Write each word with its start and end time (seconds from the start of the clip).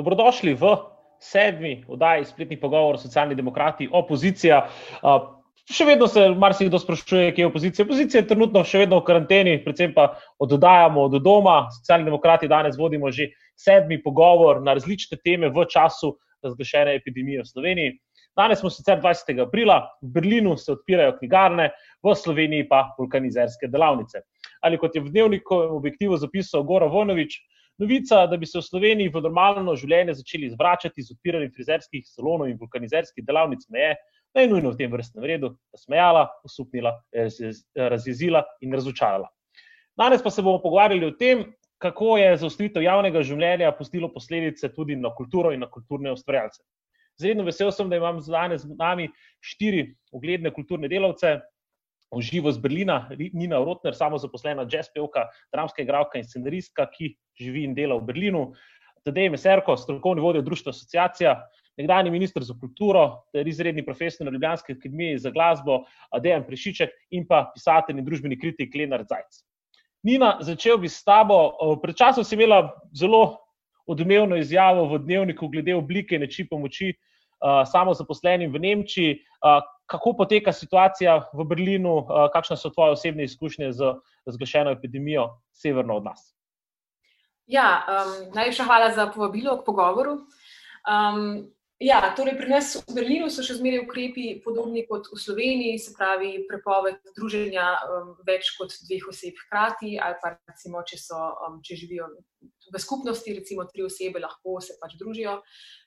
dobrodošli 0.00 0.56
v 0.58 0.74
sedmi 1.20 1.84
oddaji 1.88 2.24
spletnih 2.24 2.58
pogovorov 2.58 3.00
socialni 3.02 3.36
demokrati, 3.36 3.88
opozicija. 3.92 4.64
Še 5.70 5.86
vedno 5.86 6.08
se 6.10 6.24
marsikdo 6.34 6.80
sprašuje, 6.82 7.34
kje 7.36 7.44
je 7.44 7.48
opozicija. 7.50 7.84
Opozicija 7.86 8.22
je 8.22 8.30
trenutno 8.32 8.64
še 8.66 8.82
vedno 8.82 8.98
v 8.98 9.06
karanteni, 9.06 9.58
predvsem 9.62 9.92
pa 9.94 10.08
oddajamo 10.42 11.04
od 11.06 11.20
doma. 11.22 11.68
Socialni 11.76 12.08
demokrati 12.08 12.50
danes 12.50 12.78
vodimo 12.80 13.12
že 13.14 13.28
sedmi 13.60 14.00
pogovor 14.02 14.64
na 14.64 14.74
različne 14.74 15.20
teme 15.22 15.52
v 15.52 15.66
času 15.68 16.16
razglašene 16.42 16.96
epidemije 16.96 17.44
v 17.44 17.50
Sloveniji. 17.52 17.98
Danes 18.36 18.60
smo 18.62 18.70
sicer 18.70 19.00
20. 19.02 19.42
aprila, 19.42 19.82
v 20.02 20.12
Berlinu 20.14 20.56
se 20.56 20.72
odpirajo 20.72 21.16
knjigarne, 21.18 21.70
v 22.02 22.14
Sloveniji 22.16 22.68
pa 22.68 22.86
vulkanizerske 22.98 23.68
delavnice. 23.68 24.22
Ali 24.64 24.78
kot 24.78 24.94
je 24.96 25.02
v 25.02 25.12
dnevniku 25.12 25.58
objektivu 25.76 26.16
zapisal 26.16 26.64
Gora 26.64 26.86
Vojnovič, 26.86 27.36
Novica, 27.80 28.26
da 28.26 28.36
bi 28.36 28.46
se 28.46 28.58
v 28.58 28.62
Sloveniji 28.66 29.08
v 29.08 29.22
normalno 29.24 29.72
življenje 29.78 30.18
začeli 30.18 30.50
zvračati 30.52 31.00
z 31.00 31.14
odpiranjem 31.14 31.52
frizerskih 31.54 32.04
salonov 32.04 32.50
in 32.50 32.58
vulkanizerskih 32.60 33.24
delavnic, 33.24 33.62
meje, 33.72 33.94
da 34.34 34.44
je 34.44 34.50
nujno 34.50 34.74
v 34.74 34.78
tem 34.78 34.92
vrstnem 34.92 35.24
redu, 35.24 35.54
da 35.72 35.80
smejala, 35.80 36.26
osupnila, 36.44 36.92
razjezila 37.74 38.44
in 38.60 38.76
razočarala. 38.76 39.30
Danes 39.96 40.20
pa 40.22 40.30
se 40.30 40.44
bomo 40.44 40.60
pogovarjali 40.60 41.08
o 41.08 41.16
tem, 41.16 41.46
kako 41.80 42.18
je 42.20 42.36
zaustavitev 42.42 42.84
javnega 42.84 43.22
življenja 43.24 43.72
pustilo 43.72 44.12
posledice 44.12 44.68
tudi 44.76 44.98
na 45.00 45.14
kulturo 45.16 45.54
in 45.56 45.64
na 45.64 45.70
kulturne 45.72 46.12
ustvarjalce. 46.12 46.60
Zredno 47.20 47.44
vesel 47.48 47.72
sem, 47.72 47.88
da 47.88 47.96
imam 47.96 48.20
danes 48.20 48.66
z 48.66 48.76
nami 48.76 49.08
štiri 49.40 49.86
ugledne 50.12 50.52
kulturne 50.52 50.88
delavce, 50.88 51.38
živo 52.18 52.50
z 52.52 52.58
Berlina, 52.58 53.08
Nina 53.32 53.60
Rotner, 53.62 53.94
samozaposlena 53.94 54.66
jazz 54.66 54.90
pevka, 54.90 55.28
dramska 55.54 55.82
igralka 55.82 56.18
in 56.18 56.26
scenaristka, 56.26 56.88
ki 56.90 57.14
živi 57.38 57.64
in 57.64 57.74
dela 57.74 57.94
v 58.00 58.08
Berlinu. 58.10 58.50
Tadej 59.06 59.30
Meserko, 59.30 59.76
strokovni 59.78 60.20
vodja 60.20 60.42
Društva 60.42 60.74
Asociacija, 60.74 61.36
nekdani 61.78 62.10
minister 62.10 62.44
za 62.44 62.52
kulturo, 62.60 63.22
ter 63.32 63.48
izredni 63.48 63.84
profesor 63.86 64.26
na 64.26 64.32
Ljubljanski 64.34 64.74
akademiji 64.76 65.18
za 65.18 65.30
glasbo, 65.30 65.84
Dejan 66.20 66.44
Prešiček 66.44 66.90
in 67.16 67.24
pa 67.28 67.46
pisatelj 67.54 67.98
in 67.98 68.04
družbeni 68.04 68.36
kritik 68.40 68.74
Lenard 68.76 69.08
Zajc. 69.08 69.40
Nina, 70.02 70.38
začel 70.40 70.78
bi 70.80 70.88
s 70.88 71.04
tabo. 71.04 71.54
Pred 71.82 71.96
časom 71.96 72.24
si 72.24 72.34
imela 72.36 72.66
zelo 72.96 73.38
odmevno 73.86 74.36
izjavo 74.36 74.84
v 74.92 75.00
dnevniku 75.06 75.48
glede 75.48 75.74
oblike 75.74 76.16
in 76.16 76.24
načina 76.24 76.48
pomoči 76.50 76.92
samozaposlenim 77.66 78.52
v 78.52 78.58
Nemčiji 78.60 79.18
kako 79.90 80.12
poteka 80.12 80.52
situacija 80.52 81.30
v 81.34 81.44
Berlinu, 81.44 82.06
kakšne 82.32 82.56
so 82.56 82.70
tvoje 82.70 82.94
osebne 82.94 83.24
izkušnje 83.26 83.72
z 83.72 83.94
razglašeno 84.26 84.70
epidemijo 84.70 85.40
severno 85.52 85.96
od 85.96 86.04
nas? 86.04 86.36
Ja, 87.50 87.82
um, 87.82 88.30
najlepša 88.34 88.64
hvala 88.64 88.92
za 88.94 89.08
povabilo 89.10 89.56
k 89.58 89.66
pogovoru. 89.66 90.12
Um, 90.86 91.50
ja, 91.80 92.00
torej 92.16 92.36
pri 92.38 92.48
nas 92.52 92.74
v 92.76 92.94
Berlinu 92.94 93.30
so 93.32 93.44
še 93.46 93.56
zmeraj 93.58 93.84
ukrepi 93.86 94.26
podobni 94.44 94.84
kot 94.88 95.08
v 95.10 95.18
Sloveniji, 95.18 95.80
se 95.80 95.94
pravi, 95.96 96.44
prepoved 96.48 97.00
druženja 97.16 97.66
um, 97.88 98.14
več 98.28 98.52
kot 98.58 98.76
dveh 98.86 99.08
oseb 99.10 99.38
hkrati, 99.46 99.96
ali 99.98 100.20
pa 100.22 100.36
recimo, 100.36 100.84
če, 100.86 101.00
so, 101.00 101.20
um, 101.48 101.60
če 101.64 101.80
živijo 101.80 102.10
v 102.70 102.78
skupnosti, 102.78 103.34
recimo 103.34 103.64
tri 103.66 103.82
osebe, 103.88 104.22
lahko 104.22 104.60
se 104.62 104.76
pač 104.80 104.94
družijo 105.00 105.40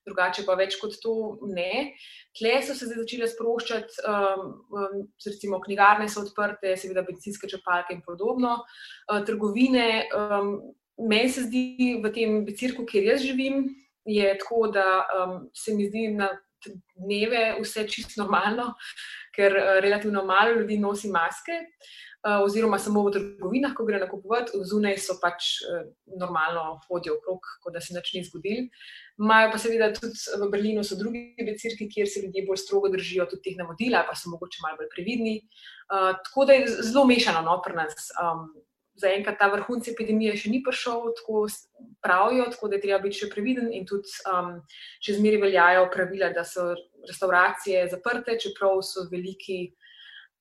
drugače 0.08 0.46
pa 0.48 0.56
več 0.60 0.78
kot 0.82 0.96
to 1.04 1.16
ne. 1.52 1.94
Tle 2.38 2.54
so 2.66 2.76
se 2.78 2.90
začele 2.92 3.30
sproščati, 3.32 4.04
um, 4.10 4.48
um, 4.76 4.98
recimo 5.28 5.60
knjigarne 5.64 6.10
so 6.12 6.24
odprte, 6.26 6.76
seveda 6.80 7.06
benzinske 7.08 7.50
črpalke 7.52 7.96
in 7.96 8.04
podobno, 8.06 8.60
uh, 8.64 9.22
trgovine. 9.28 9.88
Um, 10.18 10.56
meni 11.00 11.32
se 11.34 11.48
zdi 11.48 11.96
v 12.04 12.12
tem 12.14 12.44
cirku, 12.58 12.86
kjer 12.90 13.14
jaz 13.14 13.24
živim, 13.26 13.66
je 14.06 14.38
tako, 14.38 14.68
da 14.68 14.86
um, 15.04 15.50
se 15.54 15.76
mi 15.76 15.88
zdi 15.88 16.08
na 16.18 16.30
dneve 16.96 17.58
vse 17.62 17.88
čisto 17.88 18.22
normalno, 18.24 18.74
ker 19.36 19.56
uh, 19.58 19.78
relativno 19.84 20.26
malo 20.26 20.60
ljudi 20.60 20.78
nosi 20.78 21.12
maske. 21.12 21.60
Uh, 22.24 22.40
oziroma, 22.46 22.78
samo 22.80 23.02
v 23.04 23.12
trgovinah, 23.12 23.74
ko 23.76 23.84
gre 23.84 23.98
nakupovati, 24.00 24.56
zunaj 24.70 24.96
so 25.04 25.18
pač 25.20 25.58
uh, 25.68 25.82
normalno 26.20 26.78
hodijo 26.86 27.18
okrog, 27.18 27.50
kot 27.66 27.76
da 27.76 27.82
se 27.84 27.92
nič 27.92 28.14
ni 28.16 28.22
zgodilo. 28.24 28.70
Imajo 29.20 29.50
pa 29.52 29.60
seveda 29.60 29.90
tudi 29.92 30.16
v 30.40 30.48
Berlinu 30.54 30.86
so 30.88 30.96
drugi 30.96 31.36
becirki, 31.44 31.90
kjer 31.92 32.08
se 32.08 32.24
ljudje 32.24 32.46
bolj 32.48 32.62
strogo 32.64 32.94
držijo 32.94 33.28
tudi 33.28 33.50
teh 33.50 33.58
navodil, 33.60 33.98
pa 34.08 34.16
so 34.16 34.32
mogoče 34.32 34.64
malo 34.64 34.80
bolj 34.80 34.88
previdni. 34.96 35.36
Uh, 35.92 36.14
tako 36.24 36.48
da 36.48 36.56
je 36.56 36.78
zelo 36.80 37.04
mešano 37.12 37.44
no, 37.44 37.58
pri 37.66 37.76
nas. 37.82 38.08
Um, 38.16 38.48
Zaenkrat 39.02 39.40
ta 39.42 39.48
vrhunc 39.50 39.88
epidemije 39.90 40.36
še 40.38 40.52
ni 40.54 40.60
prišel, 40.66 41.08
tako 41.18 41.48
pravijo, 42.04 42.46
tako 42.54 42.68
da 42.70 42.78
je 42.78 42.84
treba 42.84 43.00
biti 43.02 43.24
še 43.24 43.30
previden 43.32 43.72
in 43.74 43.88
tudi 43.90 44.12
um, 44.30 44.60
še 45.02 45.16
zmeraj 45.18 45.42
veljajo 45.42 45.88
pravila, 45.94 46.30
da 46.36 46.44
so 46.46 46.68
restauracije 47.08 47.88
zaprte, 47.90 48.38
čeprav 48.44 48.84
so 48.86 49.08
veliki 49.10 49.58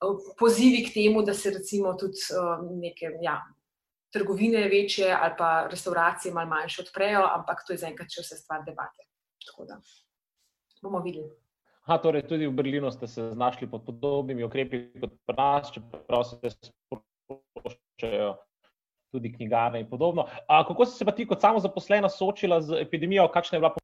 uh, 0.05 0.21
pozivi 0.39 0.85
k 0.85 0.93
temu, 0.99 1.25
da 1.25 1.33
se 1.35 1.55
recimo 1.57 1.95
tudi 1.97 2.21
um, 2.37 2.69
neke 2.83 3.15
ja, 3.25 3.39
trgovine 4.13 4.69
večje 4.69 5.09
ali 5.17 5.35
pa 5.39 5.53
restauracije 5.73 6.35
malo 6.35 6.53
manjše 6.53 6.83
odprejo, 6.83 7.25
ampak 7.25 7.65
to 7.67 7.73
je 7.73 7.81
zaenkrat 7.87 8.13
še 8.13 8.27
vse 8.27 8.43
stvar 8.45 8.67
debate. 8.69 9.09
Tako 9.49 9.65
da 9.71 9.81
bomo 10.83 11.01
videli. 11.01 11.31
Ha, 11.89 11.99
torej 11.99 12.27
tudi 12.29 12.47
v 12.47 12.55
Berlinu 12.55 12.91
ste 12.95 13.09
se 13.11 13.31
znašli 13.33 13.67
pod 13.71 13.83
podobnimi 13.87 14.45
ukrepi 14.45 14.85
kot 15.01 15.17
pri 15.27 15.35
nas, 15.39 15.73
čeprav 15.75 16.23
se 16.29 16.37
sproščajo 18.03 18.35
tudi 19.13 19.33
knjigarne 19.33 19.81
in 19.81 19.89
podobno. 19.89 20.27
A, 20.49 20.65
kako 20.65 20.87
si 20.87 20.97
se 20.97 21.05
pa 21.05 21.13
ti 21.13 21.27
kot 21.27 21.41
samozaposlena 21.41 22.09
soočila 22.09 22.61
z 22.61 22.81
epidemijo, 22.81 23.29
kakšna 23.29 23.57
je 23.57 23.61
bila? 23.61 23.75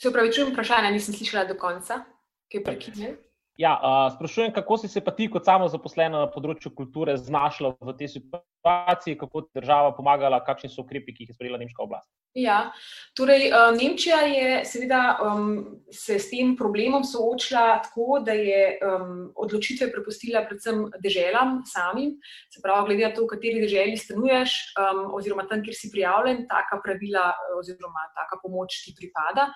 Se 0.00 0.10
upravičujem, 0.10 0.52
vprašanja 0.52 0.90
nisem 0.90 1.14
slišala 1.14 1.46
do 1.48 1.56
konca, 1.56 2.02
ki 2.50 2.58
je 2.58 2.64
prekinjen. 2.64 3.16
Ja, 3.60 3.78
sprašujem, 4.16 4.52
kako 4.52 4.78
si 4.78 4.88
se 4.88 5.00
pa 5.00 5.12
ti, 5.12 5.28
kot 5.30 5.46
samozaposlena 5.46 6.24
na 6.24 6.28
področju 6.28 6.72
kulture, 6.74 7.16
znašla 7.16 7.76
v 7.80 7.94
tej 7.96 8.18
situaciji, 8.18 9.16
kako 9.20 9.46
ti 9.46 9.60
država 9.60 9.92
pomagala, 9.96 10.42
kakšni 10.44 10.72
so 10.72 10.82
ukrepi, 10.84 11.14
ki 11.14 11.24
jih 11.24 11.32
je 11.32 11.36
sprejela 11.36 11.60
nemška 11.60 11.84
oblast? 11.84 12.10
Ja, 12.32 12.72
torej, 13.12 13.50
uh, 13.52 13.74
Nemčija 13.76 14.22
je 14.24 14.62
seveda 14.64 15.18
um, 15.20 15.82
se 15.92 16.16
s 16.16 16.30
tem 16.30 16.54
problemom 16.56 17.04
soočila 17.04 17.82
tako, 17.84 18.22
da 18.24 18.32
je 18.32 18.78
um, 18.80 19.26
odločitve 19.36 19.90
prepustila 19.92 20.40
predvsem 20.48 20.86
deželam 21.04 21.60
samim. 21.68 22.14
Se 22.48 22.64
pravi, 22.64 22.86
glede 22.88 23.04
na 23.10 23.12
to, 23.12 23.26
v 23.26 23.34
kateri 23.34 23.60
deželi 23.60 24.00
stanuješ, 24.00 24.56
um, 24.80 25.04
oziroma 25.12 25.44
tam, 25.50 25.60
kjer 25.60 25.76
si 25.76 25.92
prijavljen, 25.92 26.46
taka 26.48 26.80
pravila 26.80 27.28
oziroma 27.58 28.08
taka 28.16 28.40
pomoč 28.40 28.80
ti 28.86 28.96
pripada. 28.96 29.50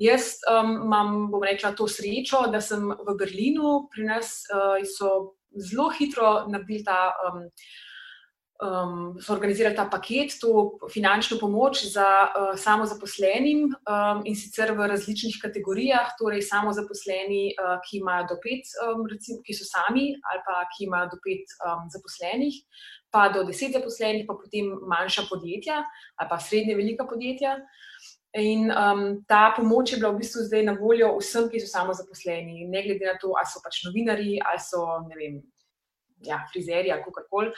Jaz 0.00 0.34
um, 0.44 0.76
imam, 0.84 1.30
bom 1.32 1.40
rekla, 1.44 1.72
to 1.72 1.88
srečo, 1.88 2.50
da 2.52 2.60
sem 2.60 2.84
v 2.84 3.16
Berlinu, 3.16 3.86
pri 3.88 4.10
nas 4.12 4.42
uh, 4.52 4.76
so 4.84 5.38
zelo 5.56 5.88
hitro 5.96 6.50
naredili 6.52 6.84
ta. 6.84 7.14
Um, 7.30 7.46
Um, 8.60 9.16
so 9.20 9.32
organizirali 9.32 9.72
ta 9.72 9.86
paket, 9.88 10.34
to 10.40 10.76
finančno 10.92 11.38
pomoč 11.40 11.80
za 11.94 12.28
uh, 12.28 12.58
samozaposlenim 12.60 13.62
um, 13.72 14.20
in 14.28 14.34
sicer 14.36 14.74
v 14.76 14.88
različnih 14.90 15.38
kategorijah, 15.40 16.10
torej 16.20 16.42
samozaposleni, 16.44 17.54
uh, 17.56 17.78
ki 17.86 18.02
imajo 18.02 18.26
do 18.34 18.36
pet, 18.42 18.68
um, 18.84 19.06
recimo, 19.08 19.40
ki 19.46 19.56
so 19.56 19.64
sami 19.64 20.10
ali 20.12 20.42
pa 20.44 20.58
ki 20.74 20.84
imajo 20.84 21.08
do 21.14 21.18
pet 21.24 21.54
um, 21.64 21.86
zaposlenih, 21.88 22.58
pa 23.08 23.30
do 23.32 23.46
deset 23.48 23.72
zaposlenih, 23.72 24.26
pa 24.28 24.36
potem 24.36 24.68
manjša 24.92 25.24
podjetja 25.30 25.80
ali 26.20 26.28
pa 26.28 26.38
srednje 26.38 26.76
velika 26.76 27.06
podjetja. 27.08 27.56
In 28.36 28.68
um, 28.68 29.24
ta 29.24 29.54
pomoč 29.56 29.94
je 29.94 30.02
bila 30.02 30.12
v 30.12 30.20
bistvu 30.20 30.44
zdaj 30.50 30.66
na 30.68 30.76
voljo 30.76 31.14
vsem, 31.16 31.48
ki 31.48 31.64
so 31.64 31.72
samo 31.72 31.96
zaposleni, 31.96 32.68
ne 32.68 32.84
glede 32.84 33.08
na 33.08 33.16
to, 33.16 33.32
ali 33.32 33.48
so 33.48 33.64
pač 33.64 33.80
novinari 33.88 34.36
ali 34.36 34.60
so 34.60 34.84
vem, 35.16 35.40
ja, 36.26 36.40
frizeri 36.52 36.92
ali 36.92 37.02
kako 37.04 37.26
koli. 37.30 37.52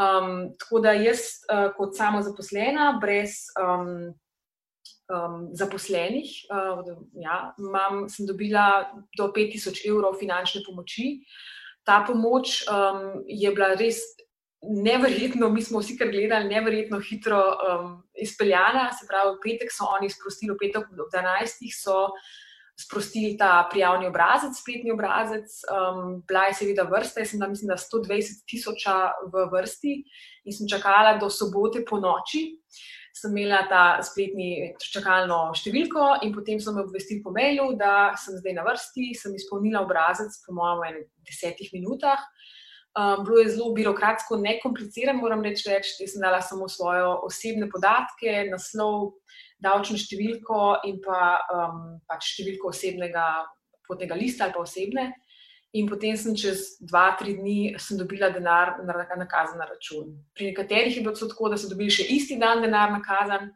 Um, 0.00 0.52
tako 0.58 0.80
da 0.80 0.92
jaz, 0.92 1.18
uh, 1.50 1.70
kot 1.76 1.96
samo 1.96 2.22
zaposlena, 2.22 2.98
brez 3.00 3.46
um, 3.60 4.14
um, 5.10 5.48
zaposlenih, 5.52 6.30
uh, 6.50 6.84
ja, 7.22 7.54
mam, 7.58 8.08
sem 8.08 8.26
dobila 8.26 8.86
do 9.18 9.30
5000 9.36 9.82
evrov 9.88 10.18
finančne 10.20 10.62
pomoči. 10.66 11.20
Ta 11.86 12.02
pomoč 12.06 12.64
um, 12.66 13.22
je 13.26 13.50
bila 13.54 13.74
res 13.78 14.00
neverjetno, 14.66 15.48
mi 15.50 15.62
smo 15.62 15.78
vsi 15.78 15.94
kar 15.98 16.08
gledali, 16.10 16.48
neverjetno 16.48 16.98
hitro 17.00 17.38
um, 17.38 17.92
izpeljana. 18.18 18.88
Se 18.92 19.06
pravi, 19.08 19.36
v 19.36 19.42
petek 19.44 19.70
so 19.72 19.86
oni 19.94 20.10
sprostili, 20.10 20.54
v 20.54 20.58
petek 20.64 20.88
ob 20.88 21.12
12. 21.14 21.70
so 21.76 22.08
sprostili 22.80 23.36
ta 23.38 23.68
prijavni 23.70 24.06
obrazec, 24.06 24.58
spletni 24.60 24.92
obrazec. 24.92 25.48
Um, 25.72 26.22
bila 26.28 26.44
je 26.50 26.58
seveda 26.60 26.84
vrsta, 26.90 27.20
jaz 27.20 27.32
sem 27.32 27.40
da, 27.40 27.48
mislim, 27.48 27.72
da 27.72 27.76
120 27.80 28.44
tisoča 28.50 28.96
v 29.32 29.46
vrsti 29.52 29.94
in 30.44 30.52
sem 30.52 30.68
čakala 30.68 31.16
do 31.18 31.30
sobote 31.30 31.84
po 31.88 32.00
noči. 32.00 32.50
Sem 33.16 33.32
imela 33.32 33.62
ta 33.64 34.02
spletni 34.04 34.74
čakalno 34.92 35.54
številko, 35.56 36.18
in 36.26 36.34
potem 36.36 36.60
so 36.60 36.74
me 36.76 36.82
obvestili 36.84 37.22
po 37.24 37.32
mailu, 37.32 37.70
da 37.80 38.12
sem 38.20 38.36
zdaj 38.36 38.58
na 38.58 38.64
vrsti, 38.66 39.14
sem 39.16 39.32
izpolnila 39.38 39.86
obrazec, 39.86 40.36
po 40.44 40.52
mojem, 40.52 41.00
v 41.00 41.24
desetih 41.24 41.72
minutah. 41.72 42.20
Um, 42.96 43.24
bilo 43.24 43.40
je 43.40 43.54
zelo 43.54 43.70
birokratsko, 43.72 44.36
nekomplicirano, 44.40 45.20
moram 45.20 45.40
reči 45.44 45.64
več. 45.68 45.94
Jaz 46.00 46.12
sem 46.12 46.22
dala 46.24 46.42
samo 46.44 46.68
svoje 46.68 47.08
osebne 47.24 47.70
podatke, 47.72 48.36
naslov, 48.52 49.16
davčno 49.62 49.96
številko 49.98 50.62
in 50.88 50.98
pa 51.04 51.38
um, 51.52 51.78
pač 52.08 52.34
številko 52.34 52.72
osebnega 52.72 53.26
potnega 53.86 54.18
lista 54.18 54.46
ali 54.46 54.56
pa 54.56 54.64
osebne. 54.64 55.06
In 55.76 55.88
potem 55.90 56.16
sem 56.16 56.36
čez 56.38 56.78
dva, 56.80 57.10
tri 57.18 57.34
dni 57.36 57.76
dobila 57.98 58.30
denar 58.32 58.78
na 58.86 59.66
račun. 59.68 60.14
Pri 60.32 60.52
nekaterih 60.52 60.96
je 60.96 61.02
bilo 61.02 61.12
tako, 61.12 61.50
da 61.52 61.58
so 61.58 61.68
dobili 61.68 61.92
še 61.92 62.06
isti 62.16 62.38
dan 62.40 62.62
denar 62.64 62.92
nakazan. 62.94 63.52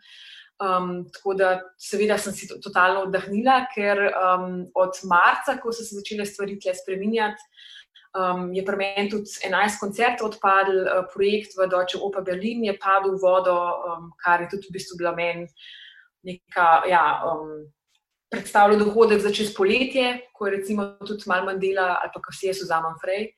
Um, 0.61 1.07
tako 1.09 1.33
da, 1.39 1.51
seveda, 1.81 2.19
sem 2.21 2.35
si 2.37 2.45
to, 2.45 2.59
totalno 2.61 3.07
oddahnila, 3.07 3.63
ker 3.73 4.03
um, 4.11 4.67
od 4.77 4.99
marca, 5.09 5.57
ko 5.57 5.73
so 5.73 5.87
se 5.87 5.97
začele 5.97 6.27
stvari 6.29 6.59
tle 6.61 6.75
spremenjati, 6.77 7.41
um, 8.13 8.51
je 8.53 8.61
pri 8.67 8.77
meni 8.77 9.09
tudi 9.09 9.33
11 9.49 9.81
koncertov 9.81 10.35
odpadl, 10.35 10.83
uh, 10.83 11.07
projekt 11.15 11.57
v 11.57 11.65
Deutsche 11.65 12.03
Oper 12.05 12.27
Berlin 12.27 12.67
je 12.69 12.77
padel 12.77 13.17
v 13.17 13.23
vodo, 13.23 13.57
um, 13.89 14.11
kar 14.21 14.45
je 14.45 14.51
tudi 14.53 14.69
v 14.69 14.77
bistvu 14.77 15.01
bila 15.01 15.15
meni 15.17 15.49
neka. 16.27 16.83
Ja, 16.91 17.05
um, 17.27 17.71
predstavlja 18.31 18.79
dohodek 18.79 19.21
za 19.21 19.33
čez 19.35 19.51
poletje, 19.55 20.21
ko 20.33 20.47
je 20.47 20.57
recimo 20.57 20.95
tudi 21.07 21.27
malo 21.27 21.49
manj 21.51 21.59
dela 21.59 21.97
ali 21.99 22.11
pa 22.15 22.23
kar 22.23 22.35
se 22.35 22.47
jaz 22.47 22.63
vzamem 22.63 22.97
frej. 23.03 23.31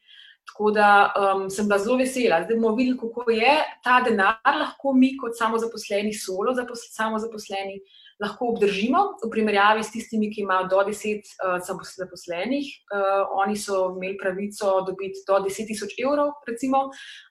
Tako 0.42 0.70
da 0.74 1.12
um, 1.14 1.44
sem 1.50 1.68
bila 1.68 1.78
zelo 1.78 1.96
vesela. 1.96 2.42
Zdaj 2.42 2.56
bomo 2.58 2.74
videli, 2.76 2.98
kako 2.98 3.30
je 3.30 3.52
ta 3.84 4.00
denar 4.02 4.56
lahko 4.58 4.92
mi, 4.92 5.14
kot 5.16 5.38
samozaposleni, 5.38 6.12
solo 6.12 6.50
samozaposleni, 6.96 7.78
lahko 8.20 8.48
obdržimo 8.50 9.04
v 9.22 9.30
primerjavi 9.30 9.84
s 9.86 9.92
tistimi, 9.94 10.32
ki 10.34 10.42
imajo 10.42 10.66
do 10.72 10.82
10 10.90 11.30
uh, 11.46 11.62
zaposlenih. 11.94 12.66
Uh, 12.90 13.22
oni 13.44 13.56
so 13.56 13.94
imeli 13.94 14.18
pravico 14.18 14.80
dobiti 14.86 15.22
do 15.28 15.38
10 15.46 15.70
tisoč 15.70 15.94
evrov, 16.02 16.34
recimo, 16.48 16.88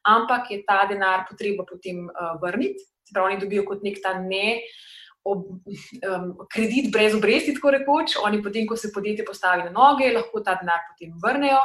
ampak 0.08 0.52
je 0.52 0.64
ta 0.66 0.86
denar 0.88 1.28
potreba 1.30 1.68
potem 1.68 2.08
uh, 2.08 2.40
vrniti. 2.42 2.88
Prav 3.12 3.28
oni 3.28 3.44
dobijo 3.44 3.68
kot 3.68 3.84
nek 3.84 4.00
ta 4.00 4.16
ne 4.24 4.62
ob, 5.24 5.48
um, 6.08 6.30
kredit 6.50 6.92
brez 6.94 7.16
obresti, 7.16 7.54
tako 7.54 7.72
rekoč. 7.78 8.16
Oni, 8.26 8.42
potem, 8.44 8.68
ko 8.68 8.78
se 8.78 8.92
podjetje 8.94 9.26
postavi 9.26 9.68
na 9.68 9.74
noge, 9.74 10.12
lahko 10.14 10.44
ta 10.46 10.58
denar 10.62 10.86
potem 10.90 11.14
vrnejo. 11.24 11.62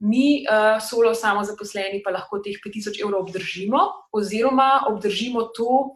Mi, 0.00 0.46
uh, 0.48 0.78
solo 0.80 1.12
samo 1.14 1.42
zaposleni, 1.44 2.00
pa 2.00 2.12
lahko 2.14 2.38
teh 2.40 2.56
5000 2.56 3.02
evrov 3.04 3.26
obdržimo, 3.26 3.80
oziroma 4.16 4.86
obdržimo 4.88 5.42
to, 5.52 5.90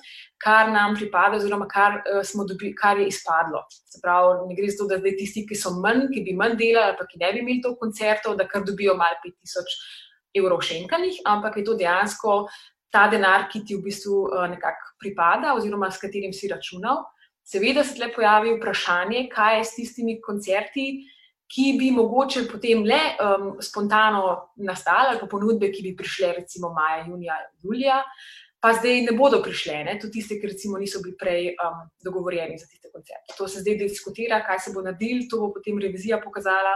kar 0.45 0.69
nam 0.73 0.93
pripada, 0.99 1.39
oziroma 1.41 1.65
kar, 1.69 2.03
uh, 2.13 2.45
dobi, 2.49 2.75
kar 2.77 3.01
je 3.01 3.09
izpadlo. 3.09 3.65
Se 3.73 4.03
pravi, 4.05 4.45
ne 4.51 4.59
gre 4.59 4.69
za 4.69 4.83
to, 4.83 4.91
da 4.93 5.01
zdaj 5.01 5.17
tisti, 5.17 5.47
ki 5.49 5.57
so 5.57 5.73
manj, 5.81 6.11
ki 6.13 6.21
bi 6.27 6.37
manj 6.37 6.59
delali, 6.61 6.93
ali 6.93 6.99
pa 7.01 7.09
ki 7.09 7.23
ne 7.23 7.33
bi 7.33 7.41
imeli 7.41 7.65
to 7.65 7.73
koncertov, 7.81 8.37
da 8.37 8.49
kar 8.49 8.65
dobijo 8.65 8.93
malo 9.01 9.17
5000 9.25 9.73
evrov 10.35 10.61
šenkanih, 10.67 11.23
ampak 11.25 11.57
je 11.57 11.65
to 11.65 11.77
dejansko 11.79 12.37
ta 12.95 13.09
denar, 13.11 13.49
ki 13.51 13.65
ti 13.67 13.75
v 13.75 13.89
bistvu 13.89 14.21
uh, 14.29 14.47
nekako 14.51 14.95
pripada, 15.03 15.57
oziroma 15.59 15.91
s 15.91 15.99
katerim 16.03 16.33
si 16.33 16.49
računal. 16.51 17.03
Seveda 17.45 17.83
se 17.85 17.99
tle 17.99 18.09
pojavi 18.15 18.55
vprašanje, 18.55 19.27
kaj 19.33 19.59
je 19.59 19.65
s 19.65 19.75
tistimi 19.77 20.17
koncerti, 20.23 20.87
ki 21.51 21.75
bi 21.79 21.91
mogoče 21.93 22.47
potem 22.49 22.87
le 22.89 23.01
um, 23.21 23.51
spontano 23.63 24.55
nastale, 24.65 25.13
ali 25.13 25.21
pa 25.21 25.29
ponudbe, 25.31 25.69
ki 25.75 25.85
bi 25.85 25.93
prišle 25.99 26.33
recimo 26.41 26.73
maja, 26.73 27.05
junija, 27.05 27.37
julija, 27.63 27.99
pa 28.65 28.73
zdaj 28.79 29.03
ne 29.05 29.13
bodo 29.13 29.43
prišle, 29.45 29.83
ne? 29.85 29.99
tudi 30.01 30.23
tiste, 30.23 30.39
ki 30.41 30.55
recimo 30.55 30.81
niso 30.81 31.03
bili 31.05 31.19
prej 31.21 31.51
um, 31.53 31.85
dogovorjeni 32.05 32.57
za 32.59 32.65
tiste 32.71 32.89
koncerte. 32.89 33.37
To 33.37 33.49
se 33.49 33.61
zdaj 33.61 33.77
diskutira, 33.83 34.41
kaj 34.47 34.65
se 34.65 34.73
bo 34.73 34.83
naredil, 34.87 35.27
to 35.29 35.43
bo 35.43 35.53
potem 35.53 35.79
revizija 35.85 36.23
pokazala. 36.25 36.73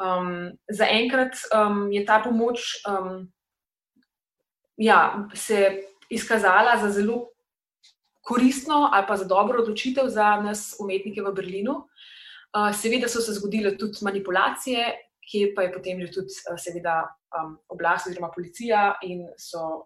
Um, 0.00 0.48
za 0.66 0.88
enkrat 0.90 1.36
um, 1.52 1.86
je 1.92 2.02
ta 2.08 2.22
pomoč. 2.24 2.80
Um, 2.88 3.28
ja, 4.76 5.28
se 5.34 5.82
izkazala 6.10 6.76
za 6.82 6.90
zelo 6.90 7.30
koristno 8.24 8.88
ali 8.92 9.04
pa 9.08 9.16
za 9.16 9.24
dobro 9.24 9.62
odločitev 9.62 10.08
za 10.08 10.36
nas, 10.40 10.76
umetnike 10.80 11.22
v 11.22 11.32
Berlinu. 11.32 11.74
Uh, 12.54 12.70
seveda 12.76 13.08
so 13.08 13.20
se 13.20 13.34
zgodile 13.34 13.76
tudi 13.78 13.98
manipulacije, 14.02 14.94
ki 15.24 15.52
pa 15.56 15.62
je 15.62 15.72
potem 15.72 16.00
že 16.00 16.12
tudi, 16.12 16.32
uh, 16.50 16.58
seveda, 16.60 17.02
oblast 17.68 18.06
oziroma 18.06 18.30
policija 18.30 18.94
in 19.02 19.24
so 19.38 19.82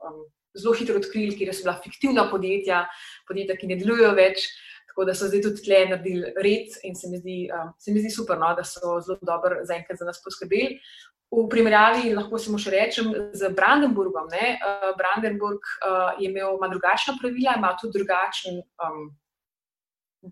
zelo 0.58 0.74
hitro 0.74 0.96
odkrili, 0.96 1.36
kje 1.36 1.52
so 1.52 1.64
bila 1.64 1.78
fiktivna 1.84 2.26
podjetja, 2.30 2.82
podjetja, 3.28 3.56
ki 3.56 3.70
ne 3.70 3.78
delujejo 3.80 4.12
več. 4.18 4.48
Tako 4.90 5.06
da 5.06 5.14
so 5.14 5.28
zdaj 5.30 5.44
tudi 5.44 5.62
tle 5.62 5.78
naredili 5.92 6.32
red, 6.42 6.74
in 6.84 6.96
se 6.98 7.08
mi 7.08 7.20
zdi, 7.20 7.36
se 7.78 7.92
mi 7.94 8.02
zdi 8.02 8.10
super, 8.10 8.38
no, 8.40 8.50
da 8.58 8.64
so 8.66 8.98
zelo 9.04 9.18
dobro 9.22 9.60
zaenkrat 9.68 10.00
za 10.00 10.08
nas 10.08 10.18
poskrbeli. 10.24 10.80
V 11.28 11.44
primerjavi, 11.52 12.14
lahko 12.16 12.38
samo 12.40 12.56
še 12.56 12.72
rečem, 12.72 13.10
z 13.36 13.50
Brandenburgom. 13.52 14.30
Ne? 14.32 14.56
Uh, 14.64 14.92
Brandenburg 14.96 15.60
uh, 15.60 16.16
je 16.16 16.30
imel 16.30 16.56
drugačna 16.72 17.18
pravila, 17.20 17.56
ima 17.58 17.74
tudi 17.76 17.98
drugačen, 17.98 18.62
um, 18.80 19.10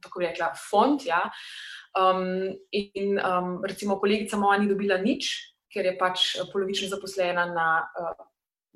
tako 0.01 0.25
rekla, 0.25 0.55
fond. 0.57 1.05
Ja? 1.05 1.21
Um, 1.93 2.49
in 2.73 3.21
um, 3.21 3.61
recimo, 3.65 4.01
kolegica 4.01 4.41
moja 4.41 4.57
ni 4.63 4.73
dobila 4.73 4.97
nič, 4.97 5.35
ker 5.69 5.85
je 5.85 5.99
pač 6.01 6.25
polovično 6.49 6.89
zaposlena 6.89 7.45
na, 7.53 7.69
uh, 8.01 8.27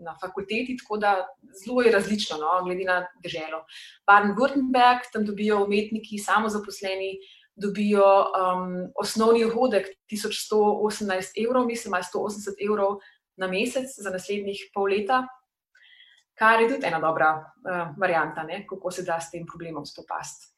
na 0.05 0.17
fakulteti, 0.21 0.77
tako 0.77 1.01
da 1.01 1.17
zelo 1.65 1.83
je 1.83 1.93
različno, 1.93 2.37
no? 2.37 2.61
glede 2.65 2.85
na 2.85 3.01
državo. 3.25 3.65
Baden-Württemberg, 4.09 5.09
tam 5.13 5.25
dobijo 5.25 5.65
umetniki, 5.65 6.21
samozaposleni 6.21 7.15
dobijo 7.61 8.05
um, 8.05 8.93
osnovni 8.97 9.45
dohodek 9.45 9.87
1118 10.13 11.37
evrov, 11.47 11.67
mislim, 11.67 11.95
ali 11.95 12.05
180 12.15 12.65
evrov 12.71 12.99
na 13.37 13.49
mesec 13.49 13.93
za 13.97 14.11
naslednjih 14.11 14.71
pol 14.75 14.91
leta, 14.91 15.23
kar 16.39 16.61
je 16.61 16.69
tudi 16.75 16.87
ena 16.87 17.01
dobra 17.01 17.35
uh, 17.37 17.93
varianta, 18.01 18.43
ne, 18.43 18.65
kako 18.69 18.91
se 18.91 19.05
da 19.05 19.21
s 19.21 19.31
tem 19.31 19.47
problemom 19.47 19.87
spopasti. 19.87 20.50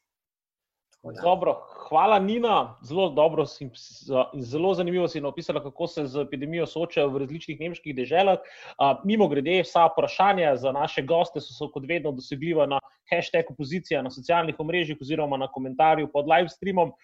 Dobro, 1.03 1.59
hvala, 1.89 2.19
Nina. 2.19 2.77
Zelo 2.81 3.09
dobro 3.09 3.45
in 3.59 3.71
zelo 4.43 4.73
zanimivo 4.73 5.07
si 5.07 5.21
napisala, 5.21 5.63
kako 5.63 5.87
se 5.87 6.05
z 6.07 6.21
epidemijo 6.21 6.65
soočajo 6.65 7.09
v 7.09 7.19
različnih 7.25 7.59
nemških 7.59 7.95
deželah. 7.95 8.39
Mimo 9.03 9.27
grede, 9.27 9.59
vsa 9.67 9.89
vprašanja 9.91 10.55
za 10.55 10.71
naše 10.71 11.03
goste 11.03 11.41
so, 11.43 11.51
so 11.53 11.67
kot 11.73 11.83
vedno 11.87 12.11
dosegljiva 12.11 12.65
na 12.65 12.79
hashtag 13.11 13.51
opozicija 13.51 14.01
na 14.01 14.11
socialnih 14.11 14.55
omrežjih 14.59 14.97
oziroma 15.01 15.37
na 15.37 15.51
komentarju 15.51 16.07
pod 16.07 16.25
live 16.31 16.49
streamom. 16.49 16.95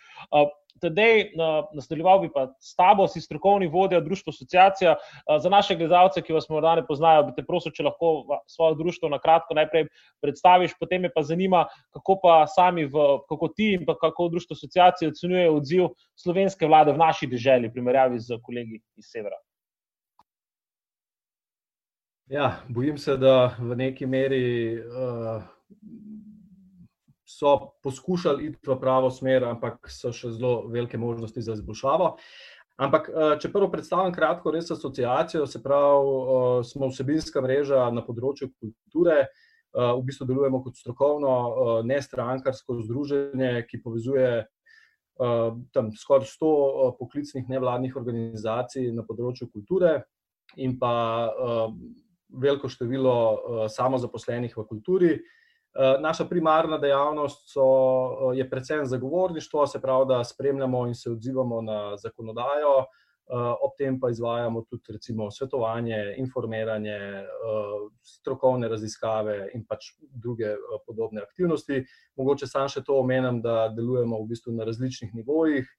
Tedej, 0.80 1.32
nadaljeval 1.74 2.22
bi 2.24 2.30
pa 2.34 2.46
s 2.60 2.76
tabo, 2.76 3.08
si 3.08 3.22
strokovni 3.22 3.68
vodja 3.68 4.00
Društva 4.00 4.32
Asociacija. 4.32 4.96
Za 5.42 5.50
naše 5.50 5.76
gledalce, 5.76 6.22
ki 6.22 6.34
vas 6.34 6.50
morda 6.50 6.76
ne 6.80 6.86
poznajo, 6.88 7.26
bi 7.28 7.36
te 7.36 7.44
prosil, 7.44 7.74
če 7.76 7.84
lahko 7.90 8.40
svoje 8.48 8.78
društvo 8.80 9.10
na 9.10 9.20
kratko 9.20 9.58
najprej 9.58 9.90
predstaviš, 10.24 10.78
potem 10.80 11.02
me 11.02 11.12
pa 11.16 11.24
zanima, 11.24 11.66
kako 11.96 12.20
pa 12.24 12.38
sami, 12.48 12.86
v, 12.86 13.10
kako 13.30 13.52
ti 13.56 13.74
in 13.76 13.86
kako 13.86 14.30
Društvo 14.30 14.56
Asociacije 14.56 15.12
ocenjuje 15.12 15.52
odziv 15.52 15.92
slovenske 16.16 16.68
vlade 16.68 16.96
v 16.96 17.04
naši 17.04 17.28
državi, 17.28 17.68
v 17.68 17.76
primerjavi 17.76 18.20
z 18.20 18.40
kolegi 18.44 18.82
iz 18.96 19.12
severa. 19.12 19.40
Ja, 22.30 22.60
bojim 22.70 22.98
se, 22.98 23.18
da 23.18 23.56
v 23.60 23.76
neki 23.76 24.06
meri. 24.06 24.78
Uh 24.86 25.44
so 27.30 27.74
poskušali 27.84 28.46
iti 28.46 28.70
v 28.70 28.80
pravo 28.80 29.12
smer, 29.14 29.44
ampak 29.46 29.86
so 29.94 30.10
še 30.16 30.32
zelo 30.34 30.64
velike 30.74 30.98
možnosti 30.98 31.42
za 31.46 31.54
izboljšavo. 31.54 32.16
Ampak, 32.80 33.10
eh, 33.10 33.36
če 33.44 33.52
prvo 33.52 33.68
predstavim 33.70 34.14
kratko, 34.16 34.54
res 34.56 34.72
asociacijo, 34.72 35.46
se 35.48 35.62
pravi, 35.62 36.14
eh, 36.16 36.64
smo 36.64 36.90
vsebinska 36.90 37.42
mreža 37.42 37.90
na 37.94 38.02
področju 38.02 38.50
kulture. 38.56 39.28
Eh, 39.28 39.94
v 39.94 40.02
bistvu 40.02 40.26
delujemo 40.26 40.64
kot 40.64 40.76
strokovno, 40.76 41.84
nestrankarsko 41.86 42.82
združenje, 42.82 43.68
ki 43.68 43.84
povezuje 43.84 44.46
tam 45.20 45.92
skoraj 45.92 46.26
100 46.26 46.96
poklicnih 46.98 47.50
nevladnih 47.50 47.94
organizacij 47.94 48.96
na 48.96 49.04
področju 49.04 49.52
kulture 49.52 50.06
in 50.56 50.80
pa 50.80 51.28
veliko 52.32 52.70
število 52.72 53.68
samozaposlenih 53.68 54.56
v 54.56 54.64
kulturi. 54.64 55.20
Eh, 55.74 55.98
naša 56.02 56.26
primarna 56.26 56.78
dejavnost 56.78 57.54
so, 57.54 57.62
eh, 58.34 58.38
je 58.38 58.50
predvsem 58.50 58.86
zagovorništvo, 58.86 59.68
se 59.68 59.82
pravi, 59.82 60.06
da 60.08 60.24
spremljamo 60.24 60.88
in 60.88 60.96
se 60.96 61.12
odzivamo 61.12 61.62
na 61.62 61.98
zakonodajo, 61.98 62.80
eh, 62.80 63.34
ob 63.62 63.72
tem 63.78 64.00
pa 64.00 64.10
izvajamo 64.10 64.62
tudi 64.62 64.94
recimo, 64.94 65.32
svetovanje, 65.32 66.16
informiranje, 66.18 66.98
strokovne 68.02 68.68
raziskave 68.68 69.52
in 69.54 69.66
pač 69.66 69.86
druge 70.24 70.56
podobne 70.88 71.22
aktivnosti. 71.22 71.86
Mogoče 72.16 72.48
sam 72.48 72.68
še 72.68 72.82
to 72.84 72.98
omenjam, 73.00 73.42
da 73.42 73.70
delujemo 73.70 74.24
v 74.24 74.28
bistvu 74.28 74.54
na 74.54 74.66
različnih 74.66 75.14
nivojih. 75.16 75.70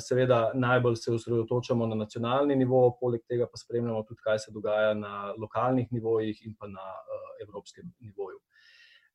Seveda, 0.00 0.50
najbolj 0.54 0.96
se 0.96 1.12
osredotočamo 1.12 1.86
na 1.86 1.94
nacionalni 1.94 2.56
nivo, 2.56 2.96
poleg 3.00 3.20
tega 3.28 3.46
pa 3.46 3.56
spremljamo 3.56 4.02
tudi, 4.02 4.20
kaj 4.24 4.38
se 4.38 4.52
dogaja 4.52 4.94
na 4.94 5.32
lokalnih 5.38 5.92
nivojih 5.92 6.46
in 6.46 6.54
pa 6.58 6.66
na 6.66 6.86
evropskem 7.40 7.92
nivoju. 8.00 8.40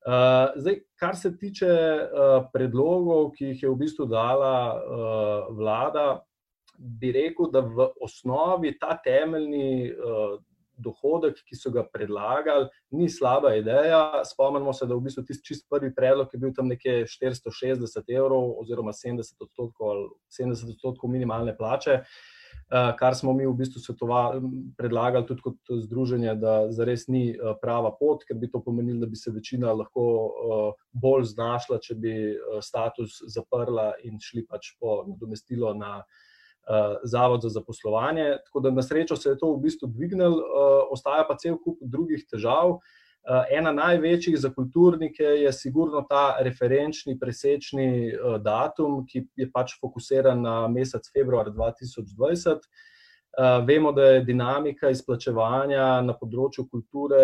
Uh, 0.07 0.13
zdaj, 0.55 0.77
kar 0.95 1.15
se 1.19 1.33
tiče 1.37 1.67
uh, 1.67 2.45
predlogov, 2.53 3.33
ki 3.35 3.49
jih 3.51 3.63
je 3.63 3.71
v 3.73 3.79
bistvu 3.81 4.05
dala 4.07 4.53
uh, 4.71 5.49
vlada, 5.57 6.05
bi 6.77 7.11
rekel, 7.11 7.49
da 7.51 7.59
v 7.59 7.89
osnovi 8.05 8.71
ta 8.79 8.95
temeljni 9.03 9.91
dohodek, 10.77 11.39
ki 11.43 11.57
so 11.57 11.71
ga 11.73 11.83
predlagali, 11.89 12.69
ni 12.93 13.09
slaba 13.09 13.55
ideja. 13.57 14.21
Spomnimo 14.29 14.73
se, 14.73 14.85
da 14.85 14.95
v 14.95 15.07
bistvu 15.09 15.25
tisti 15.27 15.49
čist 15.49 15.65
prvi 15.69 15.89
predlog 15.95 16.31
je 16.33 16.39
bil 16.39 16.53
tam 16.55 16.69
nekje 16.69 17.07
460 17.09 18.13
evrov 18.13 18.53
oziroma 18.61 18.93
70 18.93 19.41
odstotkov, 19.43 20.03
70 20.39 20.75
odstotkov 20.77 21.11
minimalne 21.11 21.57
plače. 21.57 22.03
Kar 22.69 23.15
smo 23.15 23.31
mi 23.33 23.45
v 23.47 23.53
bistvu 23.55 23.95
predlagali 24.75 25.25
tudi 25.27 25.41
kot 25.41 25.69
združenje, 25.85 26.33
da 26.35 26.55
zares 26.75 27.05
ni 27.07 27.31
prava 27.61 27.93
pot, 27.95 28.25
ker 28.27 28.35
bi 28.35 28.49
to 28.51 28.59
pomenilo, 28.59 29.05
da 29.05 29.07
bi 29.07 29.15
se 29.15 29.31
večina 29.31 29.71
lahko 29.71 30.75
bolj 30.91 31.29
znašla, 31.31 31.79
če 31.79 31.95
bi 31.95 32.15
status 32.59 33.21
zaprla 33.31 33.93
in 34.03 34.19
šli 34.19 34.43
pač 34.45 34.73
po 34.79 35.03
nadomestilo 35.07 35.73
na 35.73 36.01
Zavod 37.07 37.45
za 37.45 37.49
zaposlovanje. 37.55 38.41
Tako 38.43 38.59
da 38.59 38.71
na 38.75 38.83
srečo 38.83 39.15
se 39.15 39.29
je 39.29 39.37
to 39.39 39.53
v 39.53 39.61
bistvu 39.63 39.87
dvignilo, 39.87 40.43
ostaja 40.91 41.23
pa 41.23 41.37
cel 41.39 41.55
kup 41.63 41.79
drugih 41.79 42.25
težav. 42.27 42.81
Ena 43.27 43.71
največjih 43.75 44.37
za 44.39 44.49
kulturnike 44.55 45.23
je 45.23 45.51
sigurno 45.53 46.05
ta 46.09 46.37
referenčni 46.39 47.17
presečni 47.19 48.13
datum, 48.39 49.01
ki 49.03 49.25
je 49.35 49.49
pač 49.51 49.73
fokusiran 49.81 50.39
na 50.41 50.67
mesec 50.71 51.09
februar 51.11 51.49
2020. 51.51 52.63
Vemo, 53.67 53.91
da 53.91 54.05
je 54.05 54.23
dinamika 54.25 54.89
izplačevanja 54.89 56.01
na 56.07 56.15
področju 56.15 56.69
kulture 56.71 57.19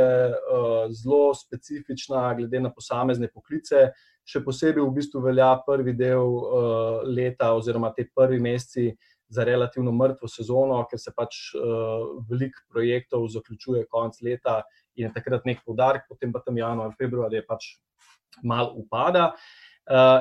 zelo 0.92 1.32
specifična 1.34 2.34
glede 2.38 2.60
na 2.60 2.70
posamezne 2.70 3.32
poklice. 3.32 3.88
Še 4.28 4.44
posebej 4.44 4.84
v 4.84 4.92
bistvu 5.00 5.24
velja 5.24 5.56
prvi 5.66 5.96
del 5.96 7.08
leta 7.16 7.54
oziroma 7.56 7.94
te 7.96 8.10
prvi 8.12 8.44
meseci 8.44 8.92
za 9.34 9.48
relativno 9.48 9.96
mrtvo 9.96 10.28
sezono, 10.28 10.84
ker 10.92 11.00
se 11.00 11.16
pač 11.16 11.56
veliko 12.30 12.62
projektov 12.70 13.26
zaključuje 13.34 13.88
konec 13.90 14.20
leta 14.22 14.62
je 14.96 15.10
takrat 15.14 15.46
nek 15.46 15.62
poudarek, 15.66 16.08
potem 16.10 16.32
pa 16.32 16.40
tam 16.40 16.58
januar, 16.58 16.96
februar 17.00 17.34
je 17.34 17.44
pač 17.46 17.76
malo 18.44 18.74
upada. 18.82 19.34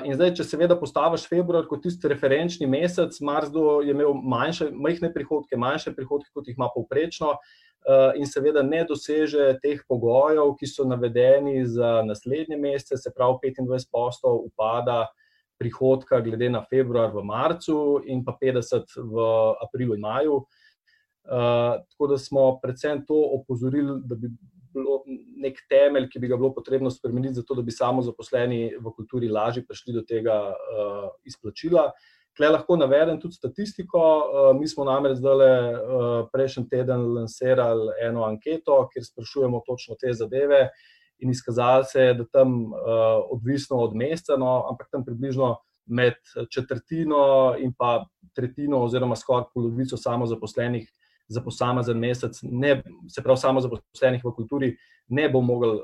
In 0.02 0.16
zdaj, 0.18 0.32
če 0.34 0.44
seveda 0.44 0.74
postaviš 0.74 1.28
februar 1.30 1.68
kot 1.70 1.84
tisti 1.84 2.08
referenčni 2.10 2.66
mesec, 2.66 3.14
marsikdo 3.22 3.80
je 3.86 3.94
imel 3.94 4.16
manjše, 4.18 4.72
majhne 4.74 5.12
prihodke, 5.14 5.54
manjše 5.56 5.94
prihodke, 5.94 6.32
kot 6.34 6.48
jih 6.50 6.58
ima 6.58 6.66
povprečno, 6.74 7.36
in 8.18 8.26
seveda 8.26 8.62
ne 8.66 8.82
doseže 8.86 9.58
teh 9.62 9.80
pogojev, 9.86 10.54
ki 10.58 10.66
so 10.66 10.86
navedeni 10.86 11.62
za 11.66 12.00
naslednje 12.06 12.58
mesece, 12.58 12.98
se 12.98 13.14
pravi 13.14 13.38
petindvajset 13.42 13.90
posto 13.90 14.34
upada 14.50 15.06
prihodka 15.62 16.18
glede 16.20 16.50
na 16.50 16.64
februar 16.66 17.14
v 17.14 17.22
marcu 17.22 18.02
in 18.06 18.24
pa 18.26 18.34
petdeset 18.34 18.90
v 18.98 19.26
aprilu 19.62 19.94
in 19.94 20.02
maju. 20.02 20.40
Tako 21.22 22.06
da 22.10 22.18
smo 22.18 22.58
predvsem 22.62 23.04
to 23.06 23.14
opozorili, 23.38 24.00
da 24.02 24.18
bi 24.18 24.32
neki 25.42 25.66
temelj, 25.68 26.08
ki 26.12 26.20
bi 26.22 26.30
ga 26.30 26.36
bilo 26.40 26.52
potrebno 26.54 26.90
spremeniti, 26.90 27.40
zato 27.40 27.54
da 27.54 27.62
bi 27.62 27.74
samozaposleni 27.74 28.76
v 28.80 28.92
kulturi 28.96 29.28
lažje 29.28 29.64
prišli 29.66 29.94
do 29.94 30.02
tega 30.08 30.38
izplačila. 31.28 31.90
Tule 32.32 32.48
lahko 32.48 32.78
navedem 32.80 33.18
tudi 33.20 33.36
statistiko, 33.36 34.00
mi 34.56 34.68
smo 34.68 34.86
namreč 34.88 35.18
zdajle 35.20 35.50
prejšnji 36.32 36.64
teden 36.70 37.04
lansirali 37.18 37.92
eno 38.06 38.24
anketo, 38.24 38.78
kjer 38.92 39.04
sprašujemo 39.04 39.60
točno 39.66 39.98
te 40.00 40.14
zadeve, 40.16 40.70
in 41.22 41.30
izkazalo 41.30 41.84
se 41.84 42.00
je, 42.00 42.14
da 42.14 42.24
tam 42.24 42.72
odvisno 43.30 43.76
od 43.84 43.94
meseca, 43.94 44.36
no, 44.36 44.64
ampak 44.70 44.88
tam 44.90 45.04
približno 45.04 45.56
med 45.86 46.18
četrtino 46.50 47.54
in 47.58 47.74
pa 47.78 48.04
tretjino 48.34 48.80
oziroma 48.82 49.16
skoraj 49.16 49.50
polovico 49.54 49.96
samozaposlenih 49.96 50.88
za 51.32 51.40
posamezen 51.40 51.98
mesec 51.98 52.38
ne, 52.42 52.76
se 53.08 53.22
pravi 53.24 53.40
samozaposlenih 53.40 54.24
v 54.24 54.32
kulturi, 54.36 54.72
ne 55.08 55.28
bo 55.32 55.40
moglo 55.40 55.78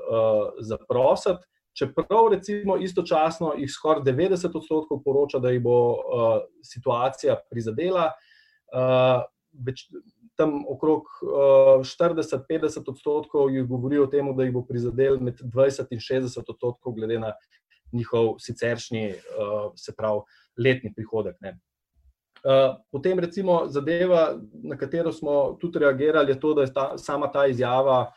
zaprositi, 0.61 1.41
čeprav 1.77 2.31
recimo 2.33 2.77
istočasno 2.77 3.53
jih 3.57 3.71
skoraj 3.71 4.03
devetdeset 4.05 4.55
odstotkov 4.55 5.03
poroča, 5.05 5.39
da 5.39 5.53
jih 5.53 5.61
bo 5.63 5.75
situacija 6.65 7.37
prizadela. 7.49 8.09
Tam 10.39 10.59
okrog 10.71 11.07
štirideset, 11.83 12.45
petdeset 12.47 12.87
odstotkov 12.87 13.49
jih 13.51 13.65
govori 13.67 13.99
o 13.99 14.07
tem, 14.07 14.27
da 14.35 14.45
jih 14.45 14.53
bo 14.55 14.65
prizadelo 14.67 15.19
med 15.23 15.39
dvajset 15.41 15.91
in 15.91 16.03
šestdeset 16.03 16.49
odstotkov 16.49 16.95
glede 16.95 17.19
na 17.19 17.33
njihov 17.91 18.37
siceršnji, 18.39 19.13
se 19.75 19.95
pravi 19.97 20.21
letni 20.57 20.93
prihodek, 20.95 21.39
ne. 21.41 21.57
Potem 22.91 23.19
recimo 23.19 23.67
zadeva, 23.67 24.35
na 24.63 24.77
katero 24.77 25.11
smo 25.11 25.57
tudi 25.59 25.79
reagirali, 25.79 26.31
je 26.31 26.39
to, 26.39 26.53
da 26.53 26.61
je 26.61 26.73
ta, 26.73 26.97
sama 26.97 27.31
ta 27.31 27.47
izjava 27.47 28.11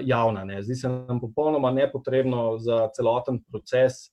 javna, 0.00 0.44
ne, 0.44 0.62
zdi 0.62 0.74
se 0.74 0.88
nam 0.88 1.20
popolnoma 1.20 1.70
nepotrebno 1.70 2.58
za 2.58 2.88
celoten 2.96 3.42
proces, 3.50 4.10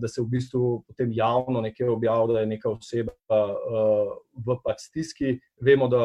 da 0.00 0.08
se 0.08 0.22
v 0.22 0.26
bistvu 0.26 0.82
potem 0.88 1.12
javno 1.14 1.60
nekje 1.60 1.90
objavi, 1.90 2.32
da 2.32 2.40
je 2.40 2.46
neka 2.46 2.70
oseba 2.70 3.12
v 4.34 4.56
pač 4.64 4.88
stiski. 4.88 5.36
Vemo, 5.62 5.86
da 5.88 6.00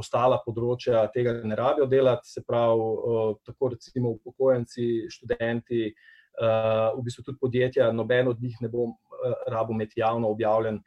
ostala 0.00 0.38
področja 0.46 1.04
tega 1.12 1.34
ne 1.44 1.58
rabijo 1.58 1.86
delati, 1.90 2.30
se 2.30 2.40
pravi, 2.46 2.86
tako 3.44 3.74
recimo 3.74 4.14
upokojenci, 4.16 5.10
študenti, 5.12 5.90
v 6.40 7.04
bistvu 7.04 7.26
tudi 7.26 7.38
podjetja, 7.40 7.92
noben 7.92 8.32
od 8.32 8.40
njih 8.40 8.56
ne 8.64 8.72
bo 8.72 8.88
rabil 9.48 9.76
imeti 9.76 10.00
javno 10.00 10.32
objavljeno, 10.32 10.80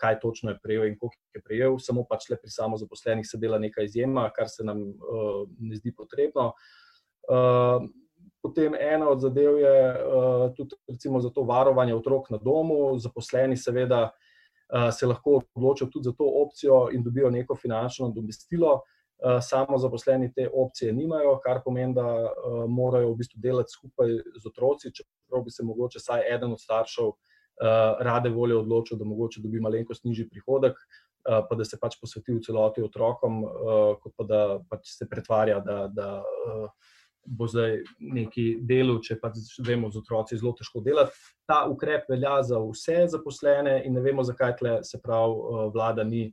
kaj 0.00 0.20
točno 0.20 0.50
je 0.50 0.58
prejel 0.62 0.86
in 0.86 0.98
koliko 0.98 1.16
je 1.34 1.42
prejel, 1.42 1.78
samo 1.78 2.04
pač 2.08 2.26
tule 2.28 2.38
pri 2.40 2.50
samozaposlenih 2.50 3.26
se 3.26 3.38
dela 3.40 3.58
neka 3.58 3.82
izjema, 3.82 4.30
kar 4.36 4.48
se 4.48 4.64
nam 4.64 4.82
ne 5.58 5.76
zdi 5.76 5.94
potrebno. 5.96 6.52
Potem 8.42 8.74
ena 8.74 9.08
od 9.08 9.20
zadev 9.20 9.58
je 9.60 9.76
tudi 10.56 10.76
recimo 10.88 11.20
za 11.20 11.30
to 11.30 11.42
varovanje 11.48 11.94
otrok 11.94 12.30
na 12.30 12.38
domu, 12.38 12.98
zaposleni 12.98 13.56
seveda 13.56 14.10
se 14.92 15.06
lahko 15.06 15.40
odločijo 15.54 15.88
tudi 15.90 16.04
za 16.04 16.12
to 16.12 16.28
opcijo 16.44 16.88
in 16.92 17.02
dobijo 17.02 17.30
neko 17.30 17.56
finančno 17.56 18.08
nadomestilo. 18.08 18.80
Samozaposleni 19.42 20.30
te 20.32 20.48
opcije 20.48 20.92
nimajo, 20.92 21.34
kar 21.44 21.60
pomeni, 21.64 21.94
da 21.94 22.32
morajo 22.68 23.10
v 23.12 23.16
bistvu 23.18 23.40
delati 23.42 23.72
skupaj 23.72 24.14
z 24.16 24.46
otroci, 24.48 24.92
čeprav 24.96 25.44
bi 25.44 25.50
se 25.50 25.64
mogoče 25.64 26.00
vsaj 26.00 26.24
eden 26.34 26.52
od 26.52 26.60
staršev 26.60 27.10
rade 28.00 28.30
volje 28.30 28.56
odločil, 28.56 28.98
da 28.98 29.04
mogoče 29.04 29.40
dobi 29.44 29.60
malenkost 29.60 30.04
nižji 30.04 30.28
prihodek, 30.30 30.78
pa 31.24 31.56
da 31.56 31.64
se 31.64 31.78
pač 31.80 31.98
posveti 32.00 32.32
v 32.32 32.44
celoti 32.44 32.82
otrokom, 32.82 33.42
kot 34.02 34.14
pa 34.16 34.24
da 34.24 34.40
pač 34.70 34.94
se 34.94 35.08
pretvarja, 35.08 35.60
da, 35.60 35.82
da 35.92 36.08
bo 37.26 37.46
zdaj 37.46 37.82
nekaj 38.00 38.54
delal, 38.66 39.00
če 39.04 39.18
pač 39.20 39.36
vemo, 39.66 39.90
z 39.92 40.00
otroki 40.00 40.34
je 40.34 40.40
zelo 40.40 40.54
težko 40.56 40.80
delati. 40.84 41.12
Ta 41.48 41.66
ukrep 41.68 42.08
velja 42.08 42.38
za 42.48 42.60
vse 42.64 43.04
zaposlene 43.12 43.82
in 43.84 43.94
ne 43.94 44.04
vemo, 44.04 44.24
zakaj 44.24 44.56
tule, 44.58 44.78
se 44.86 45.00
pravi, 45.02 45.68
vlada 45.74 46.04
ni 46.04 46.30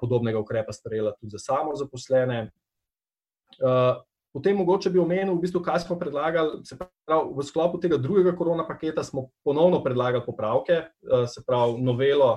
podobnega 0.00 0.40
ukrepa 0.40 0.72
sprejela 0.72 1.12
tudi 1.20 1.36
za 1.36 1.44
samozaposlene. 1.44 2.48
Potem 4.32 4.56
mogoče 4.56 4.90
bi 4.94 5.00
omenil, 5.02 5.34
v 5.34 5.42
bistvu 5.42 5.62
kaj 5.66 5.80
smo 5.82 5.96
predlagali, 5.98 6.60
se 6.64 6.76
pravi, 6.78 7.32
v 7.34 7.42
sklopu 7.42 7.80
tega 7.82 7.98
drugega 7.98 8.30
korona 8.38 8.62
paketa 8.66 9.02
smo 9.04 9.28
ponovno 9.44 9.82
predlagali 9.82 10.22
popravke, 10.26 10.84
se 11.26 11.42
pravi, 11.46 11.82
novelo 11.82 12.36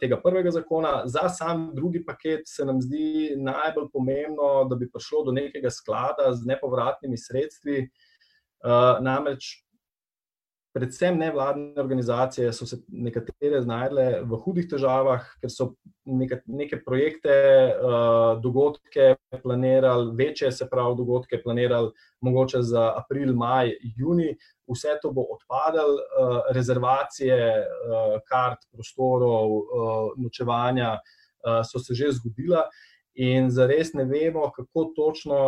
tega 0.00 0.16
prvega 0.22 0.50
zakona, 0.50 1.02
za 1.04 1.28
sam 1.28 1.70
drugi 1.74 2.04
paket 2.04 2.48
se 2.48 2.64
nam 2.64 2.80
zdi 2.80 3.36
najbolj 3.36 3.90
pomembno, 3.92 4.64
da 4.70 4.76
bi 4.76 4.90
prišlo 4.90 5.24
do 5.28 5.34
nekega 5.36 5.70
sklada 5.70 6.32
z 6.32 6.48
nepovratnimi 6.48 7.18
sredstvi. 7.18 7.84
Namreč 9.00 9.60
predvsem 10.72 11.18
nevladne 11.18 11.80
organizacije 11.80 12.52
so 12.52 12.66
se 12.66 12.78
nekatere 12.88 13.62
znašle 13.62 14.04
v 14.22 14.38
hudih 14.44 14.68
težavah, 14.70 15.24
ker 15.42 15.50
so 15.50 15.72
neke 16.06 16.78
projekte, 16.84 17.34
dogodke 18.42 19.14
planirali, 19.42 20.14
večje, 20.16 20.52
se 20.52 20.68
pravi, 20.70 20.96
dogodke 20.98 21.40
planirali 21.42 21.90
mogoče 22.20 22.62
za 22.62 22.86
april, 23.02 23.34
maj, 23.34 23.72
junij, 23.96 24.36
vse 24.70 24.94
to 25.02 25.10
bo 25.12 25.26
odpadlo, 25.34 25.98
rezervacije 26.54 27.66
kart, 28.28 28.62
prostorov, 28.72 29.58
nočevanja 30.18 30.98
so 31.66 31.78
se 31.78 31.94
že 31.94 32.12
zgodila 32.20 32.68
in 33.14 33.50
zares 33.50 33.92
ne 33.94 34.04
vemo, 34.04 34.50
kako 34.54 34.84
točno 34.96 35.38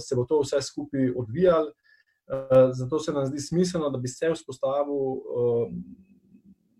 se 0.00 0.16
bo 0.16 0.24
to 0.24 0.42
vse 0.44 0.60
skupaj 0.62 1.12
odvijalo. 1.16 1.72
Zato 2.72 2.98
se 2.98 3.12
nam 3.12 3.26
zdi 3.26 3.40
smiselno, 3.40 3.90
da 3.90 3.98
bi 3.98 4.08
se 4.08 4.30
vzpostavil 4.34 5.22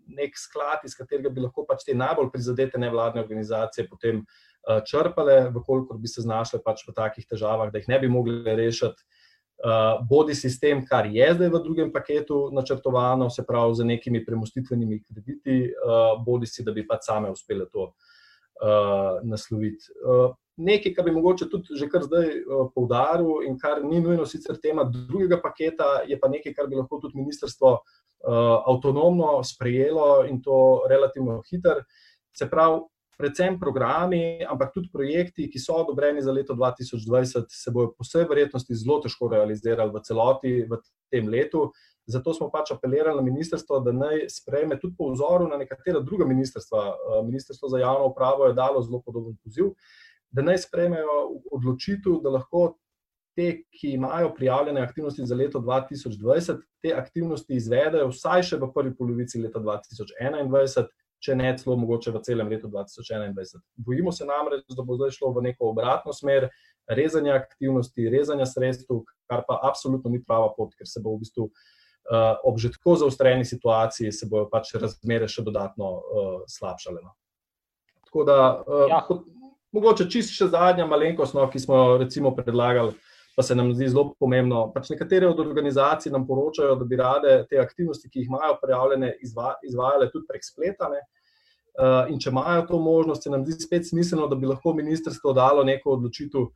neki 0.09 0.37
sklad, 0.37 0.83
iz 0.85 0.95
katerega 0.97 1.29
bi 1.29 1.41
lahko 1.41 1.65
pač 1.69 1.85
te 1.87 1.95
najbolj 1.97 2.31
prizadete 2.33 2.81
nevladne 2.81 3.21
organizacije 3.21 3.87
potem 3.89 4.23
črpale, 4.85 5.49
v 5.53 5.63
kolikor 5.65 5.97
bi 5.97 6.09
se 6.11 6.21
znašle 6.21 6.59
pač 6.65 6.83
v 6.87 6.93
takih 6.97 7.25
težavah, 7.29 7.71
da 7.71 7.81
jih 7.81 7.89
ne 7.89 7.99
bi 7.99 8.11
mogle 8.11 8.55
rešiti 8.55 9.05
bodi 10.09 10.35
sistem, 10.35 10.85
kar 10.87 11.05
je 11.11 11.33
zdaj 11.33 11.49
v 11.51 11.59
drugem 11.63 11.91
paketu 11.91 12.49
načrtovano, 12.55 13.29
se 13.29 13.43
pravi, 13.47 13.75
z 13.75 13.83
nekimi 13.83 14.25
premustitvenimi 14.25 15.01
krediti, 15.03 15.73
bodi 16.25 16.47
si, 16.47 16.63
da 16.63 16.71
bi 16.71 16.85
pa 16.87 16.99
same 17.01 17.31
uspele 17.31 17.67
to 17.67 17.91
nasloviti. 19.23 19.91
Uh, 20.03 20.33
nekaj, 20.59 20.93
kar 20.93 21.05
bi 21.05 21.15
mogoče 21.15 21.47
tudi 21.49 21.77
že 21.79 21.87
kar 21.89 22.03
zdaj 22.03 22.27
uh, 22.27 22.67
poudaril 22.75 23.45
in 23.47 23.57
kar 23.59 23.83
ni 23.83 24.01
nujno 24.03 24.25
sicer 24.25 24.59
tema 24.61 24.83
drugega 24.83 25.39
paketa, 25.41 26.03
je 26.07 26.19
pa 26.19 26.27
nekaj, 26.27 26.53
kar 26.53 26.67
bi 26.67 26.75
lahko 26.75 26.99
tudi 26.99 27.17
ministrstvo 27.17 27.71
uh, 27.71 28.55
avtonomno 28.67 29.39
sprejelo 29.43 30.25
in 30.27 30.41
to 30.43 30.83
relativno 30.89 31.41
hiter. 31.49 31.83
Se 32.35 32.49
pravi, 32.49 32.81
predvsem 33.19 33.59
programi, 33.59 34.39
ampak 34.47 34.71
tudi 34.73 34.87
projekti, 34.91 35.49
ki 35.51 35.59
so 35.59 35.81
odobreni 35.81 36.21
za 36.23 36.31
leto 36.31 36.55
2020, 36.55 37.51
se 37.51 37.71
bodo 37.71 37.91
po 37.97 38.07
vsej 38.07 38.27
verjetnosti 38.29 38.75
zelo 38.79 39.01
težko 39.03 39.27
realizirali 39.27 39.91
v 39.91 40.03
celoti 40.07 40.53
v 40.63 40.79
tem 41.11 41.27
letu. 41.27 41.71
Zato 42.09 42.33
smo 42.33 42.49
pač 42.49 42.71
apelirali 42.73 43.17
na 43.17 43.21
ministrstvo, 43.21 43.79
da 43.85 43.91
naj 43.93 44.23
sprejme 44.33 44.79
tudi 44.81 44.95
po 44.97 45.11
vzoru 45.13 45.47
na 45.47 45.59
nekatera 45.61 45.99
druga 46.01 46.25
ministrstva. 46.25 46.85
Eh, 46.89 47.23
ministrstvo 47.25 47.69
za 47.69 47.79
javno 47.79 48.07
upravo 48.09 48.45
je 48.45 48.53
dalo 48.57 48.81
zelo 48.81 49.01
podoben 49.05 49.37
poziv, 49.43 49.73
da 50.31 50.41
naj 50.41 50.57
sprejmejo 50.65 51.17
odločitev, 51.51 52.17
da 52.23 52.33
lahko 52.33 52.63
te, 53.37 53.61
ki 53.77 53.93
imajo 53.93 54.33
prijavljene 54.35 54.81
aktivnosti 54.81 55.25
za 55.25 55.35
leto 55.35 55.59
2020, 55.59 56.57
te 56.81 56.93
aktivnosti 56.97 57.55
izvedejo 57.55 58.09
vsaj 58.09 58.43
še 58.49 58.57
v 58.57 58.73
prvi 58.73 58.95
polovici 58.97 59.41
leta 59.41 59.61
2021, 59.61 60.89
če 61.21 61.35
ne 61.35 61.53
celo 61.61 61.77
mogoče 61.77 62.11
v 62.15 62.23
celem 62.25 62.49
letu 62.49 62.67
2021. 62.73 63.61
Bojimo 63.85 64.11
se 64.11 64.25
namreč, 64.25 64.65
da 64.73 64.83
bo 64.83 64.97
zdaj 64.97 65.13
šlo 65.19 65.33
v 65.37 65.49
neko 65.51 65.73
obratno 65.75 66.13
smer, 66.15 66.49
rezanja 66.89 67.35
aktivnosti, 67.37 68.09
rezanja 68.09 68.47
sredstev, 68.49 69.03
kar 69.29 69.43
pa 69.45 69.59
absolutno 69.67 70.09
ni 70.09 70.23
prava 70.23 70.49
pot, 70.57 70.73
ker 70.73 70.89
se 70.89 71.03
bo 71.03 71.13
v 71.13 71.21
bistvu 71.21 71.45
uh, 71.45 71.67
ob 72.43 72.57
že 72.57 72.71
tako 72.71 72.95
zaostreni 72.95 73.45
situaciji, 73.45 74.11
se 74.11 74.27
bojo 74.29 74.47
pač 74.49 74.73
razmere 74.81 75.27
še 75.29 75.43
dodatno 75.45 75.89
uh, 75.89 76.31
slabšale. 76.47 77.01
No. 77.03 77.13
Tako 78.07 78.23
da, 78.25 78.39
uh, 78.65 78.87
ja. 78.89 79.03
kot, 79.05 79.27
mogoče 79.75 80.09
čist 80.09 80.33
še 80.33 80.49
zadnja 80.49 80.87
malenkost, 80.89 81.37
no, 81.37 81.45
ki 81.51 81.61
smo 81.61 81.77
jo 81.77 81.97
recimo 82.01 82.33
predlagali. 82.35 82.95
Pa 83.37 83.45
se 83.45 83.55
nam 83.55 83.69
zdi 83.71 83.87
zelo 83.87 84.09
pomembno. 84.19 84.65
Pač 84.73 84.89
nekatere 84.91 85.29
od 85.29 85.37
organizacij 85.39 86.11
nam 86.11 86.25
poročajo, 86.27 86.73
da 86.75 86.85
bi 86.85 86.97
rade 86.99 87.35
te 87.47 87.59
aktivnosti, 87.61 88.09
ki 88.09 88.25
jih 88.25 88.33
imajo 88.33 88.57
prijavljene, 88.59 89.13
izva, 89.23 89.53
izvajale 89.63 90.09
tudi 90.11 90.27
prek 90.27 90.43
spletane. 90.43 90.99
Uh, 91.79 92.09
in 92.11 92.17
če 92.19 92.33
imajo 92.33 92.65
to 92.67 92.79
možnost, 92.83 93.23
se 93.23 93.31
nam 93.31 93.45
zdi 93.45 93.61
spet 93.63 93.87
smiselno, 93.87 94.25
da 94.27 94.35
bi 94.35 94.49
lahko 94.49 94.73
ministrstvo 94.75 95.31
dalo 95.37 95.63
neko 95.63 95.93
odločitev, 95.95 96.49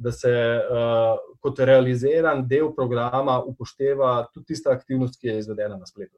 da 0.00 0.12
se 0.12 0.30
uh, 0.32 1.18
kot 1.44 1.58
realiziran 1.60 2.46
del 2.48 2.70
programa 2.76 3.36
upošteva 3.44 4.14
tudi 4.32 4.54
tista 4.54 4.72
aktivnost, 4.72 5.18
ki 5.20 5.28
je 5.28 5.38
izvedena 5.42 5.76
na 5.76 5.88
spletu. 5.88 6.16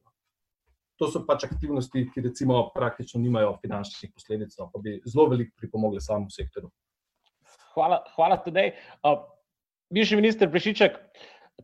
To 1.02 1.08
so 1.10 1.24
pač 1.26 1.48
aktivnosti, 1.48 2.04
ki 2.14 2.22
recimo 2.22 2.60
praktično 2.74 3.18
nimajo 3.20 3.56
finančnih 3.62 4.12
posledic, 4.14 4.54
no, 4.60 4.68
pa 4.70 4.78
bi 4.78 5.00
zelo 5.02 5.26
veliko 5.32 5.56
pripomogli 5.58 6.00
samemu 6.00 6.30
sektorju. 6.30 6.70
Hvala, 7.74 8.04
hvala 8.14 8.38
tudi. 8.44 8.68
Uh, 9.02 9.24
bivši 9.90 10.20
minister 10.20 10.50
Prešiček, 10.50 11.00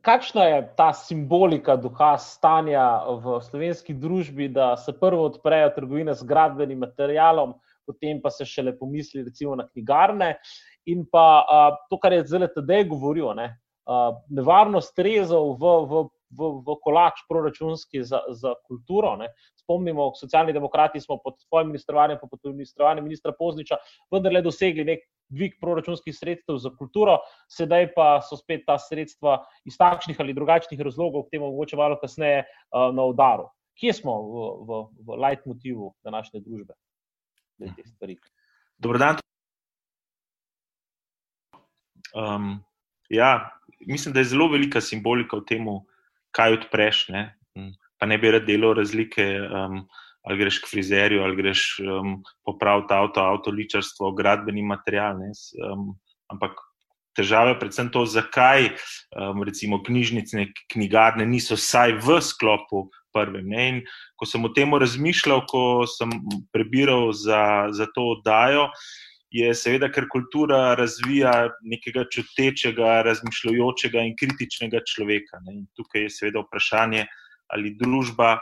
kakšna 0.03 0.49
je 0.49 0.61
ta 0.77 0.91
simbolika 0.97 1.77
duha 1.79 2.17
stanja 2.19 2.89
v 3.23 3.39
slovenski 3.47 3.95
družbi, 3.95 4.49
da 4.51 4.73
se 4.77 4.97
prvo 4.97 5.29
odprejo 5.31 5.71
trgovine 5.77 6.19
z 6.19 6.27
gradbenim 6.27 6.83
materialom, 6.83 7.55
potem 7.89 8.21
pa 8.23 8.31
se 8.31 8.45
šele 8.45 8.77
pomisli 8.79 9.25
recimo 9.25 9.57
na 9.57 9.65
knjigarne. 9.69 10.35
In 10.93 11.07
pa 11.09 11.25
uh, 11.41 11.81
to, 11.89 11.99
kar 12.01 12.13
je 12.13 12.27
zdaj 12.29 12.53
tedej 12.55 12.87
govoril, 12.93 13.33
ne, 13.37 13.51
uh, 13.89 14.13
nevarnost 14.33 14.97
rezov 15.05 15.57
v, 15.61 15.75
v, 15.89 16.07
v, 16.39 16.49
v 16.65 16.79
kolač 16.85 17.25
proračunski 17.29 18.05
za, 18.05 18.23
za 18.37 18.55
kulturo. 18.69 19.17
Ne. 19.21 19.33
Spomnimo, 19.61 20.13
socialni 20.17 20.55
demokrati 20.57 21.01
smo 21.01 21.19
pod 21.25 21.41
svojim 21.45 21.73
ministrovanjem, 21.73 22.21
pa 22.21 22.29
pod 22.31 22.53
ministrovanjem 22.55 23.05
ministra 23.05 23.35
Pozniča, 23.37 23.81
vendarle 24.13 24.45
dosegli 24.45 24.87
nek 24.89 25.05
dvig 25.29 25.59
proračunskih 25.61 26.15
sredstev 26.17 26.57
za 26.57 26.73
kulturo, 26.73 27.19
sedaj 27.53 27.91
pa 27.93 28.07
so 28.25 28.39
spet 28.41 28.65
ta 28.65 28.79
sredstva 28.81 29.43
iz 29.69 29.77
takšnih 29.77 30.17
ali 30.25 30.33
drugačnih 30.33 30.81
razlogov, 30.81 31.27
k 31.27 31.37
temu 31.37 31.53
mogoče 31.53 31.77
malo 31.77 32.01
kasneje, 32.01 32.47
uh, 32.49 32.89
na 32.97 33.05
udaru. 33.13 33.51
Kje 33.79 33.93
smo 34.01 34.15
v, 34.25 34.47
v, 34.67 34.79
v 35.07 35.21
leitmotivu 35.23 35.93
današnje 36.03 36.41
družbe? 36.41 36.75
Dobrodan. 38.79 39.19
Um, 42.15 42.65
ja, 43.09 43.51
mislim, 43.81 44.15
da 44.15 44.21
je 44.21 44.31
zelo 44.33 44.49
velika 44.49 44.81
simbolika 44.81 45.37
v 45.37 45.47
tem, 45.49 45.71
kaj 46.31 46.61
odpreš. 46.61 47.09
Ne? 47.15 47.25
Pa 47.99 48.07
ne 48.07 48.19
bi 48.19 48.31
rad 48.31 48.47
delal 48.47 48.77
razlike. 48.79 49.27
Um, 49.49 49.83
ali 50.29 50.39
greš 50.39 50.59
k 50.61 50.69
frizerju, 50.69 51.23
ali 51.25 51.37
greš 51.37 51.79
um, 51.81 52.19
popraviti 52.45 52.93
avto, 52.95 53.21
avto 53.21 53.51
ličarstvo, 53.51 54.13
gradbeni 54.13 54.63
material. 54.63 55.17
Um, 55.17 55.95
ampak 56.29 56.59
težava 57.17 57.55
je 57.55 57.61
predvsem 57.63 57.89
to, 57.95 58.05
zakaj 58.07 58.69
um, 58.69 59.43
recimo 59.47 59.81
knjižnice, 59.83 60.51
knjigarne 60.75 61.27
niso 61.27 61.57
vsaj 61.57 61.97
v 62.05 62.21
sklopu 62.21 62.89
prve. 63.19 63.43
In 63.43 63.83
ko 64.17 64.27
sem 64.27 64.45
o 64.45 64.53
tem 64.55 64.75
razmišljal, 64.75 65.45
ko 65.51 65.87
sem 65.87 66.13
prebiral 66.53 67.13
za, 67.13 67.69
za 67.75 67.89
to 67.95 68.15
oddajo. 68.17 68.69
Je 69.31 69.53
seveda, 69.53 69.91
ker 69.93 70.07
kultura 70.09 70.73
razvija 70.79 71.51
nekega 71.61 72.07
čutečega, 72.09 73.03
razmišljujočega 73.05 74.07
in 74.09 74.15
kritičnega 74.17 74.81
človeka. 74.89 75.43
Ne? 75.45 75.59
In 75.59 75.67
tukaj 75.77 76.07
je 76.07 76.15
seveda 76.15 76.45
vprašanje, 76.47 77.05
ali 77.53 77.75
družba 77.77 78.39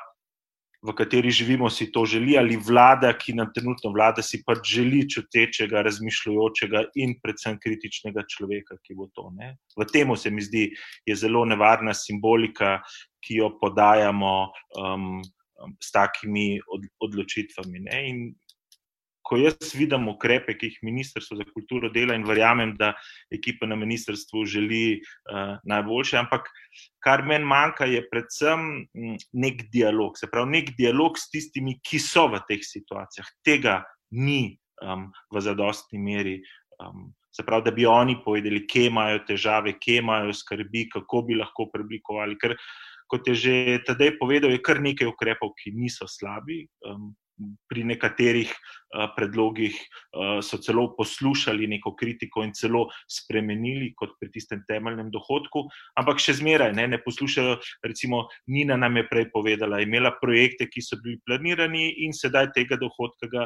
v 0.86 0.94
kateri 0.94 1.30
živimo, 1.30 1.70
si 1.70 1.90
to 1.92 2.04
želi, 2.06 2.36
ali 2.38 2.56
vlada, 2.56 3.10
ki 3.18 3.34
nam 3.34 3.50
trenutno 3.54 3.90
vlada, 3.90 4.22
si 4.22 4.42
pač 4.46 4.62
želi 4.76 5.02
čutečega, 5.10 5.82
razmišljujočega 5.82 6.84
in 7.02 7.16
predvsem 7.22 7.58
kritičnega 7.62 8.26
človeka, 8.30 8.78
ki 8.84 8.94
bo 8.94 9.08
to. 9.14 9.30
Ne? 9.34 9.56
V 9.76 9.86
tem 9.90 10.14
se 10.16 10.30
mi 10.30 10.44
zdi, 10.44 10.68
je 11.06 11.16
zelo 11.16 11.44
nevarna 11.44 11.94
simbolika, 11.94 12.78
ki 13.26 13.40
jo 13.42 13.50
podajamo 13.60 14.34
um, 14.78 15.22
s 15.82 15.92
takimi 15.92 16.60
od, 16.72 16.86
odločitvami. 17.02 17.86
Ne? 17.88 18.02
In 18.10 18.20
ko 19.26 19.38
jaz 19.40 19.72
vidim 19.74 20.06
ukrepe, 20.08 20.54
ki 20.54 20.70
jih 20.70 20.78
Ministrstvo 20.86 21.38
za 21.40 21.46
kulturo 21.50 21.90
dela 21.90 22.14
in 22.14 22.26
verjamem, 22.28 22.76
da 22.78 22.92
ekipa 23.34 23.66
na 23.66 23.76
ministrstvu 23.76 24.44
želi 24.46 25.00
uh, 25.00 25.56
najboljše, 25.66 26.20
ampak 26.20 26.46
kar 27.02 27.24
meni 27.26 27.48
manjka, 27.48 27.88
je 27.90 28.04
predvsem 28.10 28.66
mm, 28.94 29.18
nek 29.42 29.66
dialog, 29.74 30.18
se 30.18 30.30
pravi, 30.30 30.52
nek 30.60 30.72
dialog 30.78 31.18
s 31.18 31.30
tistimi, 31.32 31.78
ki 31.82 32.00
so 32.02 32.28
v 32.30 32.42
teh 32.48 32.62
situacijah. 32.62 33.32
Tega 33.44 33.80
ni 34.14 34.56
um, 34.82 35.10
v 35.34 35.42
zadostni 35.42 36.02
meri. 36.02 36.40
Um, 36.82 37.12
Se 37.36 37.44
pravi, 37.44 37.66
da 37.66 37.72
bi 37.76 37.84
oni 37.84 38.14
povedali, 38.24 38.62
kje 38.64 38.86
imajo 38.88 39.18
težave, 39.28 39.74
kje 39.76 39.98
imajo 40.00 40.32
skrbi, 40.32 40.86
kako 40.88 41.20
bi 41.28 41.34
lahko 41.36 41.66
preoblikovali. 41.68 42.38
Ker, 42.40 42.54
kot 43.06 43.22
je 43.26 43.34
že 43.34 43.54
tedaj 43.86 44.18
povedal, 44.18 44.50
je 44.50 44.62
kar 44.62 44.82
nekaj 44.82 45.06
ukrepov, 45.06 45.54
ki 45.58 45.74
niso 45.74 46.06
slabi. 46.10 46.66
Um, 46.82 47.14
pri 47.76 47.84
nekaterih 47.84 48.48
uh, 48.48 49.12
predlogih 49.12 49.76
uh, 49.76 50.40
so 50.40 50.56
celo 50.64 50.88
poslušali 50.96 51.68
neko 51.68 51.92
kritiko 51.92 52.40
in 52.46 52.54
celo 52.56 52.86
spremenili, 53.04 53.92
kot 53.92 54.16
pri 54.16 54.30
tistem 54.32 54.62
temeljnem 54.64 55.10
dohodku, 55.12 55.66
ampak 56.00 56.22
še 56.22 56.38
zmeraj 56.40 56.72
ne, 56.72 56.86
ne 56.94 57.00
poslušajo. 57.04 57.58
Recimo, 57.84 58.24
Nina 58.48 58.78
nam 58.80 58.96
je 58.96 59.04
prej 59.10 59.28
povedala, 59.34 59.82
imela 59.84 60.14
projekte, 60.22 60.70
ki 60.72 60.80
so 60.80 60.96
bili 61.04 61.20
planirani 61.28 61.90
in 62.06 62.16
sedaj 62.16 62.54
tega 62.56 62.80
dohodka, 62.80 63.28
ga, 63.28 63.44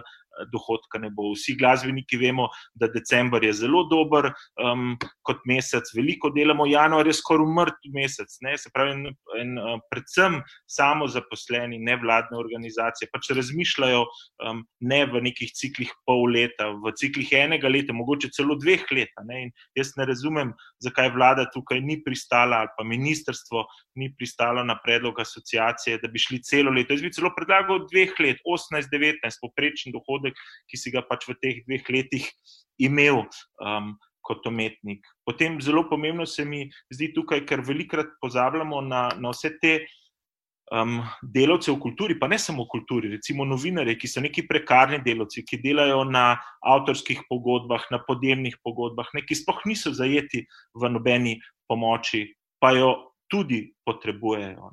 dohodka 0.54 1.02
ne 1.02 1.10
bo. 1.10 1.32
Vsi 1.34 1.56
glasbeniki 1.58 2.20
vemo, 2.20 2.46
da 2.78 2.86
decembr 2.92 3.42
je 3.48 3.56
zelo 3.64 3.82
dober 3.90 4.30
um, 4.62 4.94
kot 5.26 5.42
mesec, 5.50 5.90
veliko 5.96 6.30
delamo, 6.30 6.68
januar 6.70 7.10
je 7.10 7.16
skoraj 7.18 7.48
umrt 7.48 7.90
mesec. 7.96 8.38
Ne, 8.46 8.54
se 8.60 8.70
pravi, 8.70 9.10
in, 9.42 9.58
uh, 9.58 9.82
predvsem 9.90 10.38
samo 10.70 11.10
zaposleni, 11.10 11.82
nevladne 11.82 12.38
organizacije 12.38 13.10
pač 13.10 13.32
razmišljajo 13.34 14.04
um, 14.44 14.62
ne 14.80 15.00
v 15.06 15.20
nekih 15.24 15.52
ciklih 15.56 15.90
pol 16.06 16.30
leta, 16.32 16.70
v 16.82 16.92
ciklih 16.98 17.30
enega 17.36 17.68
leta, 17.68 17.94
mogoče 17.96 18.30
celo 18.34 18.56
dveh 18.60 18.84
let. 18.96 19.14
Jaz 19.76 19.94
ne 19.98 20.06
razumem, 20.08 20.52
zakaj 20.82 21.12
vlada 21.14 21.46
tukaj 21.54 21.80
ni 21.84 22.00
pristala 22.04 22.62
ali 22.64 22.74
pa 22.76 22.84
ministrstvo 22.84 23.64
ni 24.00 24.10
pristalo 24.16 24.64
na 24.64 24.78
predlog 24.80 25.20
asociacije, 25.20 26.00
da 26.02 26.08
bi 26.08 26.18
šli 26.18 26.42
celo 26.42 26.74
leto. 26.74 26.94
Jaz 26.94 27.04
bi 27.04 27.14
celo 27.14 27.32
predlagal 27.36 27.84
dveh 27.90 28.14
let, 28.20 28.42
18-19, 28.44 29.40
poprečen 29.42 29.96
dohodek, 29.96 30.36
ki 30.70 30.76
si 30.80 30.92
ga 30.94 31.04
pač 31.06 31.28
v 31.28 31.38
teh 31.40 31.64
dveh 31.66 31.90
letih 31.90 32.30
imel. 32.78 33.26
Um, 33.62 33.96
Kot 34.20 34.44
umetnik. 34.46 35.00
Potem 35.24 35.54
zelo 35.64 35.86
pomembno 35.88 36.26
se 36.28 36.44
mi 36.44 36.66
zdi 36.92 37.08
tukaj, 37.16 37.40
ker 37.48 37.62
velikokrat 37.64 38.12
pozabljamo 38.20 38.82
na, 38.84 39.00
na 39.16 39.32
vse 39.32 39.48
te 39.62 39.72
uh, 39.80 39.99
um, 40.70 41.00
delavce 41.22 41.72
v 41.72 41.78
kulturi, 41.82 42.18
pa 42.18 42.28
ne 42.30 42.38
samo 42.38 42.64
v 42.64 42.72
kulturi, 42.72 43.12
recimo 43.16 43.44
novinarje, 43.48 43.98
ki 43.98 44.10
so 44.10 44.22
neki 44.24 44.46
prekarni 44.48 45.02
delavci, 45.04 45.44
ki 45.46 45.60
delajo 45.62 46.04
na 46.08 46.40
avtorskih 46.62 47.26
pogodbah, 47.28 47.86
na 47.90 48.02
podjemnih 48.06 48.58
pogodbah, 48.64 49.10
ne, 49.14 49.24
ki 49.26 49.38
sploh 49.38 49.62
niso 49.66 49.94
zajeti 49.94 50.46
v 50.74 50.92
nobeni 50.92 51.38
pomoči 51.70 52.26
pa 52.60 52.72
jo 52.76 53.12
tudi 53.30 53.72
potrebujejo. 53.84 54.70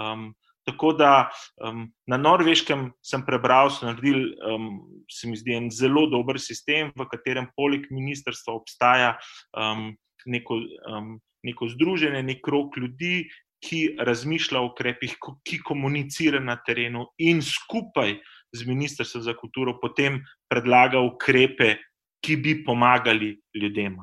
Um, 0.00 0.34
tako 0.64 0.92
da 0.92 1.30
um, 1.62 1.86
na 2.06 2.16
norveškem 2.16 2.90
sem 3.04 3.24
prebral, 3.26 3.70
so 3.70 3.86
naredili, 3.86 4.32
um, 4.46 4.80
se 5.10 5.28
mi 5.28 5.36
zdi, 5.36 5.54
en 5.54 5.70
zelo 5.70 6.06
dober 6.10 6.40
sistem, 6.40 6.92
v 6.98 7.06
katerem 7.10 7.50
poleg 7.56 7.86
ministrstva 7.90 8.54
obstaja 8.54 9.14
um, 9.56 9.92
neko, 10.26 10.58
um, 10.90 11.14
neko 11.46 11.68
združenje, 11.76 12.22
nek 12.26 12.42
krok 12.42 12.78
ljudi. 12.80 13.28
Ki 13.62 13.94
razmišlja 13.98 14.60
o 14.60 14.72
ukrepih, 14.72 15.14
ki 15.46 15.60
komunicira 15.62 16.40
na 16.42 16.56
terenu, 16.66 17.06
in 17.22 17.42
skupaj 17.42 18.16
z 18.52 18.66
Ministrstvom 18.66 19.22
za 19.22 19.34
kulturo 19.38 19.78
potem 19.80 20.18
predlaga 20.50 21.00
ukrepe, 21.00 21.76
ki 22.22 22.36
bi 22.36 22.56
pomagali 22.64 23.36
ljudem. 23.54 23.96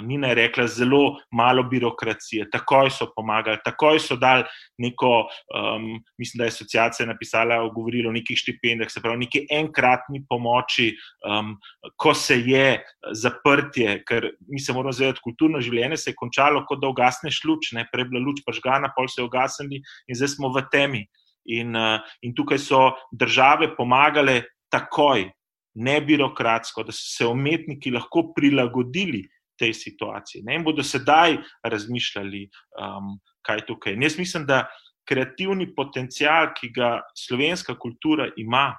Nina 0.00 0.28
je 0.28 0.34
rekla, 0.34 0.66
zelo 0.66 1.18
malo 1.30 1.62
birokracije, 1.62 2.48
takoj 2.50 2.90
so 2.90 3.10
pomagali, 3.16 3.58
takoj 3.64 4.00
so 4.00 4.16
dali 4.16 4.44
neko, 4.78 5.26
um, 5.52 5.88
mislim, 6.18 6.38
da 6.38 6.44
je 6.44 6.54
asociacija 6.54 7.06
napisala, 7.06 7.58
govorila 7.74 8.08
o 8.08 8.12
nekih 8.12 8.38
štipendijah, 8.38 8.90
se 8.90 9.02
pravi, 9.02 9.24
neki 9.24 9.46
enkratni 9.50 10.24
pomoči, 10.28 10.92
um, 11.28 11.56
ko 11.96 12.14
se 12.14 12.38
je 12.40 12.84
zaprtje, 13.12 13.98
ker 14.08 14.30
mi 14.48 14.60
se 14.60 14.72
moramo 14.72 14.92
zavedati, 14.92 15.24
kulturno 15.24 15.60
življenje 15.60 15.96
se 15.96 16.10
je 16.10 16.18
končalo, 16.18 16.64
kot 16.68 16.80
da 16.80 16.88
ugasneš 16.88 17.42
luč, 17.44 17.72
ne 17.76 17.84
prej 17.92 18.08
bila 18.10 18.24
luč 18.24 18.40
pažgana, 18.46 18.92
pol 18.96 19.08
se 19.08 19.20
je 19.20 19.26
ugasnili 19.28 19.82
in 20.08 20.18
zdaj 20.18 20.36
smo 20.36 20.52
v 20.54 20.64
temi. 20.72 21.04
In, 21.50 21.74
uh, 21.74 21.98
in 22.22 22.36
tukaj 22.38 22.60
so 22.62 22.92
države 23.10 23.72
pomagale 23.76 24.44
takoj, 24.70 25.26
ne 25.74 26.00
birokratsko, 26.00 26.84
da 26.84 26.92
so 26.92 27.02
se 27.02 27.26
umetniki 27.26 27.90
lahko 27.90 28.28
prilagodili 28.36 29.24
tej 29.58 29.74
situaciji 29.74 30.42
ne? 30.46 30.56
in 30.58 30.64
bodo 30.64 30.82
sedaj 30.82 31.36
razmišljali, 31.64 32.46
um, 32.80 33.18
kaj 33.46 33.62
je 33.62 33.66
tukaj. 33.66 33.96
In 33.96 34.02
jaz 34.02 34.18
mislim, 34.18 34.46
da 34.46 34.66
kreativni 35.08 35.66
potencial, 35.74 36.52
ki 36.56 36.70
ga 36.74 37.00
slovenska 37.18 37.74
kultura 37.78 38.30
ima, 38.36 38.72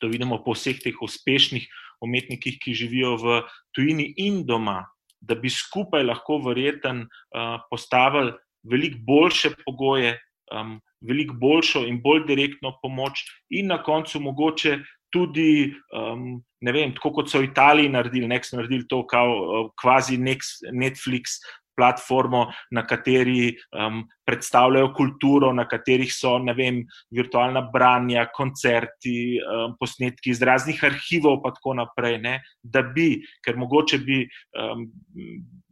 to 0.00 0.10
vidimo 0.10 0.40
po 0.44 0.54
vseh 0.56 0.78
teh 0.82 0.96
uspešnih 1.02 1.66
umetnikih, 2.02 2.58
ki 2.62 2.74
živijo 2.74 3.16
v 3.22 3.42
tujini 3.74 4.08
in 4.18 4.42
doma, 4.46 4.82
da 5.22 5.34
bi 5.38 5.50
skupaj 5.50 6.02
lahko 6.02 6.40
verjeten 6.42 7.04
uh, 7.06 7.60
postavili 7.70 8.34
veliko 8.62 8.98
boljše 9.06 9.56
pogoje. 9.64 10.18
Um, 10.52 10.80
Veliko 11.02 11.34
boljšo 11.34 11.80
in 11.90 11.96
bolj 11.98 12.20
direktno 12.28 12.76
pomoč, 12.78 13.24
in 13.50 13.66
na 13.66 13.80
koncu, 13.82 14.20
mogoče 14.22 14.76
tudi, 15.12 15.72
um, 15.94 16.40
ne 16.62 16.72
vem, 16.74 16.94
tako 16.96 17.12
kot 17.18 17.30
so 17.30 17.42
v 17.42 17.50
Italiji 17.50 17.92
naredili, 17.92 18.30
nek 18.30 18.46
so 18.46 18.58
naredili 18.58 18.86
to, 18.88 19.02
kao, 19.10 19.32
uh, 19.32 19.66
kvazi 19.80 20.18
Netflix 20.18 21.38
platformo, 21.82 22.46
na 22.70 22.84
kateri 22.86 23.50
um, 23.74 24.04
predstavljajo 24.26 24.92
kulturo, 24.94 25.50
na 25.52 25.64
katerih 25.68 26.12
so 26.14 26.36
vem, 26.56 26.84
virtualna 27.10 27.64
branja, 27.72 28.28
koncerti, 28.34 29.40
um, 29.42 29.74
posnetki 29.80 30.30
iz 30.30 30.42
raznih 30.42 30.78
arhivov, 30.86 31.40
in 31.42 31.56
tako 31.58 31.74
naprej. 31.80 32.20
Ne, 32.22 32.36
da 32.62 32.84
bi, 32.86 33.24
ker 33.42 33.58
mogoče 33.58 33.98
bi. 34.06 34.22
Um, 34.54 34.86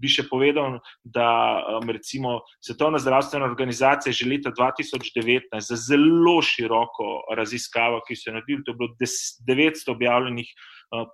Bi 0.00 0.08
še 0.08 0.22
povedal, 0.30 0.78
da 1.04 1.60
um, 1.76 1.90
recimo 1.92 2.38
Svetovna 2.64 2.96
zdravstvena 2.96 3.44
organizacija 3.44 4.14
že 4.16 4.30
leta 4.30 4.48
2019 4.48 5.60
za 5.60 5.76
zelo 5.76 6.38
široko 6.40 7.34
raziskavo, 7.36 7.98
ki 8.08 8.16
so 8.16 8.30
jo 8.30 8.38
naredili, 8.38 8.64
to 8.64 8.72
je 8.72 8.78
bilo 8.80 8.94
900 9.44 9.92
objavljenih 9.92 10.48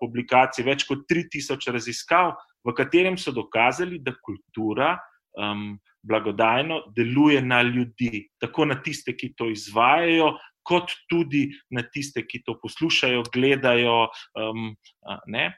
publikacij, 0.00 0.64
več 0.64 0.86
kot 0.88 1.04
3000 1.10 1.74
raziskav, 1.74 2.36
v 2.66 2.74
katerem 2.74 3.18
so 3.18 3.32
dokazali, 3.32 4.00
da 4.02 4.14
kultura 4.22 4.96
um, 5.38 5.76
blagodajno 6.06 6.80
deluje 6.96 7.42
na 7.42 7.62
ljudi, 7.62 8.28
tako 8.40 8.64
na 8.64 8.78
tiste, 8.82 9.14
ki 9.16 9.34
to 9.38 9.50
izvajajo, 9.50 10.32
kot 10.66 10.90
tudi 11.10 11.46
na 11.70 11.82
tiste, 11.82 12.24
ki 12.26 12.42
to 12.46 12.56
poslušajo, 12.62 13.22
gledajo 13.34 14.08
um, 14.38 14.72
ne? 15.26 15.52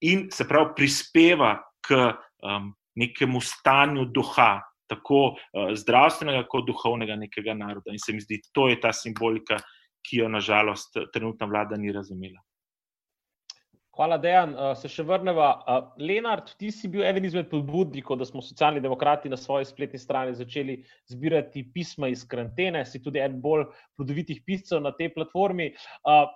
in 0.00 0.28
se 0.30 0.46
pravi 0.46 0.74
prispeva 0.76 1.56
k 1.82 1.96
um, 2.42 2.72
nekemu 2.98 3.40
stanju 3.40 4.04
duha. 4.14 4.58
Tako 4.88 5.34
uh, 5.34 5.74
zdravstvenega, 5.76 6.46
kot 6.48 6.64
duhovnega, 6.64 7.18
nekega 7.20 7.52
naroda. 7.54 7.92
In 7.92 8.00
se 8.00 8.14
mi 8.16 8.22
zdi, 8.24 8.38
to 8.56 8.70
je 8.70 8.78
ta 8.80 8.92
simbolika, 8.94 9.58
ki 10.06 10.22
jo 10.22 10.28
nažalost 10.32 10.96
trenutna 11.12 11.46
vlada 11.50 11.76
ni 11.76 11.92
razumela. 11.92 12.40
Hvala, 13.98 14.14
Dejan. 14.22 14.52
Uh, 14.54 14.76
se 14.78 14.86
še 14.86 15.02
vrnemo. 15.02 15.42
Uh, 15.42 15.88
Lenard, 15.98 16.52
ti 16.60 16.68
si 16.70 16.86
bil 16.86 17.02
eden 17.02 17.24
izmed 17.26 17.48
pobudnikov, 17.50 18.20
da 18.20 18.28
smo 18.28 18.38
socialni 18.46 18.78
demokrati 18.84 19.26
na 19.32 19.34
svoji 19.36 19.66
spletni 19.66 19.98
strani 19.98 20.36
začeli 20.38 20.76
zbirati 21.10 21.64
pisma 21.74 22.06
iz 22.12 22.22
karantene, 22.22 22.84
si 22.86 23.00
tudi 23.02 23.18
eden 23.18 23.40
bolj 23.42 23.64
plodovitih 23.98 24.44
piscev 24.46 24.84
na 24.84 24.92
tej 24.94 25.10
platformi. 25.16 25.72
Uh, 26.06 26.30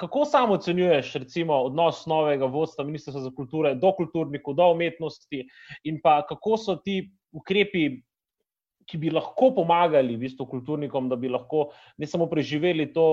kako 0.00 0.24
samo 0.24 0.56
ocenjuješ, 0.56 1.12
recimo, 1.26 1.60
odnos 1.68 2.06
novega 2.08 2.48
vodstva 2.48 2.88
Ministrstva 2.88 3.26
za 3.26 3.34
kulturo 3.36 3.74
do 3.76 3.92
kulturnikov, 4.00 4.56
do 4.56 4.70
umetnosti 4.72 5.44
in 5.84 6.00
pa 6.00 6.22
kako 6.24 6.56
so 6.56 6.80
ti 6.80 7.02
ukrepi 7.36 8.00
ki 8.86 9.00
bi 9.00 9.10
lahko 9.12 9.50
pomagali 9.56 10.16
v 10.16 10.24
bistvu 10.26 10.46
kulturnikom, 10.50 11.08
da 11.08 11.16
bi 11.16 11.30
lahko 11.32 11.70
ne 11.98 12.08
samo 12.10 12.28
preživeli 12.30 12.90
to, 12.92 13.06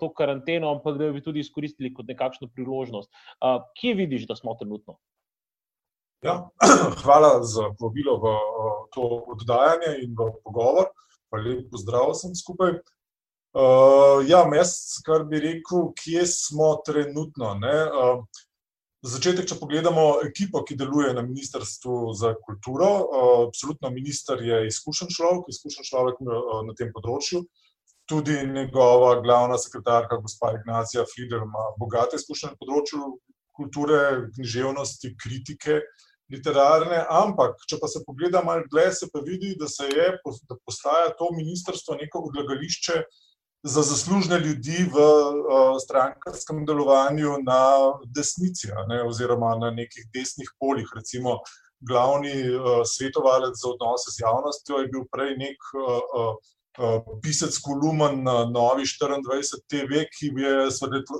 to 0.00 0.10
karanteno, 0.16 0.72
ampak 0.76 0.98
da 0.98 1.12
bi 1.12 1.22
tudi 1.24 1.44
izkoristili 1.44 1.92
kot 1.94 2.08
nekakšno 2.10 2.50
priložnost. 2.54 3.10
Kje 3.80 3.94
vidiš, 4.02 4.26
da 4.30 4.36
smo 4.38 4.56
trenutno? 4.58 4.98
Ja, 6.24 6.50
hvala 7.02 7.40
za 7.48 7.70
povabilo 7.78 8.18
v 8.20 8.32
to 8.92 9.04
oddajanje 9.34 9.94
in 10.04 10.16
v 10.16 10.32
pogovor. 10.44 10.90
Lep 11.32 11.70
pozdrav 11.70 12.10
vsem 12.10 12.34
skupaj. 12.34 12.80
Uh, 13.50 14.20
ja, 14.28 14.42
jaz, 14.54 15.00
kar 15.06 15.24
bi 15.30 15.40
rekel, 15.42 15.88
kje 15.98 16.26
smo 16.28 16.74
trenutno. 16.86 17.54
Uh, 17.56 18.26
Za 19.00 19.14
začetek, 19.16 19.46
če 19.48 19.56
pogledamo 19.56 20.02
ekipo, 20.26 20.60
ki 20.60 20.74
deluje 20.76 21.14
na 21.16 21.22
Ministrstvu 21.24 22.12
za 22.20 22.34
kulturo, 22.36 22.88
absolutno 23.46 23.88
minister 23.94 24.42
je 24.44 24.58
izkušen 24.68 25.08
človek, 25.08 25.48
izkušen 25.48 25.86
človek 25.88 26.20
na 26.20 26.74
tem 26.76 26.90
področju. 26.92 27.40
Tudi 28.04 28.36
njegova 28.44 29.14
glavna 29.24 29.56
sekretarka, 29.62 30.18
gospa 30.20 30.52
Ignacija 30.58 31.06
Friedel, 31.08 31.46
ima 31.46 31.64
bogate 31.80 32.20
izkušnje 32.20 32.52
na 32.52 32.60
področju 32.60 33.08
kulture, 33.56 34.02
književnosti, 34.36 35.14
kritike, 35.16 35.80
literarne. 36.28 37.00
Ampak, 37.08 37.56
če 37.72 37.80
pa 37.80 37.88
se 37.88 38.04
pogleda 38.04 38.44
malo 38.44 38.68
dlje, 38.68 38.90
se 39.00 39.08
pa 39.14 39.24
vidi, 39.24 39.54
da 39.56 39.70
se 39.70 39.88
je, 39.88 40.10
da 40.44 40.60
postaja 40.60 41.08
to 41.16 41.32
ministrstvo 41.40 41.96
neko 42.04 42.26
odlagališče 42.28 43.00
za 43.62 43.82
zaslužne 43.82 44.38
ljudi 44.38 44.88
v 44.92 44.96
uh, 44.96 45.76
strankarskem 45.82 46.64
delovanju 46.66 47.36
na 47.44 47.62
desnici, 48.16 48.68
ne, 48.88 49.02
oziroma 49.04 49.56
na 49.56 49.70
nekih 49.70 50.06
desnih 50.14 50.48
poljih. 50.58 50.88
Recimo, 50.96 51.38
glavni 51.80 52.32
uh, 52.48 52.80
svetovalec 52.84 53.60
za 53.62 53.68
odnose 53.68 54.10
z 54.16 54.24
javnostjo 54.24 54.80
je 54.80 54.88
bil 54.88 55.04
prej 55.12 55.36
nek 55.36 55.68
uh, 55.76 56.00
uh, 56.80 57.04
pisec 57.22 57.58
kolumn 57.60 58.24
na 58.24 58.44
Novi 58.48 58.88
24 58.88 59.60
TV, 59.68 60.06
ki 60.14 60.32
je 60.40 60.70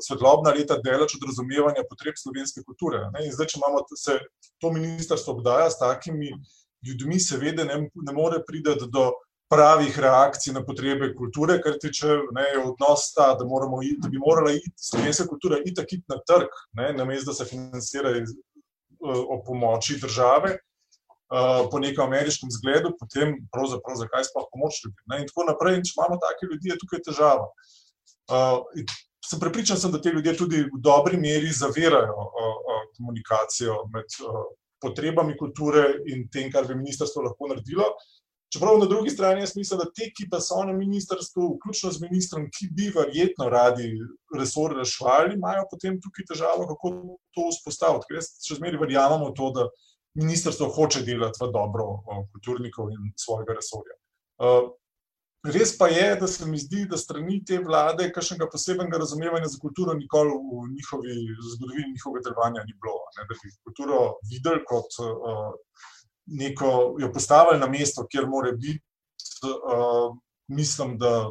svetlobna 0.01 0.55
leta 0.57 0.81
delač 0.81 1.19
od 1.19 1.27
razumevanja 1.29 1.85
potreb 1.91 2.17
slovenske 2.17 2.65
kulture. 2.65 3.05
Ne. 3.13 3.27
In 3.27 3.37
zdaj, 3.37 3.53
če 3.53 3.61
imamo 3.61 3.85
se 3.97 4.17
to 4.61 4.73
ministrstvo 4.73 5.37
obdaja 5.37 5.69
s 5.71 5.79
takimi 5.79 6.33
ljudmi, 6.87 7.21
seveda 7.21 7.69
ne, 7.69 7.83
ne 7.93 8.13
more 8.17 8.41
priti 8.47 8.89
do 8.89 9.11
pravih 9.51 9.99
reakcij 9.99 10.55
na 10.55 10.63
potrebe 10.65 11.11
kulture, 11.15 11.59
ker 11.63 11.79
tiče 11.83 12.21
ne, 12.37 12.47
odnos 12.63 13.09
ta, 13.17 13.33
da, 13.35 13.47
iti, 13.83 13.99
da 13.99 14.09
bi 14.09 14.23
morala 14.23 14.53
iti 14.55 14.71
slovenska 14.79 15.27
kultura 15.27 15.59
itak 15.67 15.93
iti 15.93 16.05
na 16.09 16.21
trg, 16.23 16.55
ne, 16.79 16.93
namesto 16.95 17.33
da 17.33 17.35
se 17.35 17.49
financira 17.51 18.15
iz, 18.21 18.35
o 19.03 19.43
pomoči 19.47 19.99
države. 20.01 20.59
Uh, 21.31 21.69
po 21.71 21.79
nekem 21.79 22.03
ameriškem 22.05 22.51
zgledu, 22.51 22.91
potem 22.99 23.37
pravzaprav 23.55 24.01
zakaj 24.01 24.25
sploh 24.27 24.49
pomoč 24.51 24.81
ljudem. 24.83 25.21
In 25.23 25.29
tako 25.29 25.45
naprej, 25.47 25.77
in 25.79 25.85
če 25.87 25.93
imamo 25.95 26.17
take 26.19 26.49
ljudi, 26.51 26.73
je 26.73 26.79
tukaj 26.81 27.03
težava. 27.07 27.45
Uh, 28.35 28.83
sem 29.23 29.39
prepričan, 29.39 29.79
sem, 29.79 29.93
da 29.95 30.01
te 30.03 30.11
ljudje 30.11 30.35
tudi 30.41 30.65
v 30.67 30.81
dobri 30.83 31.21
meri 31.23 31.53
zavirajo 31.55 32.17
uh, 32.27 32.83
komunikacijo 32.97 33.77
med 33.95 34.19
potrebami 34.83 35.39
kulture 35.39 35.85
in 36.11 36.27
tem, 36.35 36.51
kar 36.51 36.67
bi 36.67 36.75
ministrstvo 36.75 37.23
lahko 37.29 37.53
naredilo. 37.53 37.87
Uh, 37.87 38.20
Čeprav 38.51 38.81
na 38.81 38.87
drugi 38.91 39.11
strani 39.11 39.45
jaz 39.45 39.53
mislim, 39.57 39.79
da 39.79 39.87
te, 39.95 40.09
ki 40.11 40.27
pa 40.31 40.41
so 40.43 40.59
na 40.67 40.73
ministrstvu, 40.75 41.53
vključno 41.55 41.93
z 41.95 42.03
ministrom, 42.03 42.49
ki 42.51 42.67
bi 42.75 42.89
verjetno 42.97 43.47
radi 43.51 43.93
resor 44.39 44.75
rešvali, 44.79 45.37
imajo 45.37 45.69
potem 45.71 46.01
tukaj 46.03 46.27
težavo, 46.33 46.67
kako 46.73 46.91
to 47.37 47.47
vzpostaviti. 47.53 48.09
Ker 48.09 48.19
jaz 48.19 48.33
še 48.43 48.59
zmeraj 48.59 48.83
verjamem 48.83 49.23
v 49.29 49.31
to, 49.39 49.53
da 49.55 49.69
ministrstvo 50.19 50.67
hoče 50.75 51.05
delati 51.07 51.39
v 51.45 51.53
dobro 51.55 51.87
kulturnikov 52.35 52.91
in 52.91 53.13
svojega 53.15 53.55
resorja. 53.61 53.95
Res 55.41 55.71
pa 55.79 55.87
je, 55.89 56.09
da 56.21 56.27
se 56.29 56.45
mi 56.45 56.59
zdi, 56.61 56.83
da 56.91 56.99
strani 57.01 57.39
te 57.49 57.63
vlade 57.65 58.11
kakšnega 58.13 58.51
posebnega 58.53 58.99
razumevanja 59.01 59.49
za 59.49 59.61
kulturo 59.63 59.95
nikoli 59.97 60.35
v 60.35 60.67
njihovi 60.75 61.15
zgodovini 61.55 61.95
njihovega 61.95 62.27
delovanja 62.27 62.67
ni 62.67 62.75
bilo. 62.77 62.99
Ne, 63.17 63.25
da 63.31 63.39
bi 63.39 63.55
kulturo 63.65 64.01
videli 64.29 64.67
kot 64.69 64.99
neko, 66.31 66.97
jo 66.99 67.13
postavili 67.13 67.61
na 67.61 67.67
mesto, 67.67 68.07
kjer 68.07 68.27
mora 68.27 68.53
biti. 68.53 68.81
Uh, 69.43 70.17
mislim, 70.49 70.99
da 70.99 71.31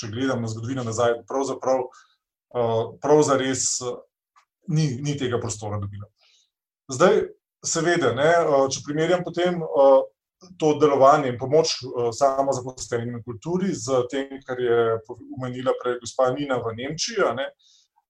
če 0.00 0.10
gledam 0.12 0.42
na 0.42 0.48
zgodovino 0.50 0.84
nazaj, 0.84 1.20
pravzaprav 1.28 1.82
uh, 1.84 2.84
prav 3.02 3.22
zares 3.26 3.80
uh, 3.82 3.98
ni, 4.68 4.90
ni 5.02 5.16
tega 5.18 5.40
prostora 5.40 5.78
dobila. 5.78 6.06
Zdaj, 6.92 7.22
seveda, 7.66 8.12
ne, 8.18 8.30
uh, 8.44 8.66
če 8.70 8.84
primerjam 8.86 9.24
potem 9.26 9.62
uh, 9.62 10.00
to 10.58 10.76
delovanje 10.78 11.32
in 11.32 11.38
pomoč 11.38 11.72
samo 12.14 12.52
zaposlenim 12.54 13.16
v 13.18 13.24
kulturi 13.26 13.72
z 13.74 14.04
tem, 14.10 14.36
kar 14.46 14.60
je 14.62 14.76
umenila 15.34 15.74
prej 15.80 15.96
gospa 15.98 16.28
Nina 16.30 16.60
v 16.62 16.76
Nemčiji. 16.78 17.24
Ne, 17.34 17.48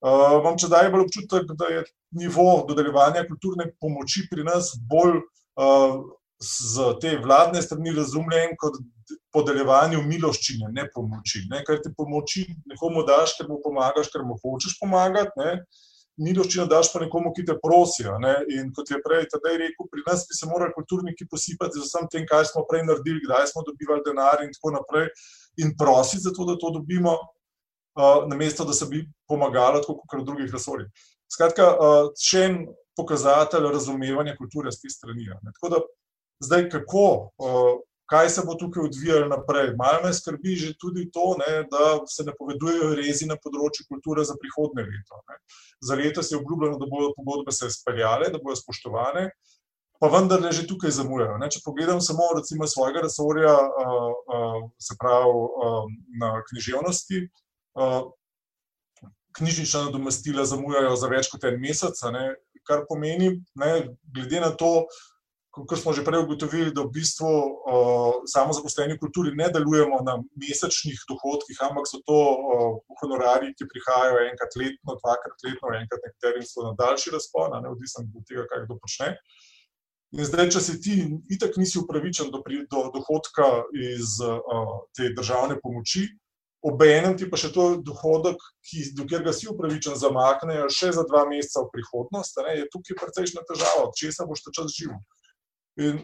imam 0.05 0.59
če 0.61 0.69
daj 0.69 0.91
bolj 0.93 1.07
občutek, 1.07 1.49
da 1.57 1.71
je 1.73 1.87
nivo 2.21 2.67
dodeljevanja 2.69 3.25
kulturne 3.31 3.71
pomoči 3.81 4.27
pri 4.29 4.45
nas 4.45 4.75
bolj 4.91 5.23
uh, 5.23 5.38
z 6.39 6.95
te 7.01 7.17
vladne 7.19 7.63
strani 7.63 7.93
razumljen 7.97 8.55
kot 8.59 8.79
podeljevanju 9.35 10.03
miloščine, 10.07 10.71
ne 10.73 10.87
pomoči. 10.95 11.45
Ne? 11.51 11.65
Ker 11.67 11.81
ti 11.83 11.91
pomoči 11.97 12.45
nekomu 12.71 13.03
daš, 13.09 13.35
ker 13.39 13.49
mu 13.51 13.59
pomagaš, 13.65 14.11
ker 14.13 14.25
mu 14.27 14.39
hočeš 14.43 14.79
pomagati, 14.81 15.35
ne? 15.41 15.59
miloščino 16.19 16.67
daš 16.67 16.91
pa 16.93 17.03
nekomu, 17.05 17.31
ki 17.35 17.45
te 17.47 17.55
prosi. 17.63 18.07
Ne? 18.23 18.35
In 18.55 18.73
kot 18.75 18.91
je 18.91 18.99
prej 19.03 19.29
tedaj 19.35 19.59
rekel, 19.63 19.91
pri 19.91 20.05
nas 20.07 20.25
bi 20.29 20.39
se 20.39 20.49
morali 20.51 20.75
kulturniki 20.75 21.29
posipati 21.31 21.79
z 21.79 21.87
vsem 21.87 22.09
tem, 22.13 22.27
kaj 22.27 22.51
smo 22.53 22.65
prej 22.71 22.85
naredili, 22.87 23.23
kdaj 23.27 23.51
smo 23.53 23.63
dobivali 23.67 24.03
denar 24.07 24.43
in 24.47 24.51
tako 24.55 24.75
naprej, 24.79 25.11
in 25.63 25.75
prositi 25.79 26.25
za 26.27 26.35
to, 26.35 26.47
da 26.49 26.59
to 26.59 26.73
dobimo, 26.75 27.15
uh, 27.99 28.27
namesto 28.31 28.67
da 28.67 28.75
se 28.75 28.91
bi 28.91 29.05
pomagalo, 29.31 29.83
kot 29.87 30.19
v 30.21 30.27
drugih 30.27 30.51
resorjih. 30.55 30.91
Skratka, 31.31 31.71
uh, 31.71 32.11
še 32.19 32.45
en 32.49 32.61
pokazatelj 32.99 33.71
razumevanja 33.73 34.37
kulture 34.37 34.73
z 34.75 34.83
te 34.83 34.91
strani. 34.93 35.31
Ne? 35.31 35.55
Tako 35.57 35.75
da 35.75 35.83
zdaj, 36.45 36.69
kako. 36.75 37.07
Kaj 38.09 38.31
se 38.33 38.43
bo 38.47 38.55
tukaj 38.57 38.87
odvijalo 38.87 39.27
naprej. 39.29 39.75
Malo 39.77 39.99
me 40.05 40.15
skrbi 40.17 40.55
že 40.57 40.71
tudi 40.81 41.11
to, 41.13 41.35
ne, 41.43 41.65
da 41.69 42.01
se 42.09 42.25
ne 42.25 42.33
povedujejo 42.39 42.95
rezi 42.97 43.29
na 43.29 43.37
področju 43.37 43.85
kulture 43.85 44.25
za 44.25 44.37
prihodne 44.41 44.87
leto. 44.87 45.21
Ne. 45.29 45.37
Za 45.85 45.99
leto 46.01 46.25
se 46.25 46.33
je 46.35 46.39
obljubljeno, 46.41 46.79
da 46.81 46.89
bodo 46.89 47.13
pogodbe 47.19 47.53
se 47.53 47.69
speljale, 47.71 48.31
da 48.33 48.41
bodo 48.41 48.57
spoštovane, 48.57 49.27
pa 50.01 50.09
vendar 50.09 50.41
le 50.41 50.55
že 50.57 50.65
tukaj 50.71 50.95
zamujajo. 50.97 51.37
Ne. 51.43 51.51
Če 51.53 51.61
pogledam 51.67 52.01
samo 52.01 52.31
recimo 52.39 52.71
svojega 52.71 53.05
resorja, 53.05 53.53
uh, 53.53 54.09
uh, 54.39 54.59
se 54.81 54.97
pravi 54.97 55.29
uh, 55.29 55.93
na 56.25 56.33
književnosti. 56.49 57.27
Uh, 57.77 58.09
Knjižnična 59.39 59.85
nadomestila 59.89 60.45
zamujajo 60.49 60.97
za 60.99 61.09
več 61.11 61.31
kot 61.31 61.45
en 61.47 61.61
mesec, 61.63 62.01
ne, 62.15 62.25
kar 62.67 62.85
pomeni, 62.89 63.37
ne, 63.55 63.71
glede 64.15 64.43
na 64.43 64.51
to, 64.51 64.89
kot 65.67 65.81
smo 65.81 65.93
že 65.97 66.05
prej 66.07 66.23
ugotovili, 66.23 66.71
da 66.75 66.85
v 66.85 66.93
bistvu 66.95 67.27
uh, 67.27 68.21
samo 68.29 68.53
zaposleni 68.55 68.95
v 68.95 69.03
kulturi 69.03 69.35
ne 69.35 69.49
delujemo 69.51 70.03
na 70.07 70.19
mesečnih 70.39 71.01
dohodkih, 71.09 71.59
ampak 71.65 71.89
so 71.91 72.03
to 72.07 72.15
uh, 72.15 72.79
honorari, 73.03 73.55
ki 73.57 73.67
prihajajo 73.67 74.23
enkrat 74.29 74.55
letno, 74.61 74.99
dvakrat 75.01 75.47
letno, 75.47 75.75
enkrat 75.75 76.05
nekaterim 76.07 76.47
so 76.47 76.67
na 76.67 76.75
daljši 76.79 77.15
razpon, 77.17 77.57
ne 77.63 77.73
odvisno 77.73 78.07
od 78.07 78.27
tega, 78.29 78.47
kaj 78.51 78.67
kdo 78.67 78.79
počne. 78.79 79.11
In 80.17 80.25
zdaj, 80.25 80.49
če 80.55 80.61
si 80.65 80.75
ti 80.81 80.95
itak 81.35 81.59
nisi 81.61 81.77
upravičen 81.81 82.31
do, 82.33 82.41
do 82.41 82.85
dohodka 82.95 83.49
iz 83.77 84.21
uh, 84.25 84.85
te 84.97 85.13
državne 85.17 85.59
pomoči, 85.61 86.07
obenem 86.63 87.17
ti 87.19 87.29
pa 87.31 87.39
še 87.39 87.51
to 87.55 87.79
dohodek, 87.85 88.41
ki, 88.67 88.91
do 88.99 89.07
katerega 89.07 89.33
si 89.35 89.49
upravičen, 89.51 89.99
zamaknejo 89.99 90.69
še 90.73 90.93
za 90.97 91.05
dva 91.07 91.25
meseca 91.31 91.65
v 91.65 91.73
prihodnost, 91.77 92.41
ne, 92.47 92.57
je 92.63 92.71
tukaj 92.73 92.99
precejšna 92.99 93.45
težava, 93.49 93.87
od 93.89 93.97
česa 93.99 94.27
boš 94.29 94.43
ta 94.47 94.55
čas 94.55 94.75
živel. 94.75 94.99
In 95.79 96.03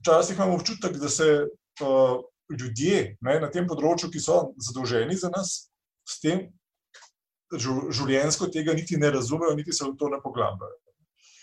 včasih 0.00 0.36
imamo 0.36 0.58
občutek, 0.58 0.98
da 0.98 1.10
se 1.12 1.28
uh, 1.46 2.16
ljudje 2.50 3.16
ne, 3.22 3.38
na 3.44 3.50
tem 3.52 3.68
področju, 3.70 4.10
ki 4.10 4.22
so 4.22 4.40
zadolženi 4.58 5.16
za 5.18 5.30
nas, 5.32 5.70
s 6.02 6.18
tem 6.22 6.48
življenjsko 7.52 8.48
tega 8.50 8.74
niti 8.74 8.98
ne 8.98 9.12
razumejo, 9.12 9.54
niti 9.54 9.74
se 9.76 9.84
v 9.84 9.94
to 10.00 10.08
ne 10.10 10.18
poglabljajo. 10.24 10.81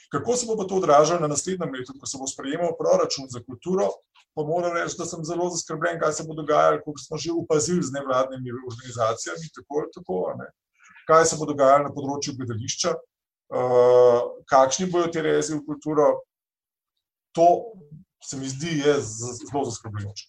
Kako 0.09 0.35
se 0.35 0.45
bo 0.45 0.63
to 0.63 0.75
odražalo 0.75 1.19
na 1.19 1.27
naslednjem 1.27 1.73
letu, 1.73 1.93
ko 1.99 2.05
se 2.05 2.17
bo 2.17 2.27
sprejemal 2.27 2.73
proračun 2.77 3.27
za 3.29 3.43
kulturo? 3.45 3.89
Pa 4.35 4.43
moram 4.43 4.73
reči, 4.73 4.95
da 4.97 5.05
sem 5.05 5.25
zelo 5.25 5.49
zaskrbljen, 5.49 5.99
kaj 6.01 6.13
se 6.13 6.23
bo 6.27 6.33
dogajalo, 6.33 6.81
kot 6.85 7.01
smo 7.01 7.17
že 7.17 7.31
upazili 7.31 7.83
z 7.83 7.93
nevladnimi 7.93 8.53
organizacijami. 8.71 9.51
Tako, 9.55 9.85
tako, 9.93 10.17
kaj 11.07 11.25
se 11.25 11.37
bo 11.37 11.45
dogajalo 11.49 11.89
na 11.89 11.93
področju 11.93 12.35
gledališča, 12.37 12.95
uh, 12.95 14.19
kakšni 14.49 14.89
bodo 14.89 15.09
ti 15.13 15.21
rezi 15.25 15.55
v 15.57 15.63
kulturo, 15.65 16.09
to 17.33 17.47
se 18.23 18.37
mi 18.37 18.49
zdi 18.49 18.81
zelo 19.01 19.65
zaskrbljujoče. 19.69 20.27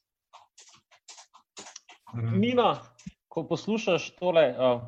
Mhm. 2.17 2.41
Nina, 2.41 2.71
ko 3.29 3.45
poslušaš 3.49 4.11
tole 4.19 4.49
uh, 4.51 4.81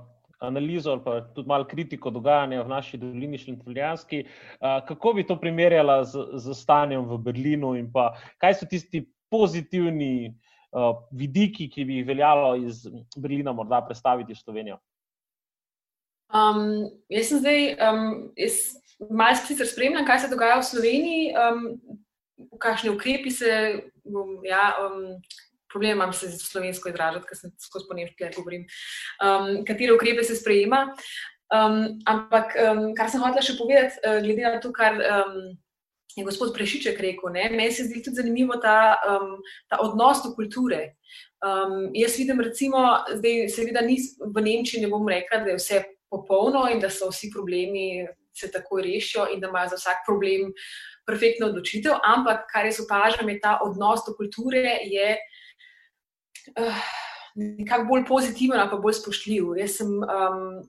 analizo 0.43 0.93
ali 0.93 1.05
pa 1.05 1.21
tudi 1.35 1.49
malo 1.49 1.65
kritiko 1.65 2.11
dogajanja 2.11 2.63
v 2.63 2.69
naši 2.69 2.99
dolini 2.99 3.39
Šlentruljanski, 3.39 4.25
uh, 4.25 4.83
kako 4.89 5.13
bi 5.13 5.27
to 5.27 5.39
primerjala 5.41 6.03
z, 6.05 6.27
z 6.35 6.55
stanjem 6.55 7.05
v 7.09 7.19
Berlinu 7.19 7.75
in 7.79 7.91
pa 7.93 8.13
kaj 8.43 8.61
so 8.61 8.69
tisti 8.69 9.05
pozitivni 9.31 10.33
uh, 10.73 10.97
vidiki, 11.13 11.71
ki 11.71 11.85
bi 11.85 12.01
jih 12.01 12.09
veljalo 12.09 12.57
iz 12.57 12.87
Berlina 13.17 13.53
morda 13.53 13.81
predstaviti 13.87 14.35
v 14.35 14.43
Slovenijo? 14.43 14.79
Um, 16.33 16.89
jaz 17.13 17.29
sem 17.29 17.43
zdaj, 17.45 17.75
um, 17.77 18.05
jaz 18.41 18.55
malo 19.11 19.37
sicer 19.37 19.69
spremljam, 19.69 20.07
kaj 20.09 20.25
se 20.25 20.31
dogaja 20.33 20.61
v 20.61 20.65
Sloveniji, 20.65 21.25
um, 21.37 21.67
kakšne 22.63 22.95
ukrepi 22.95 23.31
se, 23.31 23.51
um, 24.09 24.39
ja, 24.47 24.73
um, 24.81 25.19
problem 25.73 25.97
imam 25.97 26.13
se 26.13 26.29
z 26.31 26.39
slovensko 26.45 26.93
izražati, 26.93 27.27
ker 27.29 27.39
sem 27.39 27.53
skozi 27.61 27.89
po 27.89 27.97
nemški 27.99 28.31
govorim, 28.37 28.69
um, 29.25 29.51
katere 29.69 29.97
ukrepe 29.97 30.25
se 30.25 30.37
sprejema. 30.37 30.87
Um, 31.53 31.99
ampak, 32.09 32.55
um, 32.57 32.87
kar 32.97 33.11
sem 33.13 33.21
hotela 33.21 33.45
še 33.45 33.59
povedati, 33.59 34.01
uh, 34.01 34.23
glede 34.25 34.47
na 34.47 34.61
to, 34.61 34.71
kar 34.73 34.97
um, 34.97 35.35
je 36.17 36.25
gospod 36.25 36.53
Prešiček 36.57 37.01
rekel, 37.01 37.33
ne, 37.33 37.49
meni 37.53 37.73
se 37.73 37.85
zdi 37.89 38.01
tudi 38.05 38.21
zanimivo 38.21 38.57
ta, 38.61 38.97
um, 39.09 39.37
ta 39.69 39.81
odnos 39.85 40.23
do 40.25 40.33
kulture. 40.37 40.95
Um, 41.45 41.91
jaz 41.97 42.17
vidim, 42.21 42.41
recimo, 42.41 42.81
zdaj, 43.19 43.49
seveda, 43.53 43.85
ni 43.85 43.99
v 44.21 44.45
Nemčiji, 44.45 44.85
ne 44.85 44.91
bom 44.93 45.09
rekla, 45.09 45.43
da 45.45 45.53
je 45.53 45.61
vse 45.61 45.83
popolno 46.13 46.67
in 46.73 46.81
da 46.81 46.91
so 46.93 47.09
vsi 47.11 47.33
problemi 47.33 48.07
se 48.37 48.51
tako 48.53 48.81
rešijo 48.81 49.27
in 49.35 49.41
da 49.41 49.49
imajo 49.49 49.69
za 49.73 49.77
vsak 49.77 50.05
problem 50.07 50.53
perfektna 51.07 51.47
odločitev, 51.47 51.99
ampak 52.05 52.47
kar 52.53 52.67
jaz 52.67 52.81
opažam, 52.81 53.29
je 53.29 53.41
ta 53.41 53.59
odnos 53.65 54.05
do 54.07 54.15
kulture, 54.17 54.79
je 54.89 55.17
nekako 57.35 57.89
bolj 57.89 58.07
pozitiven, 58.09 58.63
pa 58.71 58.79
bolj 58.81 58.99
spoštljiv. 59.01 59.55
Jaz 59.61 59.79
sem 59.81 59.93
um, 60.03 60.63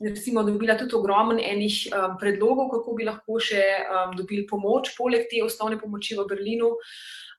recimo, 0.00 0.42
dobila 0.42 0.76
tudi 0.78 0.96
ogromno 0.96 1.38
enih 1.38 1.80
um, 1.90 2.16
predlogov, 2.20 2.70
kako 2.72 2.96
bi 2.98 3.06
lahko 3.08 3.40
še 3.40 3.62
um, 3.84 4.16
dobili 4.18 4.46
pomoč, 4.50 4.94
poleg 4.98 5.28
te 5.30 5.42
osnovne 5.44 5.78
pomoči 5.80 6.18
v 6.18 6.26
Berlinu. 6.30 6.74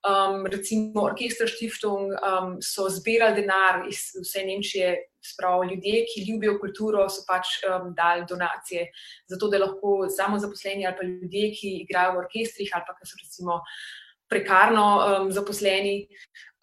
Um, 0.06 0.46
recimo, 0.46 1.08
Orkester 1.08 1.50
Stiftung 1.50 2.14
um, 2.14 2.58
so 2.62 2.86
zbirali 2.94 3.42
denar 3.42 3.88
iz 3.90 4.12
vse 4.22 4.46
Nemčije, 4.46 4.96
Spravo, 5.26 5.64
ljudje, 5.66 6.04
ki 6.06 6.22
ljubijo 6.28 6.60
kulturo, 6.62 7.08
so 7.10 7.24
pač 7.26 7.56
um, 7.66 7.88
dali 7.98 8.28
donacije, 8.30 8.84
zato 9.26 9.48
da 9.50 9.64
lahko 9.64 10.06
samo 10.14 10.38
zaposleni 10.38 10.86
ali 10.86 10.98
pa 11.00 11.08
ljudje, 11.08 11.48
ki 11.58 11.72
igrajo 11.80 12.14
v 12.14 12.22
orkestrih 12.22 12.70
ali 12.78 12.86
pa 12.86 12.94
ki 12.94 13.10
so 13.10 13.18
recimo 13.24 13.58
prekarno 14.36 14.86
um, 15.00 15.32
zaposleni, 15.32 15.96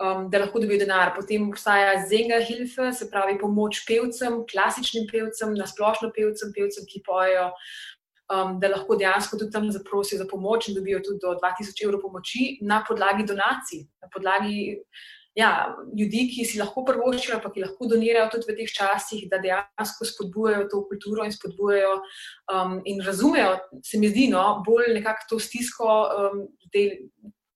um, 0.02 0.28
da 0.30 0.42
lahko 0.44 0.60
dobijo 0.60 0.82
denar. 0.84 1.14
Potem 1.16 1.48
obstaja 1.48 1.94
Zenga 2.08 2.42
Hilfe, 2.44 2.92
se 2.92 3.08
pravi 3.10 3.38
pomoč 3.40 3.84
pevcem, 3.88 4.42
klasičnim 4.50 5.08
pevcem, 5.10 5.56
nasplošno 5.58 6.12
pevcem, 6.16 6.52
pevcem, 6.56 6.86
ki 6.88 7.02
pojejo. 7.06 7.50
Um, 8.32 8.54
da 8.62 8.70
lahko 8.70 8.96
dejansko 8.96 9.36
tudi 9.36 9.52
tam 9.52 9.66
zaprosijo 9.74 10.16
za 10.22 10.24
pomoč 10.30 10.70
in 10.70 10.76
dobijo 10.78 11.02
tudi 11.04 11.20
do 11.20 11.34
2000 11.36 11.82
evrov 11.84 12.00
pomoči 12.00 12.54
na 12.64 12.78
podlagi 12.86 13.26
donacij, 13.28 13.82
na 14.00 14.08
podlagi 14.14 14.78
ja, 15.34 15.76
ljudi, 15.98 16.26
ki 16.32 16.44
si 16.48 16.60
lahko 16.60 16.84
prvoščijo, 16.88 17.38
pa 17.42 17.50
ki 17.52 17.64
lahko 17.64 17.88
donirajo 17.90 18.30
tudi 18.34 18.50
v 18.50 18.56
teh 18.60 18.72
časih, 18.72 19.26
da 19.30 19.40
dejansko 19.42 20.08
spodbujajo 20.08 20.68
to 20.72 20.82
kulturo 20.88 21.26
in 21.26 21.32
spodbujajo 21.32 21.94
um, 22.52 22.78
in 22.88 23.00
razumejo, 23.04 23.56
se 23.84 24.00
mi 24.00 24.10
zdi, 24.12 24.28
no, 24.32 24.44
bolj 24.66 24.92
nekako 24.96 25.30
to 25.30 25.40
stisko 25.42 25.88
um, 25.88 26.44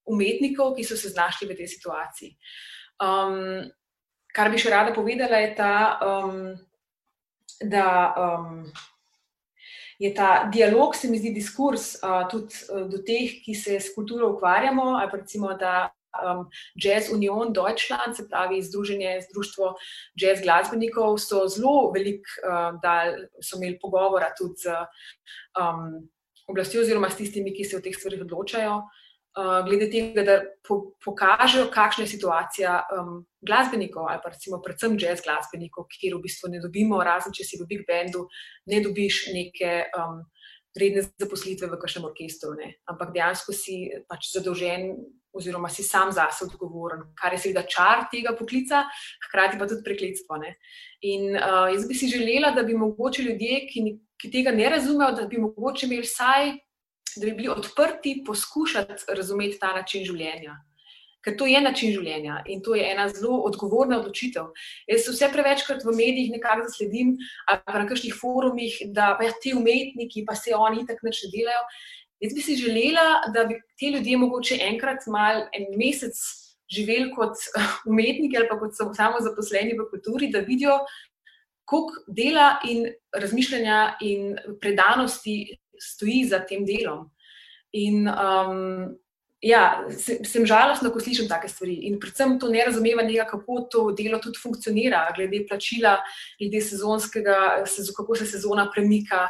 umetnikov, 0.07 0.75
ki 0.77 0.85
so 0.85 0.97
se 0.97 1.13
znašli 1.15 1.49
v 1.51 1.57
tej 1.59 1.69
situaciji. 1.75 2.37
Um, 3.03 3.67
kar 4.35 4.51
bi 4.53 4.61
še 4.61 4.73
rada 4.73 4.95
povedala, 4.97 5.41
je 5.45 5.55
ta, 5.59 5.75
um, 6.03 6.55
da. 7.63 7.89
Um, 8.17 8.69
Je 9.97 10.11
ta 10.13 10.45
dialog, 10.53 10.93
se 10.93 11.09
mi 11.09 11.17
zdi, 11.17 11.31
diskurs 11.33 11.95
uh, 12.05 12.27
tudi 12.29 12.53
uh, 12.69 12.83
do 12.85 12.99
teh, 13.01 13.39
ki 13.41 13.55
se 13.57 13.79
s 13.81 13.95
kulturo 13.95 14.29
ukvarjamo, 14.35 14.91
ali 15.01 15.09
pa 15.09 15.17
recimo, 15.17 15.55
da 15.57 15.89
um, 16.21 16.51
Jazz 16.77 17.09
Union 17.13 17.53
Deutschland, 17.53 18.17
se 18.17 18.29
pravi 18.29 18.63
Združenje, 18.63 19.21
Zdruštvo 19.31 19.75
jazz 20.21 20.43
glasbenikov, 20.43 21.19
so 21.19 21.47
zelo 21.49 21.91
velik, 21.95 22.29
uh, 22.45 22.77
da 22.83 23.17
so 23.41 23.57
imeli 23.57 23.79
pogovora 23.81 24.33
tudi 24.37 24.67
z 24.67 24.77
um, 25.57 26.09
oblastjo 26.49 26.85
oziroma 26.85 27.11
s 27.11 27.17
tistimi, 27.17 27.55
ki 27.57 27.65
se 27.65 27.79
v 27.79 27.87
teh 27.89 27.97
stvarih 27.97 28.25
odločajo. 28.27 28.83
Uh, 29.37 29.59
glede 29.67 29.89
tega, 29.93 30.25
da 30.27 30.37
po, 30.67 30.97
pokažejo, 31.05 31.69
kakšna 31.75 32.05
je 32.05 32.13
situacija 32.15 32.77
um, 32.97 33.19
glasbenikov 33.47 34.09
ali 34.11 34.23
pa 34.23 34.33
recimo 34.35 34.63
predvsem 34.65 34.97
jazz 35.01 35.25
glasbenikov, 35.25 35.89
kjer 35.93 36.17
v 36.17 36.25
bistvu 36.25 36.53
ne 36.53 36.63
dobimo, 36.63 37.03
razen 37.05 37.35
če 37.37 37.45
si 37.45 37.61
v 37.61 37.69
Big 37.69 37.85
Bandu, 37.89 38.27
ne 38.67 38.81
dobiš 38.85 39.29
neke. 39.35 39.85
Um, 39.97 40.25
redne 40.77 41.01
zaposlitve 41.17 41.71
v 41.71 41.79
kakšnem 41.81 42.05
orkestru, 42.05 42.51
ne. 42.53 42.75
ampak 42.85 43.15
dejansko 43.15 43.55
si 43.57 43.89
pač 44.05 44.29
zadolžen, 44.29 44.93
oziroma 45.37 45.69
si 45.73 45.85
sam 45.85 46.13
zase 46.13 46.45
odgovoren, 46.47 47.03
kar 47.17 47.33
je 47.33 47.41
seveda 47.45 47.65
čar 47.69 48.07
tega 48.13 48.33
poklica, 48.37 48.87
hkrati 49.29 49.61
pa 49.61 49.69
tudi 49.69 49.85
prekletstvo. 49.85 50.37
Ne. 50.41 50.57
In 51.05 51.37
uh, 51.37 51.69
jaz 51.73 51.85
bi 51.89 51.97
si 51.97 52.09
želela, 52.13 52.55
da 52.57 52.65
bi 52.65 52.77
mogoče 52.77 53.25
ljudje, 53.25 53.61
ki, 53.73 53.85
ki 54.21 54.33
tega 54.33 54.55
ne 54.57 54.71
razumejo, 54.73 55.13
da 55.17 55.27
bi 55.29 55.41
mogoče 55.41 55.89
imeli 55.89 56.05
vsaj, 56.05 56.53
da 57.21 57.27
bi 57.27 57.37
bili 57.43 57.49
odprti 57.49 58.23
poskušati 58.27 59.05
razumeti 59.09 59.59
ta 59.61 59.73
način 59.77 60.05
življenja 60.05 60.57
ker 61.27 61.35
to 61.35 61.49
je 61.51 61.61
način 61.61 61.91
življenja 61.91 62.39
in 62.47 62.63
to 62.63 62.77
je 62.79 62.87
ena 62.87 63.09
zelo 63.11 63.41
odgovorna 63.49 63.99
odločitev. 63.99 64.53
Jaz 64.87 65.03
se 65.03 65.15
vse 65.15 65.29
prevečkrat 65.35 65.83
v 65.83 65.95
medijih 65.99 66.31
nekako 66.37 66.69
zasledim, 66.69 67.17
ali 67.51 67.63
pa 67.67 67.83
na 67.83 67.89
kakšnih 67.91 68.15
forumih, 68.15 68.79
da 68.95 69.11
pa 69.19 69.27
ja, 69.27 69.35
ti 69.43 69.57
umetniki, 69.59 70.23
pa 70.29 70.37
se 70.39 70.55
oni 70.55 70.87
tako 70.87 71.09
neč 71.09 71.25
delajo. 71.35 71.67
Jaz 72.23 72.33
bi 72.33 72.45
si 72.47 72.55
želela, 72.61 73.27
da 73.35 73.45
bi 73.51 73.59
ti 73.77 73.91
ljudje 73.97 74.21
mogoče 74.23 74.61
enkrat 74.71 75.09
mal 75.11 75.43
en 75.53 75.67
mesec 75.77 76.15
živeli 76.71 77.11
kot 77.17 77.43
umetniki 77.91 78.39
ali 78.39 78.47
pa 78.49 78.61
kot 78.63 78.79
samo 78.79 79.19
zaposleni 79.27 79.75
v 79.75 79.91
kulturi, 79.91 80.31
da 80.31 80.47
vidijo, 80.47 80.79
koliko 81.67 82.07
dela 82.07 82.61
in 82.71 82.87
razmišljanja 83.11 83.97
in 84.07 84.37
predanosti 84.63 85.57
stoji 85.81 86.25
za 86.31 86.41
tem 86.47 86.65
delom. 86.67 87.11
In 87.77 88.09
um, 88.09 88.97
ja, 89.45 89.85
sem 90.25 90.47
žalostna, 90.49 90.91
ko 90.91 91.01
slišim 91.03 91.29
take 91.29 91.49
stvari. 91.51 91.77
In 91.89 91.99
predvsem 92.01 92.37
to 92.41 92.49
nerazumevanje, 92.53 93.19
kako 93.29 93.59
to 93.71 93.83
delo 93.97 94.19
tudi 94.23 94.41
funkcionira, 94.41 95.05
glede 95.17 95.43
plačila, 95.49 95.97
glede 96.41 96.63
sezonskega, 96.65 97.37
kako 97.97 98.17
se 98.17 98.27
sezona 98.31 98.69
premika, 98.73 99.27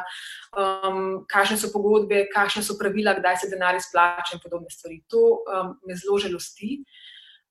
um, 0.54 1.26
kakšne 1.30 1.59
so 1.61 1.72
pogodbe, 1.74 2.26
kakšne 2.32 2.62
so 2.62 2.78
pravila, 2.78 3.16
kdaj 3.18 3.42
se 3.42 3.50
denar 3.50 3.76
izplača 3.76 4.38
in 4.38 4.44
podobne 4.44 4.70
stvari. 4.70 5.02
To 5.11 5.42
um, 5.42 5.76
me 5.87 5.98
zelo 5.98 6.20
žalosti. 6.22 6.80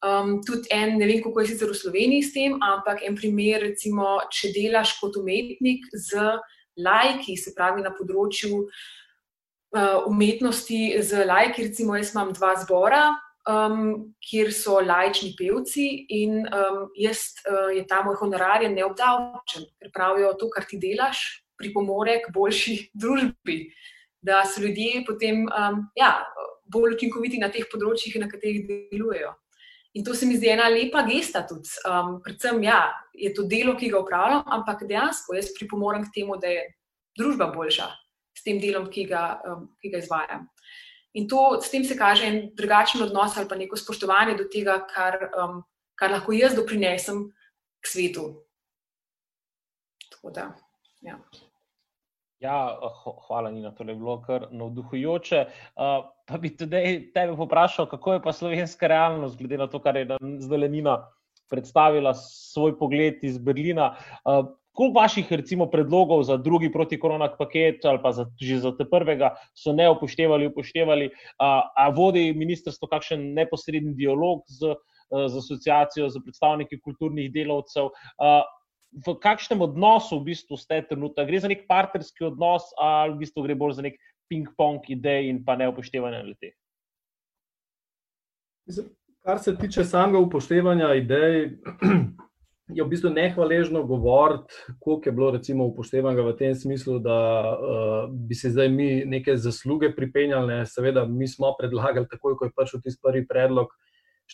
Um, 0.06 0.38
tudi 0.46 0.70
en, 0.76 1.00
ne 1.00 1.08
vem, 1.10 1.22
kako 1.24 1.42
je 1.42 1.54
sicer 1.54 1.72
v 1.72 1.78
Sloveniji 1.78 2.24
s 2.24 2.34
tem, 2.36 2.58
ampak 2.62 3.02
en 3.08 3.16
primer, 3.18 3.64
recimo, 3.64 4.20
če 4.30 4.52
delaš 4.54 5.00
kot 5.00 5.18
umetnik 5.18 5.88
z 5.92 6.36
lajki, 6.78 7.38
se 7.38 7.54
pravi 7.56 7.84
na 7.86 7.92
področju 7.96 8.66
uh, 8.66 10.02
umetnosti 10.10 10.82
z 11.02 11.26
lajki. 11.28 11.70
Recimo, 11.70 11.96
jaz 12.00 12.14
imam 12.16 12.34
dva 12.36 12.54
zbora, 12.64 13.04
um, 13.50 14.12
kjer 14.24 14.52
so 14.56 14.80
lajčni 14.84 15.34
pevci 15.40 15.88
in 16.18 16.44
um, 16.46 16.86
jaz, 17.00 17.28
uh, 17.46 17.72
je 17.76 17.86
ta 17.90 18.02
moj 18.06 18.20
honorar 18.22 18.66
neobdavčen, 18.72 19.68
ker 19.80 19.94
pravijo, 19.96 20.36
to, 20.40 20.50
kar 20.54 20.68
ti 20.70 20.80
delaš, 20.82 21.24
pripomore 21.60 22.20
k 22.26 22.34
boljši 22.36 22.78
družbi. 23.02 23.60
Da 24.26 24.42
so 24.50 24.64
ljudje 24.64 25.04
potem 25.06 25.44
um, 25.46 25.84
ja, 25.96 26.18
bolj 26.72 26.96
učinkoviti 26.96 27.38
na 27.38 27.52
teh 27.54 27.68
področjih, 27.70 28.18
na 28.18 28.30
katerih 28.32 28.66
delujejo. 28.90 29.36
In 29.96 30.04
to 30.04 30.14
se 30.14 30.28
mi 30.28 30.36
zdi 30.36 30.50
ena 30.52 30.68
lepa 30.70 31.06
gesta 31.08 31.46
tudi. 31.48 31.72
Um, 31.88 32.18
predvsem 32.24 32.64
ja, 32.64 32.80
je 33.16 33.32
to 33.34 33.46
delo, 33.48 33.78
ki 33.80 33.90
ga 33.94 34.02
upravljam, 34.04 34.44
ampak 34.58 34.84
dejansko 34.90 35.38
jaz 35.38 35.54
pripomorem 35.56 36.04
k 36.04 36.20
temu, 36.20 36.36
da 36.42 36.52
je 36.52 36.66
družba 37.16 37.48
boljša, 37.56 37.88
tem 38.46 38.60
delom, 38.62 38.90
ki 38.92 39.08
ga, 39.10 39.24
um, 39.48 39.70
ki 39.82 39.94
ga 39.94 40.04
izvajam. 40.04 40.46
In 41.16 41.30
to, 41.32 41.62
s 41.64 41.72
tem 41.72 41.86
se 41.88 41.96
kaže 41.98 42.28
en 42.28 42.40
drugačen 42.60 43.02
odnos 43.06 43.38
ali 43.40 43.48
pa 43.48 43.56
neko 43.56 43.80
spoštovanje 43.80 44.36
do 44.36 44.50
tega, 44.52 44.82
kar, 44.92 45.18
um, 45.40 45.62
kar 45.96 46.12
lahko 46.12 46.36
jaz 46.36 46.58
doprinesem 46.58 47.30
k 47.80 47.92
svetu. 47.94 48.28
Da, 50.36 50.50
ja. 51.06 51.20
Ja, 52.44 52.78
hvala, 53.28 53.52
Nina, 53.52 53.72
to 53.72 53.84
je 53.84 53.96
bilo 53.96 54.18
kar 54.22 54.48
navduhujoče. 54.52 55.46
Uh, 55.76 56.10
pa 56.28 56.38
bi 56.38 56.52
tudi 56.58 57.12
tebe 57.14 57.36
poprašal, 57.38 57.88
kako 57.88 58.14
je 58.14 58.22
pa 58.22 58.34
slovenska 58.34 58.88
realnost, 58.88 59.38
glede 59.40 59.58
na 59.58 59.68
to, 59.68 59.80
kar 59.80 59.96
je 59.96 60.18
zdaj 60.44 60.70
Nina 60.70 60.98
predstavila, 61.50 62.14
svoj 62.14 62.78
pogled 62.80 63.24
iz 63.24 63.38
Berlina. 63.38 63.96
Uh, 64.26 64.46
Koliko 64.76 65.00
vaših 65.00 65.30
recimo, 65.32 65.70
predlogov 65.72 66.24
za 66.28 66.36
drugi 66.38 66.68
protikoronski 66.72 67.38
paket 67.40 67.86
ali 67.86 68.00
pa 68.04 68.12
za, 68.12 68.26
že 68.42 68.58
za 68.60 68.74
te 68.76 68.84
prvega 68.84 69.30
so 69.56 69.72
ne 69.72 69.88
upoštevali, 69.90 70.50
upoštevali, 70.52 71.10
a, 71.40 71.52
a 71.76 71.90
vodi 71.96 72.34
ministrstvo 72.36 72.90
kakšen 72.92 73.24
neposredni 73.38 73.94
dialog 73.96 74.44
z, 74.52 74.76
z 75.32 75.40
asociacijo, 75.40 76.10
z 76.10 76.20
predstavniki 76.26 76.82
kulturnih 76.84 77.32
delavcev? 77.32 77.88
A, 78.20 78.42
v 78.96 79.16
kakšnem 79.20 79.62
odnosu 79.62 80.20
v 80.20 80.32
bistvu 80.32 80.58
ste 80.58 80.82
trenutno? 80.88 81.26
Gre 81.28 81.40
za 81.44 81.52
nek 81.52 81.68
partnerski 81.68 82.30
odnos 82.32 82.72
ali 82.80 83.16
v 83.16 83.24
bistvu 83.26 83.44
gre 83.44 83.56
bolj 83.56 83.80
za 83.80 83.86
nek 83.86 84.00
ping-pong 84.32 84.86
idej 84.90 85.30
in 85.30 85.44
pa 85.46 85.56
ne 85.60 85.68
upoštevanje 85.70 86.24
le 86.24 86.36
teh? 86.40 86.56
Kar 89.26 89.40
se 89.42 89.56
tiče 89.58 89.84
samega 89.84 90.22
upoštevanja 90.22 90.94
idej, 91.02 91.58
je 92.68 92.84
v 92.84 92.88
bistvu 92.90 93.10
nehvaležno 93.14 93.84
govoriti, 93.84 94.54
koliko 94.80 95.10
je 95.10 95.14
bilo 95.14 95.32
recimo 95.32 95.66
upoštevanega 95.66 96.24
v 96.26 96.36
tem 96.38 96.56
smislu, 96.56 97.00
da 97.00 97.18
uh, 97.54 98.10
bi 98.10 98.36
se 98.36 98.50
zdaj 98.50 98.70
mi 98.70 99.06
neke 99.06 99.38
zasluge 99.38 99.92
pripenjali. 99.96 100.64
Seveda, 100.66 101.06
mi 101.06 101.28
smo 101.28 101.54
predlagali, 101.60 102.10
takoj 102.10 102.38
ko 102.38 102.46
je 102.46 102.56
prišel 102.56 102.82
tisti 102.82 103.02
prvi 103.04 103.28
predlog 103.28 103.70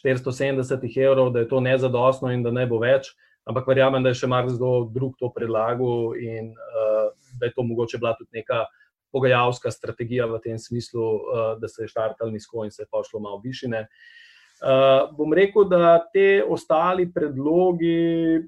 470 0.06 0.88
evrov, 1.04 1.34
da 1.34 1.40
je 1.40 1.48
to 1.48 1.60
nezadostno 1.60 2.32
in 2.32 2.44
da 2.44 2.52
ne 2.52 2.66
bo 2.68 2.80
več. 2.80 3.12
Ampak 3.50 3.68
verjamem, 3.68 4.04
da 4.04 4.12
je 4.14 4.22
še 4.22 4.30
marsikdo 4.30 4.92
drug 4.94 5.16
to 5.20 5.32
predlagal 5.34 6.14
in 6.20 6.52
uh, 6.54 7.10
da 7.40 7.50
je 7.50 7.56
to 7.56 7.66
mogoče 7.66 7.98
bila 7.98 8.14
tudi 8.18 8.42
neka 8.42 8.66
pogajalska 9.12 9.72
strategija 9.72 10.28
v 10.30 10.40
tem 10.44 10.60
smislu, 10.60 11.04
uh, 11.04 11.46
da 11.60 11.68
se 11.68 11.84
je 11.84 11.92
štartali 11.92 12.32
nizko 12.32 12.66
in 12.66 12.72
se 12.72 12.84
je 12.84 12.92
pošlo 12.92 13.20
malo 13.20 13.42
višine. 13.44 13.88
Uh, 13.88 14.20
Uh, 14.62 15.10
bom 15.18 15.34
rekel, 15.34 15.66
da 15.66 15.96
te 16.14 16.44
ostali 16.46 17.08
predlogi, 17.10 18.44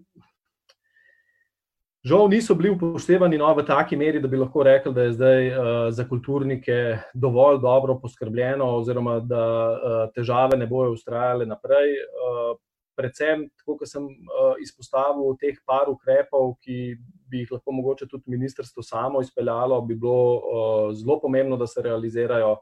žal, 2.06 2.28
niso 2.30 2.54
bili 2.54 2.70
upoštevani 2.76 3.40
no, 3.42 3.48
v 3.58 3.64
taki 3.66 3.98
meri, 3.98 4.22
da 4.22 4.30
bi 4.30 4.38
lahko 4.38 4.62
rekli, 4.68 4.94
da 4.94 5.08
je 5.08 5.16
zdaj 5.16 5.48
uh, 5.50 5.72
za 5.90 6.06
kulturnike 6.06 6.76
dovolj 7.18 7.58
dobro 7.66 7.98
poskrbljeno, 7.98 8.68
oziroma 8.78 9.18
da 9.26 9.48
uh, 9.48 9.98
težave 10.14 10.60
ne 10.62 10.70
bojo 10.70 10.94
ustrajale 10.94 11.50
naprej. 11.50 11.98
Uh, 12.14 12.54
predvsem, 12.98 13.48
tako 13.60 13.78
kot 13.82 13.90
sem 13.90 14.06
uh, 14.06 14.54
izpostavil, 14.64 15.36
teh 15.42 15.58
par 15.68 15.90
ukrepov, 15.92 16.56
ki 16.64 16.96
bi 17.30 17.44
jih 17.44 17.56
lahko 17.56 17.74
mogoče 17.76 18.08
tudi 18.12 18.34
ministrstvo 18.34 18.84
samo 18.86 19.22
izpeljalo, 19.22 19.82
bi 19.88 19.96
bilo 19.96 20.38
uh, 20.38 20.94
zelo 20.98 21.20
pomembno, 21.22 21.58
da 21.58 21.68
se 21.68 21.82
realizirajo. 21.82 22.58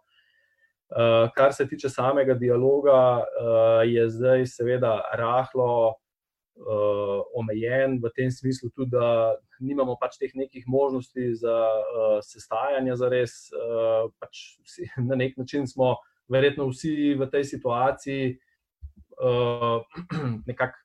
Uh, 0.92 1.30
kar 1.36 1.54
se 1.56 1.68
tiče 1.68 1.90
samega 1.90 2.34
dialoga, 2.36 3.24
uh, 3.24 3.82
je 3.88 4.10
zdaj 4.10 4.46
seveda 4.52 4.98
rahlo 5.16 5.72
uh, 5.88 7.22
omejen 7.36 8.00
v 8.04 8.12
tem 8.16 8.32
smislu, 8.32 8.70
tudi, 8.76 8.92
da 8.92 9.36
nimamo 9.60 9.96
pač 10.02 10.18
teh 10.20 10.36
nekih 10.36 10.68
možnosti 10.68 11.34
za 11.40 11.58
uh, 11.80 12.20
sestajanje 12.26 12.96
za 12.96 13.10
res. 13.10 13.36
Uh, 13.56 14.12
pač 14.20 14.60
na 15.10 15.16
nek 15.16 15.38
način 15.38 15.68
smo 15.68 15.96
verjetno 16.32 16.70
vsi 16.72 17.16
v 17.20 17.28
tej 17.32 17.44
situaciji 17.44 18.40
nekako 20.50 20.78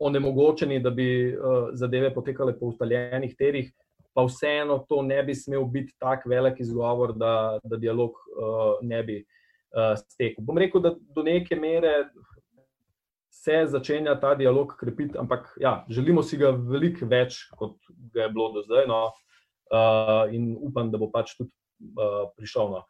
onemogočeni, 0.00 0.80
da 0.82 0.90
bi 0.90 1.06
uh, 1.32 1.68
zadeve 1.78 2.14
potekale 2.14 2.58
po 2.58 2.72
ustaljenih 2.72 3.36
terih 3.38 3.72
pa 4.14 4.24
vseeno 4.24 4.78
to 4.88 5.02
ne 5.02 5.22
bi 5.22 5.34
smel 5.34 5.64
biti 5.64 5.94
tako 5.98 6.28
velik 6.28 6.60
izgovor, 6.60 7.12
da, 7.12 7.58
da 7.64 7.76
dialog 7.76 8.10
uh, 8.10 8.76
ne 8.82 9.02
bi 9.02 9.18
uh, 9.22 9.96
stekel. 9.96 10.44
Bom 10.44 10.58
rekel, 10.58 10.80
da 10.80 10.94
do 11.14 11.22
neke 11.22 11.56
mere 11.56 11.92
se 13.32 13.64
začenja 13.66 14.14
ta 14.20 14.34
dialog 14.34 14.74
krepiti, 14.80 15.18
ampak 15.18 15.56
ja, 15.60 15.84
želimo 15.88 16.22
si 16.22 16.36
ga 16.36 16.50
veliko 16.50 17.08
več, 17.08 17.46
kot 17.58 17.78
ga 18.14 18.26
je 18.26 18.32
bilo 18.34 18.50
do 18.52 18.62
zdaj. 18.66 18.86
No, 18.90 19.06
uh, 19.72 20.34
in 20.34 20.52
upam, 20.60 20.92
da 20.92 21.00
bo 21.00 21.08
pač 21.10 21.34
tudi 21.38 21.50
uh, 21.96 22.28
prišel. 22.36 22.76
No. 22.76 22.84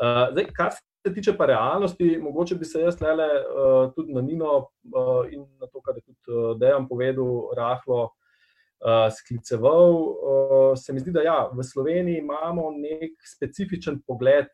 Uh, 0.00 0.32
zdaj, 0.32 0.48
kar 0.56 0.72
se 0.72 0.82
tiče 1.10 1.36
pa 1.36 1.46
realnosti, 1.46 2.18
mogoče 2.22 2.54
bi 2.54 2.64
se 2.64 2.80
jaz 2.80 3.00
le 3.00 3.26
uh, 3.26 3.92
tudi 3.94 4.12
na 4.14 4.20
Nino 4.22 4.56
uh, 4.58 5.26
in 5.30 5.46
na 5.60 5.66
to, 5.66 5.80
kar 5.80 5.96
je 5.96 6.02
tudi 6.02 6.30
uh, 6.30 6.58
Dejan 6.58 6.86
povedal, 6.88 7.50
rahlo 7.56 8.02
uh, 8.04 9.08
skliceval. 9.10 9.90
Uh, 9.92 10.78
se 10.78 10.92
mi 10.92 11.00
zdi, 11.00 11.10
da 11.10 11.22
ja, 11.26 11.50
v 11.52 11.62
Sloveniji 11.62 12.22
imamo 12.22 12.70
nek 12.76 13.18
specifičen 13.26 14.02
pogled 14.06 14.50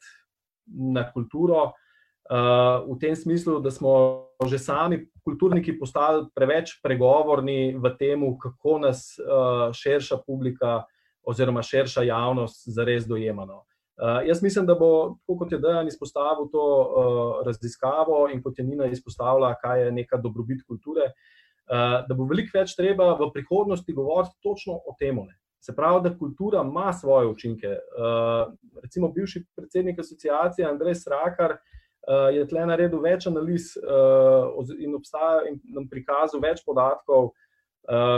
na 0.66 1.04
kulturo, 1.12 1.68
uh, 1.68 2.84
v 2.88 2.98
tem 3.00 3.16
smislu, 3.16 3.60
da 3.60 3.70
smo 3.70 4.24
že 4.46 4.58
sami 4.58 5.02
kulturniki 5.24 5.74
postali 5.78 6.28
preveč 6.34 6.78
pregovorni 6.82 7.74
v 7.76 7.90
tem, 7.98 8.22
kako 8.38 8.78
nas 8.78 9.18
uh, 9.18 9.74
širša 9.74 10.22
publika 10.26 10.84
oziroma 11.28 11.62
širša 11.62 12.02
javnost 12.08 12.68
zares 12.72 13.04
dojema. 13.04 13.44
No. 13.44 13.64
Uh, 13.64 13.77
jaz 14.26 14.42
mislim, 14.42 14.66
da 14.66 14.74
bo, 14.74 15.18
tako 15.26 15.38
kot 15.38 15.52
je 15.52 15.58
Dejan 15.58 15.88
izpostavil 15.88 16.48
to 16.52 16.64
uh, 16.64 17.46
raziskavo 17.46 18.28
in 18.32 18.42
kot 18.42 18.58
je 18.58 18.64
Nina 18.64 18.86
izpostavila, 18.86 19.54
kaj 19.62 19.84
je 19.84 19.92
neka 19.92 20.16
dobrobit 20.16 20.62
kulture, 20.66 21.10
uh, 21.10 22.06
da 22.08 22.14
bo 22.14 22.28
veliko 22.30 22.58
več 22.58 22.76
treba 22.78 23.12
v 23.18 23.30
prihodnosti 23.34 23.92
govoriti 23.92 24.38
točno 24.42 24.78
o 24.78 24.94
tem. 24.98 25.18
Se 25.60 25.74
pravi, 25.74 26.04
da 26.04 26.14
kultura 26.18 26.62
ima 26.62 26.92
svoje 26.92 27.26
učinke. 27.26 27.66
Uh, 27.68 28.54
recimo, 28.82 29.10
bivši 29.12 29.44
predsednik 29.56 29.98
asociacije 29.98 30.68
Andrej 30.68 30.94
Srakar 30.94 31.56
uh, 31.58 32.30
je 32.34 32.46
tle 32.48 32.66
naredil 32.66 33.02
več 33.02 33.26
analiz 33.26 33.74
uh, 33.82 34.70
in, 34.78 34.94
obstaja, 34.94 35.42
in 35.50 35.58
nam 35.74 35.90
prikazal 35.90 36.40
več 36.40 36.62
podatkov. 36.66 37.32
Eh, 37.32 37.47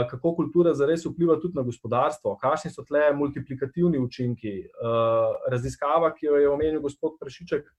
kako 0.09 0.35
kultura 0.35 0.73
zares 0.73 1.05
vpliva 1.05 1.37
tudi 1.39 1.55
na 1.55 1.63
gospodarstvo, 1.63 2.35
kakšni 2.41 2.71
so 2.71 2.83
tle 2.83 3.13
multiplikativni 3.15 3.99
učinki. 3.99 4.53
Eh, 4.59 5.35
raziskava, 5.51 6.11
ki 6.15 6.25
jo 6.25 6.35
je 6.35 6.49
omenil 6.49 6.81
gospod 6.81 7.15
Prešiček, 7.19 7.69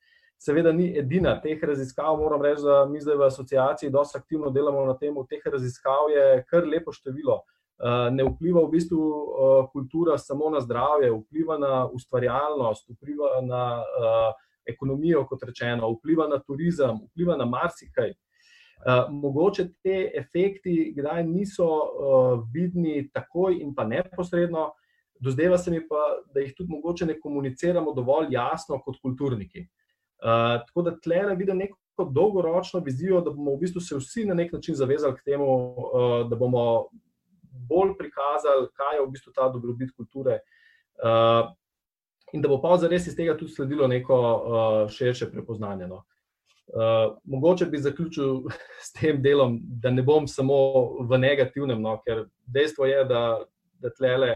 seveda 0.41 0.73
ni 0.73 0.89
edina. 0.99 1.37
Teh 1.41 1.61
raziskav, 1.63 2.17
moram 2.19 2.43
reči, 2.43 2.63
da 2.65 2.87
mi 2.89 3.01
zdaj 3.01 3.17
v 3.17 3.27
asociaciji 3.27 3.91
dosta 3.91 4.19
aktivno 4.19 4.51
delamo 4.51 4.87
na 4.87 4.97
tem, 4.97 5.15
teh 5.29 5.45
raziskav 5.45 6.09
je 6.11 6.45
kar 6.49 6.67
lepo 6.67 6.93
število. 6.93 7.43
Eh, 7.83 8.11
ne 8.11 8.25
vpliva 8.25 8.65
v 8.65 8.73
bistvu 8.73 9.13
kultura 9.73 10.19
samo 10.19 10.51
na 10.51 10.61
zdravje, 10.61 11.13
vpliva 11.13 11.59
na 11.59 11.87
ustvarjalnost, 11.93 12.89
vpliva 12.97 13.41
na 13.45 13.83
ekonomijo, 14.65 15.27
kot 15.27 15.43
rečeno, 15.43 15.91
vpliva 15.99 16.29
na 16.29 16.39
turizem, 16.39 17.05
vpliva 17.11 17.37
na 17.37 17.45
marsikaj. 17.45 18.11
Uh, 18.11 18.32
mogoče 19.11 19.69
te 19.83 20.11
efekti 20.15 20.95
kdaj 20.97 21.25
niso 21.27 21.67
uh, 21.67 22.49
vidni 22.55 23.11
takoj 23.13 23.61
in 23.61 23.75
pa 23.75 23.85
neposredno, 23.85 24.73
dozdeva 25.21 25.59
se 25.59 25.71
mi 25.71 25.81
pa, 25.89 26.01
da 26.35 26.41
jih 26.41 26.55
tudi 26.57 26.71
mogoče 26.71 27.07
ne 27.07 27.21
komuniciramo 27.21 27.93
dovolj 27.93 28.27
jasno 28.31 28.81
kot 28.83 28.99
kulturniki. 29.03 29.61
Uh, 30.23 30.63
tako 30.67 30.83
da 30.83 30.97
tle 31.01 31.35
vidim 31.37 31.57
neko 31.57 32.05
dolgoročno 32.11 32.81
vizijo, 32.81 33.21
da 33.21 33.31
bomo 33.31 33.55
v 33.55 33.63
bistvu 33.63 33.81
se 33.81 33.97
vsi 33.97 34.25
na 34.25 34.35
nek 34.35 34.53
način 34.53 34.75
zavezali 34.75 35.15
k 35.17 35.25
temu, 35.25 35.47
da 36.31 36.37
bomo 36.37 36.89
bolj 37.69 37.93
prikazali, 37.99 38.71
kaj 38.75 38.97
je 38.97 39.03
v 39.03 39.11
bistvu 39.11 39.33
ta 39.33 39.49
dobrobit 39.49 39.93
kulture. 39.97 40.41
In 42.33 42.41
da 42.41 42.49
bo 42.49 42.59
pa 42.63 42.79
zares 42.81 43.07
iz 43.07 43.17
tega 43.17 43.37
tudi 43.37 43.53
sledilo 43.53 43.87
neko 43.89 44.17
širše 44.89 45.31
prepoznanje. 45.31 45.87
No. 45.87 46.03
Uh, 46.73 47.19
mogoče 47.25 47.67
bi 47.67 47.79
zaključil 47.79 48.47
s 48.87 48.93
tem 48.97 49.23
delom, 49.23 49.59
da 49.63 49.91
ne 49.91 50.03
bom 50.03 50.29
samo 50.29 50.55
v 51.05 51.19
negativnem, 51.21 51.83
no, 51.83 51.99
ker 52.07 52.25
dejstvo 52.49 52.89
je, 52.89 53.05
da, 53.05 53.23
da 53.83 53.91
tlele, 53.93 54.33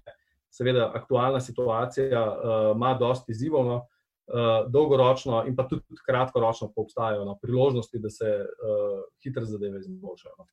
seveda, 0.53 0.91
aktualna 0.95 1.41
situacija 1.41 2.25
uh, 2.27 2.77
ima 2.77 2.93
dosti 3.01 3.33
izzivov, 3.33 3.65
no, 3.65 3.79
uh, 3.81 4.69
dolgoročno 4.69 5.47
in 5.49 5.57
pa 5.57 5.65
tudi 5.69 5.97
kratkoročno 6.05 6.73
obstajajo 6.77 7.25
no, 7.25 7.39
priložnosti, 7.43 7.99
da 8.05 8.13
se 8.13 8.37
uh, 8.45 9.01
hitre 9.25 9.45
zadeve 9.49 9.81
izboljšajo. 9.81 10.35
No. 10.39 10.47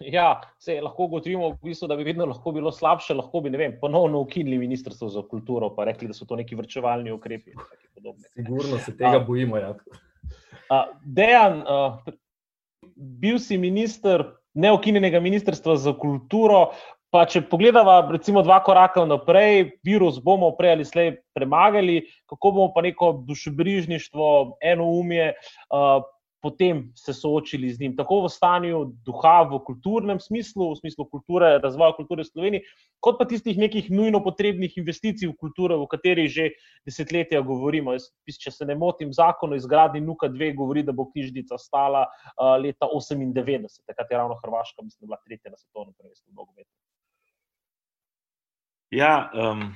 Ja, 0.00 0.40
se 0.58 0.80
lahko 0.80 1.04
ugotovimo, 1.04 1.50
v 1.50 1.70
bistvu, 1.72 1.88
da 1.90 1.96
bi 1.98 2.04
vedno 2.06 2.26
lahko 2.30 2.52
bilo 2.54 2.70
slabše, 2.72 3.16
lahko 3.18 3.40
bi 3.42 3.50
vem, 3.50 3.76
ponovno 3.80 4.20
ukinili 4.20 4.58
ministrstvo 4.58 5.08
za 5.08 5.22
kulturo, 5.28 5.72
pa 5.74 5.84
rekli, 5.84 6.08
da 6.08 6.14
so 6.14 6.24
to 6.24 6.36
neki 6.38 6.56
vrčevalni 6.56 7.12
ukrepi. 7.12 7.56
Sigurno 8.34 8.78
se 8.78 8.96
tega 8.96 9.18
bojimo. 9.26 9.56
Ja. 9.58 9.74
Dejan, 11.04 11.62
uh, 11.64 11.98
bil 12.96 13.38
si 13.40 13.58
minister 13.58 14.24
neokinjenega 14.58 15.20
ministrstva 15.20 15.76
za 15.80 15.94
kulturo. 15.96 16.68
Pa 17.08 17.22
če 17.24 17.40
pogledamo, 17.48 17.94
recimo, 18.12 18.42
dva 18.44 18.58
koraka 18.60 19.00
naprej, 19.08 19.78
virus 19.86 20.18
bomo 20.20 20.50
prej 20.58 20.74
ali 20.76 20.84
slej 20.84 21.06
premagali, 21.32 22.02
kako 22.28 22.50
bomo 22.52 22.66
pa 22.74 22.82
neko 22.84 23.14
dušebrižništvo, 23.24 24.26
eno 24.60 24.90
umje, 24.92 25.30
uh, 25.72 26.04
potem 26.48 26.92
se 26.96 27.12
soočili 27.12 27.68
z 27.74 27.80
njim, 27.80 27.96
tako 27.96 28.22
v 28.24 28.30
stanju 28.32 28.78
duha, 29.04 29.42
v 29.50 29.58
kulturnem 29.66 30.20
smislu, 30.20 30.70
v 30.72 30.78
smislu 30.80 31.04
kulture, 31.12 31.58
razvoja 31.60 31.92
kulture 31.96 32.24
v 32.24 32.28
Sloveniji, 32.30 32.62
kot 33.04 33.18
pa 33.20 33.26
tistih 33.28 33.58
nekih 33.60 33.90
nujno 33.92 34.22
potrebnih 34.24 34.78
investicij 34.80 35.28
v 35.28 35.36
kulturo, 35.36 35.76
o 35.82 35.88
katerih 35.90 36.30
že 36.32 36.48
desetletja 36.88 37.42
govorimo. 37.44 37.92
Jaz, 37.98 38.08
če 38.40 38.54
se 38.54 38.68
ne 38.68 38.78
motim, 38.80 39.12
zakon 39.12 39.52
o 39.52 39.58
izgradnji 39.60 40.00
Nuka 40.00 40.32
2 40.32 40.54
govori, 40.56 40.86
da 40.86 40.96
bo 40.96 41.10
knjižnica 41.12 41.60
stala 41.60 42.06
uh, 42.08 42.56
leta 42.62 42.88
98, 42.88 43.84
takrat 43.84 44.08
je 44.08 44.22
ravno 44.22 44.40
Hrvaška, 44.40 44.82
mislim, 44.82 45.10
bila 45.10 45.20
tretja 45.26 45.52
na 45.52 45.60
svetovnem 45.60 45.92
prvenstvu 45.98 46.32
nogometu. 46.32 46.72
Ja, 48.88 49.28
um, 49.36 49.68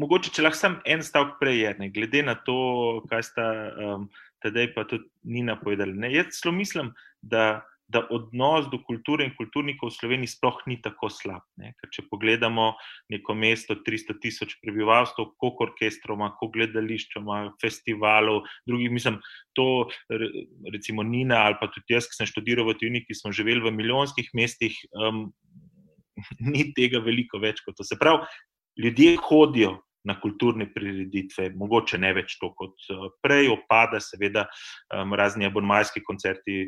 mogoče, 0.00 0.32
če 0.32 0.46
lahko 0.46 0.58
sem 0.58 0.76
en 0.88 1.02
stavek 1.04 1.36
prej, 1.40 1.66
ne, 1.78 1.90
glede 1.92 2.22
na 2.24 2.38
to, 2.46 2.56
kaj 3.10 3.26
sta 3.26 3.48
um, 3.68 4.06
tedaj 4.42 4.72
pa 4.74 4.86
tudi 4.88 5.08
ni 5.24 5.44
napovedali. 5.46 5.94
Ne, 5.98 6.12
jaz 6.14 6.38
celo 6.38 6.52
mislim, 6.54 6.92
da, 7.22 7.62
da 7.92 8.02
odnos 8.10 8.68
do 8.72 8.80
kulture 8.86 9.26
in 9.26 9.34
kulturnikov 9.36 9.90
v 9.90 9.96
Sloveniji 9.96 10.32
sploh 10.34 10.60
ni 10.70 10.78
tako 10.82 11.10
slab. 11.12 11.44
Ne, 11.60 11.74
če 11.92 12.06
pogledamo 12.10 12.72
neko 13.12 13.36
mesto, 13.38 13.76
300 13.86 14.18
tisoč 14.22 14.56
prebivalcev, 14.62 15.34
koliko 15.40 15.68
orkestrov 15.68 16.18
ima, 16.18 16.32
koliko 16.38 16.58
gledališč 16.58 17.18
ima, 17.20 17.42
festivalov, 17.62 18.42
drugih, 18.68 18.90
mislim, 18.92 19.20
to 19.58 19.86
recimo 20.72 21.04
Nina 21.06 21.44
ali 21.46 21.60
pa 21.60 21.70
tudi 21.72 21.96
jaz, 21.96 22.08
ki 22.08 22.20
sem 22.20 22.30
študiral 22.30 22.68
v 22.70 22.78
Tuniki, 22.80 23.10
ki 23.12 23.20
smo 23.20 23.34
živeli 23.34 23.64
v 23.64 23.74
milijonskih 23.76 24.32
mestih. 24.38 24.76
Um, 24.96 25.30
Ni 26.52 26.68
tega 26.76 27.00
veliko 27.02 27.40
več 27.42 27.64
kot 27.64 27.74
to. 27.78 27.86
Se 27.86 27.96
pravi, 27.98 28.26
ljudje 28.78 29.16
hodijo 29.26 29.78
na 30.04 30.16
kulturne 30.20 30.66
prireditve, 30.74 31.50
mogoče 31.58 31.98
ne 32.02 32.12
več 32.16 32.38
to 32.40 32.52
kot 32.58 32.88
eh, 32.90 33.04
prej, 33.24 33.50
opada, 33.54 34.00
seveda, 34.02 34.46
um, 34.94 35.14
razni 35.18 35.48
abonmajski 35.48 36.04
koncerti. 36.06 36.64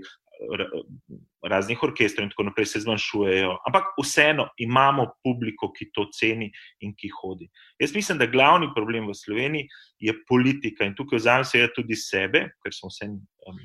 Raznih 1.46 1.78
orkestrov 1.86 2.24
in 2.24 2.30
tako 2.32 2.48
naprej 2.48 2.66
se 2.66 2.80
zmanjšujejo, 2.82 3.52
ampak 3.68 3.92
vseeno 4.00 4.48
imamo 4.58 5.04
publiko, 5.22 5.68
ki 5.70 5.86
to 5.94 6.08
ceni 6.10 6.48
in 6.82 6.90
ki 6.98 7.12
hodi. 7.20 7.46
Jaz 7.78 7.94
mislim, 7.94 8.18
da 8.18 8.26
glavni 8.26 8.66
problem 8.74 9.06
v 9.06 9.14
Sloveniji 9.14 9.68
je 10.02 10.16
politika 10.26 10.88
in 10.88 10.96
tukaj 10.98 11.22
vzamem 11.22 11.46
seveda 11.46 11.70
tudi 11.76 11.94
sebe, 11.94 12.42
ker 12.66 12.74
sem 12.74 12.90
vse 12.90 13.08
um, 13.12 13.62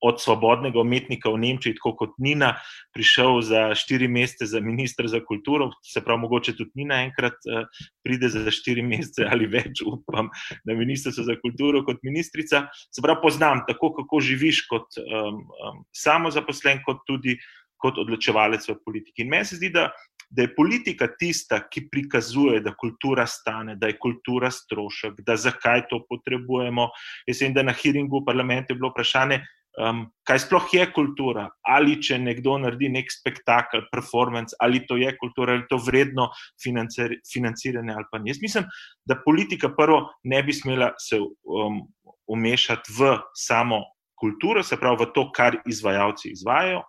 od 0.00 0.20
svobodnega 0.22 0.78
umetnika 0.80 1.30
v 1.30 1.40
Nemčiji, 1.42 1.74
tako 1.78 1.94
kot 1.98 2.12
Nina, 2.22 2.52
prišel 2.94 3.40
za 3.42 3.62
štiri 3.74 4.08
mesece 4.08 4.46
za 4.46 4.60
ministr 4.62 5.08
za 5.10 5.20
kulturo, 5.26 5.70
se 5.82 6.02
pravi, 6.04 6.22
mogoče 6.22 6.54
tudi 6.56 6.70
Nina 6.82 7.02
enkrat 7.08 7.34
uh, 7.50 7.66
pride 8.06 8.30
za 8.30 8.50
štiri 8.54 8.82
mesece 8.86 9.26
ali 9.26 9.48
več, 9.50 9.82
upam, 9.86 10.30
na 10.64 10.78
ministrstvo 10.78 11.24
za 11.26 11.38
kulturo 11.42 11.82
kot 11.86 12.02
ministrica. 12.06 12.68
Se 12.94 13.02
pravi, 13.02 13.22
poznam 13.22 13.64
tako, 13.66 13.92
kako 13.98 14.20
živiš 14.22 14.66
kot 14.70 15.00
um, 15.02 15.42
um, 15.42 15.82
samozaposlen, 15.96 16.84
kot 16.86 17.02
tudi 17.06 17.38
kot 17.78 17.98
odločevalec 17.98 18.64
v 18.66 18.78
politiki. 18.84 19.22
In 19.22 19.34
meni 19.34 19.46
se 19.46 19.58
zdi, 19.58 19.70
da. 19.74 19.90
Da 20.30 20.44
je 20.44 20.54
politika 20.54 21.06
tista, 21.18 21.62
ki 21.72 21.86
prikazuje, 21.88 22.60
da 22.60 22.74
kultura 22.76 23.24
stane, 23.26 23.78
da 23.80 23.88
je 23.88 23.96
kultura 23.96 24.50
strošek, 24.52 25.22
da 25.24 25.36
zakaj 25.40 25.86
to 25.88 26.02
potrebujemo. 26.08 26.90
Jaz 27.26 27.40
vem, 27.42 27.54
da 27.56 27.64
na 27.64 27.72
hearingu 27.72 28.20
v 28.20 28.26
parlamentu 28.26 28.74
je 28.74 28.80
bilo 28.80 28.90
vprašanje, 28.92 29.40
um, 29.78 30.04
kaj 30.28 30.42
sploh 30.44 30.68
je 30.74 30.86
kultura, 30.92 31.46
ali 31.66 31.96
če 32.02 32.18
nekdo 32.20 32.58
naredi 32.62 32.90
nek 32.92 33.12
spektakel, 33.12 33.86
performance, 33.92 34.56
ali 34.60 34.82
to 34.86 34.98
je 35.00 35.14
kultura, 35.16 35.56
ali 35.56 35.66
to 35.70 35.78
vredno 35.82 36.28
financiranje 36.62 37.94
ali 37.94 38.08
pa 38.10 38.20
ni. 38.20 38.32
Jaz 38.32 38.42
mislim, 38.42 38.68
da 39.08 39.20
politika 39.24 39.72
prvo 39.74 40.06
ne 40.24 40.42
bi 40.42 40.52
smela 40.52 40.92
se 41.00 41.20
um, 41.20 41.82
umešati 42.28 42.92
v 42.98 43.16
samo 43.34 43.84
kulturo, 44.18 44.62
se 44.62 44.76
pravi 44.76 45.04
v 45.04 45.12
to, 45.14 45.28
kar 45.32 45.60
izvajalci 45.66 46.34
izvajajo 46.34 46.82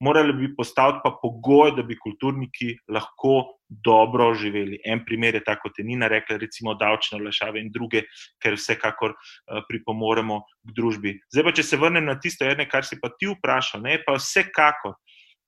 morali 0.00 0.32
bi 0.32 0.54
postaviti 0.56 1.00
pa 1.04 1.12
pogoj, 1.22 1.72
da 1.76 1.82
bi 1.82 1.98
kulturniki 1.98 2.74
lahko 2.88 3.58
dobro 3.68 4.34
živeli. 4.34 4.78
En 4.84 5.04
primer 5.04 5.34
je 5.34 5.44
tako, 5.44 5.68
kot 5.68 5.78
je 5.78 5.84
Nina 5.84 6.08
rekla, 6.08 6.36
recimo 6.36 6.74
davčne 6.74 7.18
olajšave 7.20 7.60
in 7.60 7.72
druge, 7.72 8.04
ker 8.42 8.54
vsekakor 8.54 9.14
uh, 9.14 9.62
pripomoremo 9.68 10.40
k 10.40 10.76
družbi. 10.76 11.16
Zdaj 11.32 11.44
pa, 11.44 11.54
če 11.56 11.64
se 11.66 11.80
vrnem 11.80 12.04
na 12.06 12.18
tisto, 12.20 12.46
ene, 12.46 12.68
kar 12.68 12.86
si 12.86 13.00
pa 13.00 13.10
ti 13.18 13.30
vprašal, 13.32 13.82
ne 13.82 13.98
pa 14.04 14.18
vsekakor. 14.20 14.94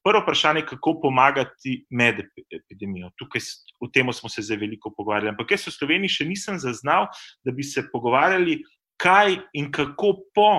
Prvo 0.05 0.22
vprašanje 0.22 0.62
je, 0.62 0.66
kako 0.66 0.94
pomagati 1.03 1.74
med 1.90 2.22
epidemijo. 2.55 3.11
Tukaj 3.18 3.42
o 3.82 3.88
tem 3.92 4.12
smo 4.12 4.30
se 4.30 4.42
zdaj 4.42 4.62
veliko 4.62 4.92
pogovarjali. 4.96 5.34
Ampak 5.34 5.53
jaz 5.53 5.66
v 5.68 5.74
Sloveniji 5.74 6.14
še 6.20 6.26
nisem 6.28 6.59
zaznal, 6.62 7.11
da 7.44 7.53
bi 7.53 7.66
se 7.66 7.84
pogovarjali, 7.92 8.61
kaj 8.99 9.36
in 9.59 9.68
kako 9.74 10.14
po 10.34 10.53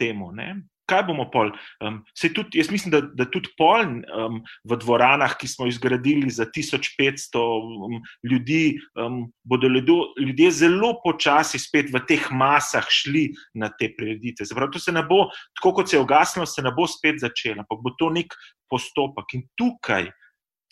temu. 0.00 0.32
Ne? 0.32 0.56
Kaj 0.88 1.02
bomo 1.08 1.26
pol? 1.32 1.52
Um, 1.82 2.00
tudi, 2.22 2.60
jaz 2.60 2.70
mislim, 2.70 2.92
da, 2.94 3.00
da 3.02 3.26
tudi 3.30 3.50
pol 3.58 3.84
um, 3.84 4.40
v 4.66 4.78
dvoranah, 4.82 5.36
ki 5.38 5.48
smo 5.50 5.68
jih 5.68 5.76
zgradili 5.78 6.30
za 6.32 6.46
1500 6.46 7.42
um, 7.42 7.98
ljudi, 8.26 8.78
um, 8.98 9.24
bodo 9.44 9.68
ljudo, 9.68 10.12
ljudje 10.20 10.50
zelo 10.62 10.94
počasi 11.04 11.60
spet 11.62 11.90
v 11.94 12.02
teh 12.08 12.28
masah 12.30 12.86
šli 12.88 13.28
na 13.54 13.70
te 13.70 13.90
prireditve. 13.96 14.46
Zaprav, 14.48 14.70
to 14.74 14.82
se 14.82 14.94
ne 14.94 15.04
bo, 15.06 15.26
tako 15.58 15.80
kot 15.80 15.90
se 15.90 15.98
je 15.98 16.04
ogasnilo, 16.04 16.46
se 16.46 16.62
ne 16.62 16.72
bo 16.74 16.86
spet 16.90 17.20
začelo, 17.22 17.66
ampak 17.66 17.82
bo 17.82 17.94
to 17.98 18.12
nek 18.14 18.36
postopek. 18.70 19.36
In 19.38 19.46
tukaj 19.58 20.10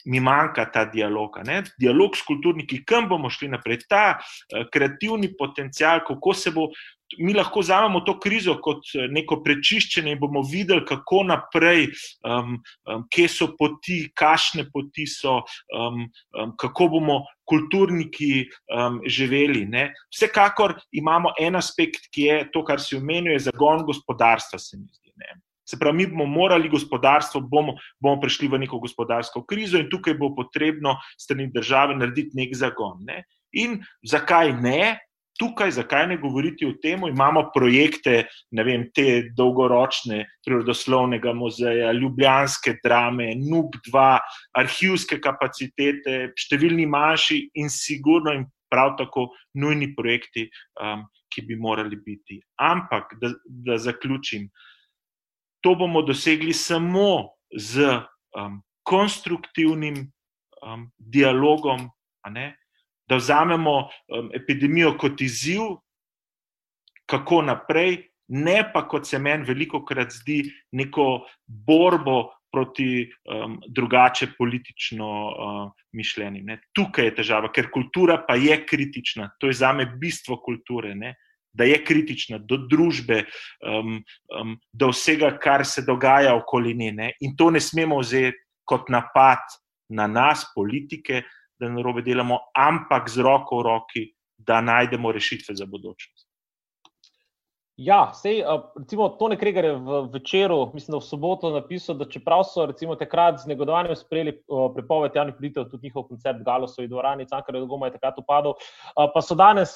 mi 0.04 0.20
manjka 0.20 0.66
ta 0.72 0.84
dialog. 0.84 1.38
Ne? 1.46 1.62
Dialog 1.80 2.16
s 2.16 2.24
kulturniki, 2.26 2.82
kam 2.84 3.08
bomo 3.08 3.30
šli 3.32 3.48
naprej, 3.54 3.84
ta 3.88 4.18
uh, 4.18 4.66
kreativni 4.72 5.32
potencial, 5.38 6.04
kako 6.06 6.34
se 6.34 6.52
bo. 6.54 6.70
Mi 7.18 7.34
lahko 7.34 7.60
vzamemo 7.60 8.00
to 8.06 8.16
krizo 8.20 8.56
kot 8.62 8.90
neko 9.10 9.40
prečiščenje 9.44 10.14
in 10.14 10.20
bomo 10.20 10.42
videli, 10.46 10.84
kako 10.86 11.22
naprej, 11.28 11.88
um, 12.26 12.58
um, 12.88 13.06
kje 13.12 13.28
so 13.30 13.50
poti, 13.58 14.00
kakšne 14.16 14.66
poti 14.72 15.06
so, 15.10 15.40
um, 15.76 16.04
um, 16.38 16.54
kako 16.60 16.88
bomo 16.96 17.22
kulturniki 17.48 18.44
um, 18.72 19.00
živeli. 19.06 19.64
Ne? 19.68 19.88
Vsekakor 20.12 20.78
imamo 20.92 21.34
en 21.40 21.56
aspekt, 21.60 22.08
ki 22.14 22.28
je 22.28 22.38
to, 22.52 22.64
kar 22.64 22.82
si 22.82 22.96
omenil, 22.96 23.38
zagon 23.42 23.84
gospodarstva, 23.86 24.60
se 24.60 24.78
mi 24.78 24.88
zdi. 24.88 25.12
Ne? 25.20 25.38
Se 25.64 25.78
pravi, 25.80 25.96
mi 25.96 26.06
bomo 26.06 26.26
morali 26.28 26.68
gospodarstvo, 26.68 27.40
bomo, 27.48 27.78
bomo 28.00 28.20
prišli 28.20 28.50
v 28.52 28.60
neko 28.66 28.78
gospodarsko 28.82 29.44
krizo 29.48 29.80
in 29.80 29.88
tukaj 29.92 30.16
bo 30.20 30.34
potrebno 30.36 30.98
strani 31.20 31.48
države 31.52 31.96
narediti 31.96 32.36
nek 32.36 32.52
zagon. 32.56 33.00
Ne? 33.08 33.24
In 33.56 33.80
zakaj 34.04 34.52
ne? 34.60 34.98
Tukaj, 35.38 35.72
zakaj 35.74 36.06
ne 36.06 36.16
govoriti 36.22 36.66
o 36.66 36.72
tem, 36.82 37.02
imamo 37.08 37.48
projekte, 37.54 38.20
ne 38.54 38.64
vem, 38.64 38.84
te 38.94 39.30
dolgoročne, 39.34 40.20
prirodoslovnega 40.46 41.32
muzeja, 41.34 41.90
ljubljanske 41.92 42.76
drame, 42.84 43.32
NUB2, 43.40 44.04
arhivske 44.60 45.18
kapacitete, 45.24 46.28
številni 46.38 46.86
manjši 46.86 47.40
in 47.58 47.72
sigurno 47.72 48.34
in 48.36 48.46
prav 48.70 48.94
tako 48.98 49.28
nujni 49.58 49.90
projekti, 49.96 50.46
um, 50.82 51.02
ki 51.34 51.42
bi 51.48 51.58
morali 51.58 51.98
biti. 51.98 52.38
Ampak, 52.62 53.16
da, 53.18 53.32
da 53.44 53.78
zaključim, 53.78 54.46
to 55.66 55.74
bomo 55.74 56.02
dosegli 56.06 56.52
samo 56.54 57.34
z 57.58 57.90
um, 58.38 58.60
konstruktivnim 58.86 59.98
um, 60.62 60.86
dialogom, 60.98 61.88
da 63.08 63.16
vzamemo 63.20 63.76
um, 63.80 64.30
epidemijo 64.34 64.94
kot 64.98 65.20
izziv, 65.20 65.76
kako 67.10 67.42
naprej, 67.42 67.98
ne 68.28 68.62
pa 68.72 68.86
kot 68.88 69.06
se 69.06 69.18
meni 69.18 69.44
veliko 69.44 69.84
krat 69.84 70.12
zdi 70.12 70.44
neko 70.72 71.26
borbo. 71.46 72.30
Proti 72.54 73.02
um, 73.02 73.56
drugače 73.66 74.28
politično 74.38 75.06
uh, 75.26 75.72
mišljenju. 75.98 76.54
Tukaj 76.70 77.08
je 77.08 77.14
težava, 77.16 77.48
ker 77.50 77.66
kultura 77.66 78.20
pa 78.28 78.36
je 78.38 78.54
kritična, 78.62 79.26
to 79.42 79.50
je 79.50 79.56
za 79.58 79.72
me 79.74 79.88
bistvo 79.98 80.36
kulture. 80.38 80.92
Ne? 80.94 81.16
da 81.54 81.64
je 81.64 81.78
kritična 81.84 82.38
do 82.38 82.58
družbe, 82.70 83.24
um, 83.62 84.00
um, 84.40 84.56
do 84.72 84.90
vsega, 84.90 85.30
kar 85.38 85.64
se 85.66 85.84
dogaja 85.86 86.34
okoli 86.34 86.74
nje. 86.74 87.12
In 87.20 87.36
to 87.38 87.50
ne 87.50 87.60
smemo 87.60 88.00
vzeti 88.02 88.38
kot 88.66 88.88
napad 88.88 89.44
na 89.88 90.06
nas, 90.06 90.46
politike, 90.54 91.22
da 91.60 91.68
na 91.68 91.82
robe 91.82 92.02
delamo, 92.02 92.38
ampak 92.54 93.08
z 93.08 93.22
roko 93.22 93.58
v 93.58 93.62
roki, 93.62 94.04
da 94.38 94.60
najdemo 94.60 95.12
rešitve 95.12 95.54
za 95.54 95.66
budučnost. 95.66 96.28
Ja, 97.76 98.12
sej, 98.14 98.44
recimo, 98.78 99.08
Tone 99.18 99.34
Kreger 99.34 99.64
je 99.64 99.74
v 99.74 100.02
večeru, 100.12 100.70
mislim, 100.74 100.92
da 100.94 101.00
v 101.02 101.06
soboto 101.08 101.50
napisal, 101.50 101.96
da 101.98 102.06
čeprav 102.06 102.44
so 102.46 102.66
recimo, 102.70 102.94
takrat 102.94 103.40
z 103.42 103.50
negodovanjem 103.50 103.96
sprejeli 103.98 104.36
prepoved 104.76 105.16
javnih 105.18 105.34
priditev, 105.34 105.66
tudi 105.70 105.88
njihov 105.88 106.06
koncept 106.06 106.44
Galosovi 106.46 106.86
dvorani, 106.88 107.26
Cankar 107.26 107.54
je 107.54 107.64
dogoma 107.64 107.90
je 107.90 107.96
takrat 107.96 108.20
upadal, 108.22 108.54
pa 108.94 109.22
so 109.22 109.34
danes 109.34 109.74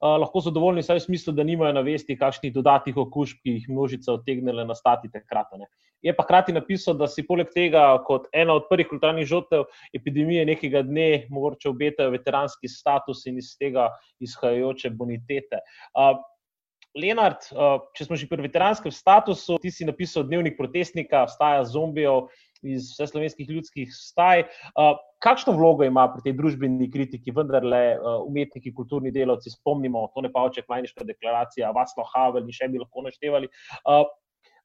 lahko 0.00 0.40
zadovoljni, 0.40 0.82
saj 0.82 1.00
v 1.00 1.04
smislu, 1.08 1.32
da 1.34 1.44
nimajo 1.44 1.74
na 1.74 1.82
vesti 1.82 2.16
kakšnih 2.18 2.52
dodatnih 2.54 2.96
okužb, 2.96 3.42
ki 3.42 3.56
jih 3.56 3.68
množica 3.68 4.12
odtegnile 4.12 4.64
nastati 4.64 5.10
takrat. 5.10 5.50
Ne. 5.58 5.66
Je 6.02 6.14
pa 6.14 6.22
hkrati 6.22 6.54
napisal, 6.54 6.94
da 6.94 7.08
si 7.10 7.26
poleg 7.26 7.50
tega, 7.54 7.82
kot 8.06 8.28
ena 8.32 8.54
od 8.54 8.68
prvih 8.70 8.86
kulturnih 8.86 9.26
žrtev 9.26 9.66
epidemije, 9.94 10.46
nekega 10.46 10.84
dne 10.86 11.26
mogoče 11.34 11.72
obetajo 11.72 12.14
veteranski 12.14 12.70
status 12.70 13.26
in 13.26 13.38
iz 13.42 13.56
tega 13.58 13.88
izhajajoče 14.22 14.94
bonitete. 14.94 15.64
Uh, 15.98 16.14
Lenard, 16.98 17.44
če 17.94 18.06
smo 18.06 18.16
že 18.16 18.26
pri 18.30 18.42
veteranskem 18.46 18.92
statusu, 18.94 19.58
ti 19.62 19.70
si 19.70 19.86
napisal 19.86 20.24
dnevnik 20.26 20.56
protestnika, 20.58 21.26
vstaja 21.28 21.66
zombijev, 21.68 22.30
iz 22.62 22.92
vse 22.92 23.06
slovenskih 23.10 23.50
ljudskih 23.50 23.90
staj. 23.94 24.44
Kakšno 25.22 25.54
vlogo 25.58 25.86
ima 25.86 26.06
pri 26.12 26.22
tej 26.28 26.36
družbeni 26.38 26.90
kritiki, 26.90 27.34
vendarle 27.34 27.82
uh, 27.96 28.20
umetniki, 28.26 28.72
kulturni 28.74 29.10
delavci, 29.14 29.50
spomnimo, 29.50 30.06
to 30.14 30.22
ne 30.22 30.30
pa 30.32 30.46
oče, 30.46 30.62
majniška 30.68 31.06
deklaracija, 31.08 31.72
Vaslo 31.74 32.06
Havel 32.12 32.46
in 32.46 32.54
še 32.54 32.70
bi 32.70 32.82
lahko 32.82 33.02
naštevali. 33.06 33.50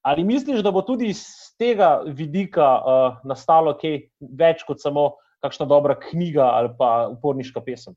Ali 0.03 0.23
misliš, 0.27 0.59
da 0.65 0.71
bo 0.75 0.81
tudi 0.83 1.13
iz 1.13 1.23
tega 1.57 2.01
vidika 2.05 2.67
nastalo 3.23 3.71
kaj 3.79 4.01
več 4.19 4.65
kot 4.67 4.83
samo 4.83 5.13
kakšna 5.43 5.67
dobra 5.67 5.95
knjiga 5.99 6.49
ali 6.57 6.73
pa 6.77 7.07
uporniška 7.11 7.63
pesem? 7.63 7.95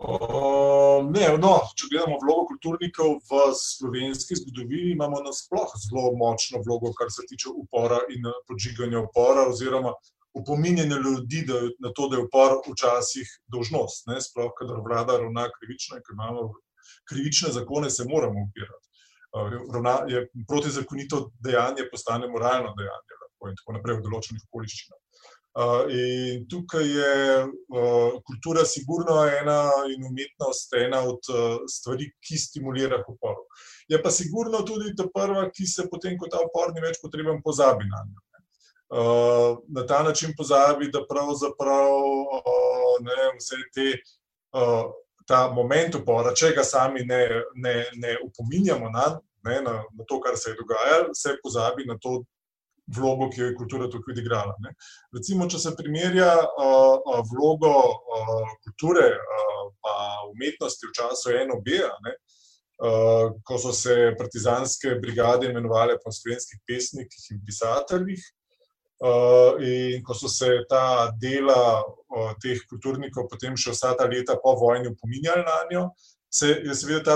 Uh, 0.00 0.49
ne, 1.14 1.26
no, 1.42 1.52
če 1.76 1.88
gledamo 1.92 2.18
vlogo 2.22 2.46
kulturnikov 2.52 3.18
v 3.30 3.40
slovenski 3.58 4.38
zgodovini, 4.40 4.94
imamo 4.94 5.20
nasplošno 5.26 5.82
zelo 5.84 6.12
močno 6.20 6.62
vlogo, 6.66 6.92
kar 6.98 7.12
se 7.14 7.26
tiče 7.30 7.52
upora 7.62 8.00
in 8.14 8.26
podžiganja 8.48 9.02
upora, 9.08 9.46
oziroma 9.50 9.92
opominjanja 10.38 10.98
ljudi 11.04 11.42
da, 11.46 11.60
na 11.84 11.92
to, 11.94 12.08
da 12.08 12.18
je 12.18 12.26
upor 12.26 12.58
včasih 12.66 13.30
dožnost. 13.52 14.06
Sploh, 14.26 14.52
kadar 14.58 14.82
vlada 14.86 15.18
ravna 15.18 15.48
krivično 15.58 15.98
in 15.98 16.04
ker 16.06 16.14
imamo 16.18 16.46
krivične 17.10 17.52
zakone, 17.56 17.90
se 17.90 18.06
moramo 18.08 18.46
upirati. 18.46 18.86
Uh, 19.30 20.24
protizakonito 20.48 21.30
dejanje 21.38 21.86
postane 21.90 22.26
moralno 22.28 22.74
dejanje 22.78 23.18
lahko, 23.22 23.50
in 23.50 23.58
tako 23.58 23.76
naprej 23.78 23.98
v 23.98 24.06
določenih 24.06 24.46
okoliščinah. 24.48 24.98
In 25.90 26.44
tukaj 26.48 26.86
je 26.86 27.46
kultura, 28.26 28.64
sigurno, 28.64 29.16
ena 29.26 29.64
in 29.90 30.04
umetnost, 30.06 30.74
ena 30.78 31.00
od 31.02 31.26
stvari, 31.66 32.06
ki 32.22 32.38
stimulira 32.38 33.02
upor. 33.08 33.34
Je 33.88 33.98
pa 34.02 34.10
sigurno 34.10 34.62
tudi 34.62 34.94
ta 34.96 35.08
prva, 35.10 35.48
ki 35.50 35.66
se 35.66 35.88
potem, 35.90 36.14
ko 36.18 36.30
ta 36.30 36.38
upor 36.46 36.70
ni 36.74 36.80
več 36.80 37.00
potreben, 37.02 37.42
pozabi 37.42 37.88
na 37.90 38.04
njo. 38.06 38.22
Na 39.74 39.86
ta 39.86 40.02
način 40.06 40.34
pozabi, 40.38 40.90
da 40.90 41.02
pravzaprav 41.06 41.98
ne, 43.02 43.18
vse 43.38 43.58
te. 43.74 43.92
Ta 45.30 45.48
moment 45.54 45.94
upora, 45.94 46.32
če 46.34 46.54
ga 46.56 46.62
sami 46.66 47.04
ne, 47.06 47.22
ne, 47.54 47.74
ne 48.02 48.16
upominjamo 48.24 48.88
na, 48.90 49.04
ne, 49.46 49.60
na, 49.62 49.74
na 49.82 50.06
to, 50.08 50.18
kar 50.20 50.34
se 50.38 50.50
je 50.50 50.56
dogajalo, 50.58 51.14
se 51.14 51.36
pozabi 51.42 51.86
na 51.86 51.94
to, 52.02 52.22
vlogo, 52.96 53.28
ki 53.30 53.40
jo 53.40 53.46
je 53.46 53.56
kultura 53.58 53.88
tukaj 53.90 54.14
odigrala. 54.14 54.56
Ne. 54.64 54.74
Recimo, 55.16 55.46
če 55.50 55.58
se 55.62 55.74
primerja 55.78 56.30
uh, 56.40 57.20
vlogo 57.30 57.70
uh, 57.70 58.50
kulture 58.64 59.06
in 59.10 59.20
uh, 59.20 60.26
umetnosti 60.32 60.88
v 60.88 60.94
času 60.96 61.36
NOB, 61.50 61.70
uh, 61.76 63.30
ko 63.46 63.58
so 63.58 63.72
se 63.76 64.12
partizanske 64.18 64.98
brigade 65.02 65.50
imenovali 65.50 65.98
po 66.04 66.12
slovenskih 66.12 66.62
pesnikih 66.66 67.32
in 67.34 67.42
pisateljih. 67.46 68.28
Uh, 69.00 69.56
in 69.64 70.02
ko 70.04 70.12
so 70.12 70.28
se 70.28 70.58
ta 70.68 71.08
dela 71.16 71.80
uh, 71.80 72.34
teh 72.42 72.58
kulturnikov 72.68 73.30
potem 73.32 73.54
še 73.56 73.72
vsa 73.72 73.94
ta 73.96 74.04
leta 74.04 74.36
po 74.36 74.52
vojni 74.60 74.90
upominjali 74.92 75.40
na 75.46 75.54
njo, 75.70 75.86
se 76.28 76.50
je 76.66 76.74
seveda 76.76 77.04
ta 77.06 77.14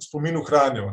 spomin 0.00 0.38
ohranil. 0.40 0.88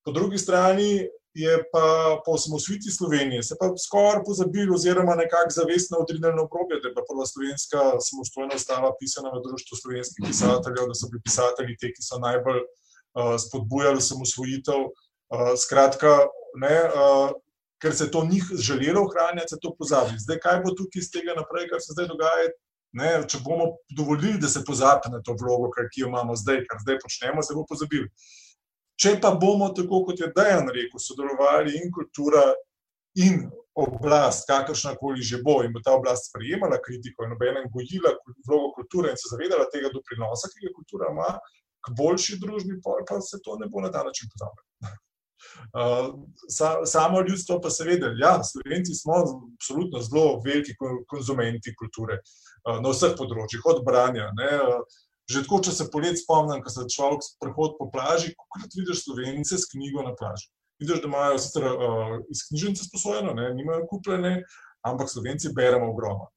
Po 0.00 0.14
drugi 0.16 0.38
strani 0.40 1.04
je 1.34 1.62
pa 1.72 1.86
po 2.24 2.32
osamosvitvi 2.32 2.90
Slovenije 2.90 3.42
se 3.42 3.54
pa 3.60 3.66
skoraj 3.86 4.24
pozabili, 4.26 4.74
oziroma 4.74 5.14
nekako 5.14 5.50
zavestno 5.50 5.98
odrinili 5.98 6.34
na 6.36 6.42
obrobje, 6.42 6.80
da 6.82 6.88
je 6.88 6.94
prva 7.10 7.26
slovenska 7.32 7.80
samostojna 8.08 8.54
ustava 8.54 8.90
pisana 9.00 9.30
v 9.34 9.42
Društvu 9.46 9.74
slovenskih 9.82 10.22
pisateljev, 10.26 10.88
da 10.90 10.94
so 10.94 11.10
bili 11.10 11.22
pisatelji 11.28 11.76
te, 11.80 11.92
ki 11.94 12.02
so 12.02 12.18
najbolj 12.18 12.62
uh, 12.64 13.36
spodbujali 13.44 14.00
samosvojitev. 14.10 14.80
Uh, 15.30 15.54
skratka, 15.62 16.10
ne, 16.58 16.76
uh, 16.90 17.30
ker 17.82 17.94
se 17.96 18.10
to 18.10 18.24
njih 18.26 18.44
želelo 18.68 19.04
ohranjati, 19.06 19.54
se 19.54 19.62
to 19.62 19.70
pozabi. 19.78 20.18
Zdaj, 20.18 20.38
kaj 20.42 20.58
bo 20.64 20.74
tukaj 20.74 21.00
iz 21.00 21.10
tega 21.14 21.38
naprej, 21.38 21.70
kar 21.70 21.80
se 21.80 21.94
zdaj 21.94 22.10
dogaja? 22.10 22.50
Ne, 22.92 23.10
če 23.30 23.38
bomo 23.46 23.76
dovolili, 23.96 24.40
da 24.42 24.48
se 24.50 24.64
pozabi 24.66 25.12
na 25.14 25.22
to 25.22 25.36
vlogo, 25.38 25.70
ki 25.94 26.02
jo 26.02 26.10
imamo 26.10 26.34
zdaj, 26.36 26.64
kar 26.66 26.82
zdaj 26.82 26.98
počnemo, 27.04 27.42
se 27.46 27.54
bo 27.54 27.62
pozabili. 27.68 28.10
Če 29.00 29.14
pa 29.20 29.30
bomo, 29.32 29.70
tako 29.76 30.02
kot 30.04 30.20
je 30.20 30.28
Dejan 30.36 30.68
rekel, 30.68 31.00
sodelovali 31.00 31.78
in 31.78 31.88
kultura 31.94 32.42
in 33.16 33.46
oblast, 33.80 34.44
kakršna 34.48 34.94
koli 35.00 35.22
že 35.24 35.40
bo, 35.44 35.60
in 35.64 35.72
bo 35.72 35.80
ta 35.84 35.94
oblast 35.96 36.28
sprejemala 36.28 36.80
kritiko 36.84 37.24
in 37.24 37.32
obenem 37.32 37.70
gojila 37.72 38.12
vlogo 38.46 38.74
kulture 38.76 39.12
in 39.12 39.20
se 39.20 39.30
zavedala 39.32 39.70
tega 39.72 39.88
doprinosa, 39.94 40.50
ki 40.52 40.66
ga 40.66 40.74
kultura 40.76 41.12
ima 41.14 41.30
k 41.80 41.94
boljši 41.96 42.40
družbi, 42.42 42.80
pa 42.84 43.20
se 43.24 43.40
to 43.44 43.56
ne 43.56 43.70
bo 43.72 43.80
na 43.80 43.92
ta 43.92 44.04
način 44.04 44.28
pozabilo. 44.32 44.96
Uh, 45.72 46.20
samo 46.84 47.20
ljudstvo 47.24 47.60
pa 47.64 47.70
seveda, 47.70 48.10
ja, 48.18 48.42
slovenci 48.44 48.94
smo 48.94 49.14
absolutno 49.22 50.00
zelo 50.04 50.40
veliki 50.44 50.74
konzumenti 51.08 51.72
kulture 51.74 52.18
uh, 52.20 52.76
na 52.84 52.92
vseh 52.92 53.14
področjih, 53.16 53.64
od 53.72 53.80
branja. 53.86 54.28
Ne, 54.36 54.50
uh, 54.60 54.98
Že 55.30 55.44
tako, 55.46 55.60
če 55.66 55.74
se 55.76 55.90
polet 55.92 56.18
spomnim, 56.18 56.62
ko 56.64 56.72
se 56.72 56.88
človek 56.90 57.22
sprehod 57.22 57.76
po 57.78 57.86
plaži, 57.92 58.32
kako 58.34 58.66
ti 58.66 58.82
vidiš 58.82 59.04
slovence 59.04 59.58
s 59.58 59.68
knjigo 59.70 60.02
na 60.06 60.16
plaži. 60.18 60.50
Vidiš, 60.82 61.02
da 61.04 61.10
imajo 61.10 61.38
sicer 61.38 61.66
uh, 61.68 62.16
iz 62.32 62.42
knjižnice 62.48 62.88
sposojeno, 62.88 63.36
ne, 63.36 63.50
nimajo 63.54 63.86
kupljene, 63.90 64.40
ampak 64.82 65.10
Slovenci 65.12 65.52
beremo 65.56 65.90
ogromno. 65.92 66.30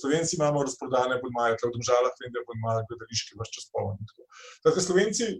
Slovenci 0.00 0.36
imamo 0.36 0.62
razprodane 0.62 1.16
podmaje, 1.20 1.56
tudi 1.60 1.78
v 1.78 1.80
državah, 1.80 2.18
vem, 2.20 2.32
da 2.34 2.42
imajo 2.58 2.84
gledališki 2.90 3.38
vrš 3.38 3.52
čez 3.54 3.68
polno. 3.72 3.96
Tako 4.64 4.84
Slovenci 4.84 5.30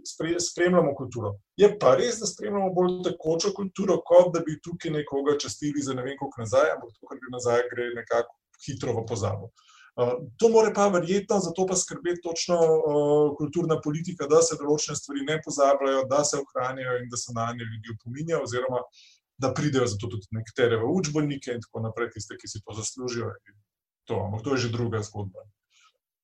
spremljamo 0.47 0.95
kulturo. 0.97 1.35
Je 1.61 1.69
pa 1.79 1.93
res, 1.99 2.17
da 2.21 2.29
spremljamo 2.29 2.73
bolj 2.73 2.97
tekočo 3.05 3.53
kulturo, 3.59 3.99
kot 4.09 4.33
da 4.33 4.41
bi 4.45 4.57
tukaj 4.65 4.95
nekoga 4.97 5.37
častili 5.37 5.85
za 5.85 5.93
ne 5.93 6.05
vem 6.07 6.17
koliko 6.19 6.41
nazaj, 6.41 6.73
ampak 6.75 6.97
to, 6.97 7.09
kar 7.09 7.21
gre 7.21 7.33
nazaj, 7.37 7.65
gre 7.73 7.89
nekako 8.01 8.33
hitro 8.65 8.97
v 8.97 9.05
pozabo. 9.05 9.51
To 10.37 10.49
more 10.53 10.69
pa 10.73 10.87
verjetno, 10.93 11.39
zato 11.41 11.65
pa 11.65 11.75
skrbi 11.75 12.21
točno 12.21 12.57
kulturna 13.37 13.79
politika, 13.81 14.27
da 14.29 14.43
se 14.45 14.57
določene 14.59 14.95
stvari 14.95 15.23
ne 15.25 15.39
pozabljajo, 15.45 16.03
da 16.11 16.21
se 16.23 16.37
ohranijo 16.37 16.99
in 17.01 17.09
da 17.09 17.17
se 17.17 17.33
na 17.33 17.47
nje 17.53 17.65
ljudi 17.65 17.95
opominjajo, 17.95 18.43
oziroma 18.45 18.83
da 19.41 19.53
pridejo 19.57 19.87
zato 19.89 20.09
tudi 20.13 20.29
nekatere 20.37 20.77
v 20.77 20.91
učbenike 20.99 21.55
in 21.57 21.65
tako 21.65 21.81
naprej, 21.87 22.11
tiste, 22.13 22.37
ki 22.37 22.49
si 22.49 22.61
to 22.61 22.77
zaslužijo. 22.77 23.31
To, 24.09 24.21
to 24.43 24.53
je 24.53 24.67
že 24.67 24.73
druga 24.77 25.01
zgodba. 25.01 25.47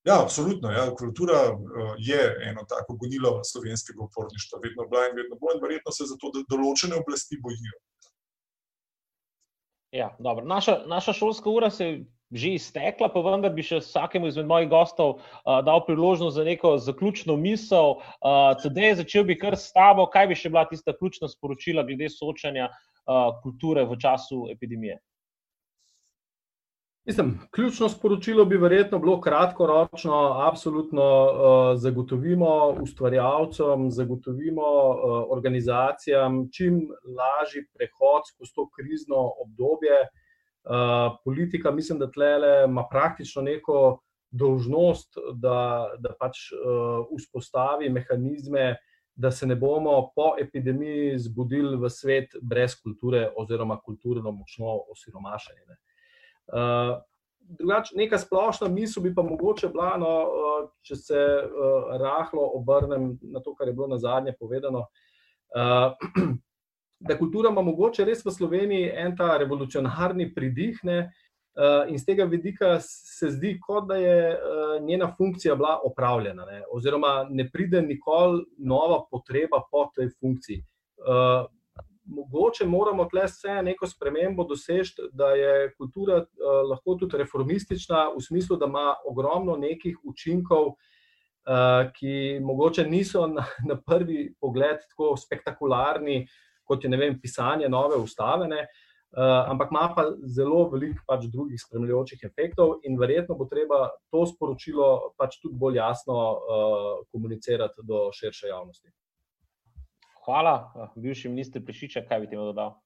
Ja, 0.05 0.21
absolutno. 0.21 0.69
Ja, 0.71 0.87
kultura 0.95 1.57
je 1.97 2.21
eno 2.49 2.65
tako 2.69 2.97
gonilo 3.01 3.39
slovenskega 3.43 4.03
uporništva, 4.03 4.59
vedno 4.63 4.85
bila 4.89 5.07
in 5.09 5.17
vedno 5.17 5.35
bo, 5.41 5.49
in 5.55 5.61
verjetno 5.63 5.91
se 5.95 6.05
zato 6.13 6.31
določene 6.49 7.01
oblasti 7.01 7.41
bojijo. 7.41 7.77
Ja, 9.93 10.13
naša, 10.43 10.83
naša 10.89 11.13
šolska 11.13 11.49
ura 11.49 11.69
se 11.71 11.85
je 11.85 12.03
že 12.33 12.57
iztekla, 12.57 13.09
pa 13.13 13.21
vendar 13.21 13.53
bi 13.53 13.63
še 13.65 13.79
vsakemu 13.83 14.31
izmed 14.31 14.49
mojih 14.49 14.69
gostov 14.71 15.19
uh, 15.19 15.61
dal 15.65 15.85
priložnost 15.85 16.35
za 16.35 16.43
neko 16.43 16.75
zaključno 16.81 17.37
misel. 17.37 18.01
Uh, 18.19 18.57
Tedej 18.61 18.97
začel 19.03 19.27
bi 19.29 19.37
kar 19.37 19.57
s 19.57 19.69
tabo, 19.75 20.09
kaj 20.09 20.27
bi 20.31 20.37
še 20.37 20.49
bila 20.49 20.65
tista 20.69 20.95
ključna 20.97 21.29
sporočila 21.29 21.85
glede 21.85 22.09
soočanja 22.09 22.69
uh, 22.69 23.33
kulture 23.45 23.85
v 23.85 23.97
času 24.01 24.47
epidemije. 24.51 24.99
Mislim, 27.03 27.33
ključno 27.51 27.89
sporočilo 27.91 28.45
bi 28.47 28.57
verjetno 28.57 28.95
bilo 28.99 29.17
kratkoročno, 29.21 30.19
absolutno 30.47 31.03
uh, 31.03 31.31
zagotovimo 31.75 32.79
ustvarjalcem, 32.81 33.89
zagotovimo 33.91 34.63
uh, 34.63 35.17
organizacijam 35.35 36.45
čim 36.55 36.79
lažji 37.03 37.67
prehod 37.75 38.29
skozi 38.31 38.55
to 38.55 38.69
krizno 38.71 39.19
obdobje, 39.43 39.99
uh, 39.99 40.22
Eh, 40.63 41.15
politika, 41.23 41.71
mislim, 41.71 41.99
da 41.99 42.11
tle 42.11 42.27
ima 42.65 42.87
praktično 42.91 43.41
neko 43.41 43.99
dolžnost, 44.33 45.17
da, 45.33 45.91
da 45.99 46.09
pač 46.19 46.39
uh, 46.51 47.05
vzpostavi 47.19 47.89
mehanizme, 47.89 48.77
da 49.15 49.29
se 49.31 49.45
ne 49.47 49.55
bomo 49.55 50.09
po 50.15 50.31
epidemiji 50.41 51.19
zbudili 51.21 51.77
v 51.77 51.89
svet 51.89 52.33
brez 52.41 52.73
kulture, 52.81 53.27
oziroma 53.37 53.77
kulturno 53.77 54.31
močno 54.31 54.79
osiromašeni. 54.89 55.67
Ne. 55.67 55.77
Uh, 56.47 56.95
Drugač, 57.43 57.91
neka 57.93 58.17
splošna 58.17 58.71
misel 58.71 59.03
bi 59.03 59.11
pa 59.13 59.21
mogoče 59.21 59.67
bila, 59.69 59.97
no, 59.99 60.11
če 60.81 60.95
se 60.95 61.19
uh, 61.19 61.91
rahlo 61.99 62.47
obrnem 62.57 63.11
na 63.21 63.43
to, 63.43 63.53
kar 63.53 63.67
je 63.67 63.75
bilo 63.75 63.91
na 63.91 63.99
zadnje 64.01 64.33
povedano. 64.39 64.87
Uh, 65.53 65.91
da 67.07 67.17
kultura 67.17 67.49
ima 67.49 67.61
mogoče 67.61 68.05
res 68.05 68.25
v 68.25 68.31
Sloveniji 68.31 68.91
en 68.95 69.15
ta 69.17 69.37
revolucionarni 69.37 70.29
pridih. 70.35 70.79
Ne, 70.83 70.99
uh, 71.55 71.89
in 71.91 71.99
z 71.99 72.05
tega 72.05 72.27
vidika 72.29 72.77
se 72.81 73.31
zdi, 73.31 73.57
kot 73.61 73.89
da 73.89 73.97
je 73.99 74.19
uh, 74.31 74.75
njena 74.85 75.11
funkcija 75.17 75.55
bila 75.55 75.79
opravljena, 75.83 76.45
ne, 76.45 76.61
oziroma 76.71 77.27
ne 77.29 77.49
pride 77.51 77.81
nikoli 77.81 78.45
nova 78.57 79.03
potreba 79.11 79.63
po 79.71 79.89
tej 79.95 80.13
funkciji. 80.19 80.63
Uh, 81.03 81.49
mogoče 82.05 82.65
moramo 82.67 83.05
tle 83.11 83.25
vse 83.27 83.61
neko 83.63 83.87
spremembo 83.87 84.43
doseči, 84.43 85.09
da 85.11 85.33
je 85.35 85.73
kultura 85.77 86.21
uh, 86.23 86.63
lahko 86.69 86.95
tudi 86.99 87.19
reformistična, 87.19 88.07
v 88.15 88.23
smislu, 88.23 88.57
da 88.57 88.71
ima 88.71 88.95
ogromno 89.09 89.57
nekih 89.59 89.99
učinkov. 90.03 90.75
Uh, 91.43 91.89
ki 91.91 92.39
mogoče 92.39 92.85
niso 92.87 93.25
na, 93.27 93.43
na 93.67 93.75
prvi 93.75 94.29
pogled 94.39 94.77
tako 94.87 95.17
spektakularni, 95.19 96.21
uh, 96.21 96.52
kot 96.63 96.83
je 96.83 96.97
vem, 96.97 97.19
pisanje 97.19 97.69
nove 97.69 97.97
ustave, 97.99 98.47
ne, 98.47 98.65
uh, 98.65 99.51
ampak 99.51 99.71
ima 99.71 99.85
pa 99.95 100.05
zelo 100.25 100.65
veliko 100.71 101.03
pač 101.07 101.27
drugih 101.31 101.61
spremljajočih 101.61 102.25
efektov, 102.29 102.79
in 102.83 102.97
verjetno 102.99 103.37
bo 103.39 103.47
treba 103.51 103.89
to 104.11 104.25
sporočilo 104.29 105.13
pač 105.17 105.39
tudi 105.41 105.59
bolj 105.59 105.81
jasno 105.81 106.19
uh, 106.19 106.91
komunicirati 107.11 107.85
do 107.87 108.09
širše 108.13 108.51
javnosti. 108.51 108.91
Hvala, 110.23 110.89
bivši 110.95 111.29
minister 111.29 111.63
Prešiča, 111.65 112.05
kaj 112.07 112.23
bi 112.23 112.31
ti 112.31 112.39
dodal? 112.39 112.77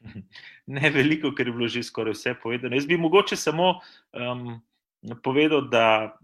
Ne 0.66 0.90
veliko, 0.90 1.32
ker 1.34 1.46
je 1.46 1.54
bilo 1.54 1.68
že 1.70 1.82
skoraj 1.86 2.14
vse 2.14 2.34
povedano. 2.42 2.74
Jaz 2.74 2.86
bi 2.86 2.98
mogoče 2.98 3.36
samo 3.36 3.78
um, 4.14 4.60
povedal, 5.22 5.66
da 5.70 6.16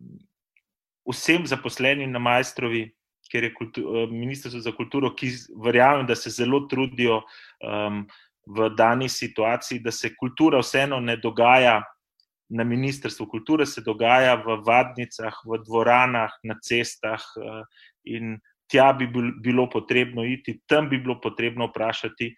vsem 1.06 1.46
zaposlenim 1.46 2.10
na 2.12 2.18
majstrovi 2.18 2.92
ker 3.32 3.44
je 3.48 3.54
kultu, 3.54 3.80
eh, 3.80 4.10
ministrstvo 4.10 4.60
za 4.60 4.72
kulturo, 4.76 5.14
ki 5.16 5.30
verjamem, 5.64 6.06
da 6.06 6.16
se 6.16 6.30
zelo 6.30 6.66
trudijo 6.68 7.22
um, 7.64 8.04
v 8.46 8.68
dani 8.76 9.08
situaciji, 9.08 9.80
da 9.80 9.90
se 9.90 10.12
kultura 10.16 10.60
vseeno 10.60 11.00
ne 11.00 11.16
dogaja 11.16 11.80
na 12.52 12.64
ministrstvu. 12.64 13.26
Kultura 13.26 13.66
se 13.66 13.80
dogaja 13.80 14.34
v 14.36 14.58
vadnicah, 14.66 15.38
v 15.48 15.62
dvoranah, 15.64 16.34
na 16.44 16.58
cestah 16.60 17.22
uh, 17.40 17.62
in 18.04 18.36
tja 18.68 18.92
bi 18.92 19.08
bilo 19.40 19.68
potrebno 19.70 20.24
iti, 20.24 20.60
tam 20.66 20.88
bi 20.88 20.98
bilo 20.98 21.20
potrebno 21.20 21.70
vprašati. 21.70 22.34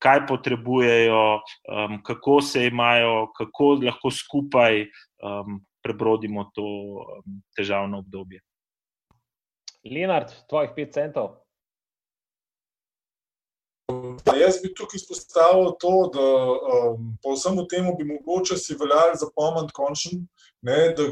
Kaj 0.00 0.22
potrebujejo, 0.26 1.24
um, 1.68 1.98
kako 2.02 2.40
se 2.40 2.66
imajo, 2.66 3.32
kako 3.36 3.74
lahko 3.84 4.10
skupaj 4.10 4.86
um, 4.86 5.58
prebrodimo 5.84 6.46
to 6.54 6.64
um, 6.64 7.42
težavno 7.56 7.98
obdobje. 8.00 8.40
Lenard, 9.84 10.32
tvojih 10.48 10.70
pet 10.76 10.92
centov. 10.94 11.36
Da 14.24 14.36
jaz 14.36 14.60
bi 14.62 14.70
tukaj 14.74 15.00
izpostavil 15.00 15.72
to, 15.80 15.94
da 16.14 16.26
um, 16.52 17.16
po 17.22 17.34
vsemu 17.34 17.66
temu 17.66 17.96
bi 17.98 18.04
mogoče 18.04 18.56
si 18.56 18.76
veljali 18.78 19.18
zapomniti 19.18 19.74
končen, 19.74 20.26
ne, 20.62 20.78
da 20.96 21.08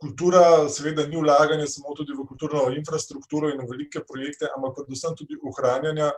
kultura 0.00 0.68
seveda 0.70 1.06
ni 1.06 1.20
vlaganje 1.20 1.66
samo 1.66 1.94
tudi 1.98 2.14
v 2.14 2.26
kulturno 2.26 2.68
infrastrukturo 2.76 3.50
in 3.50 3.60
v 3.60 3.70
velike 3.72 4.04
projekte, 4.06 4.48
ampak 4.56 4.78
predvsem 4.78 5.16
tudi 5.18 5.38
ohranjanja 5.50 6.12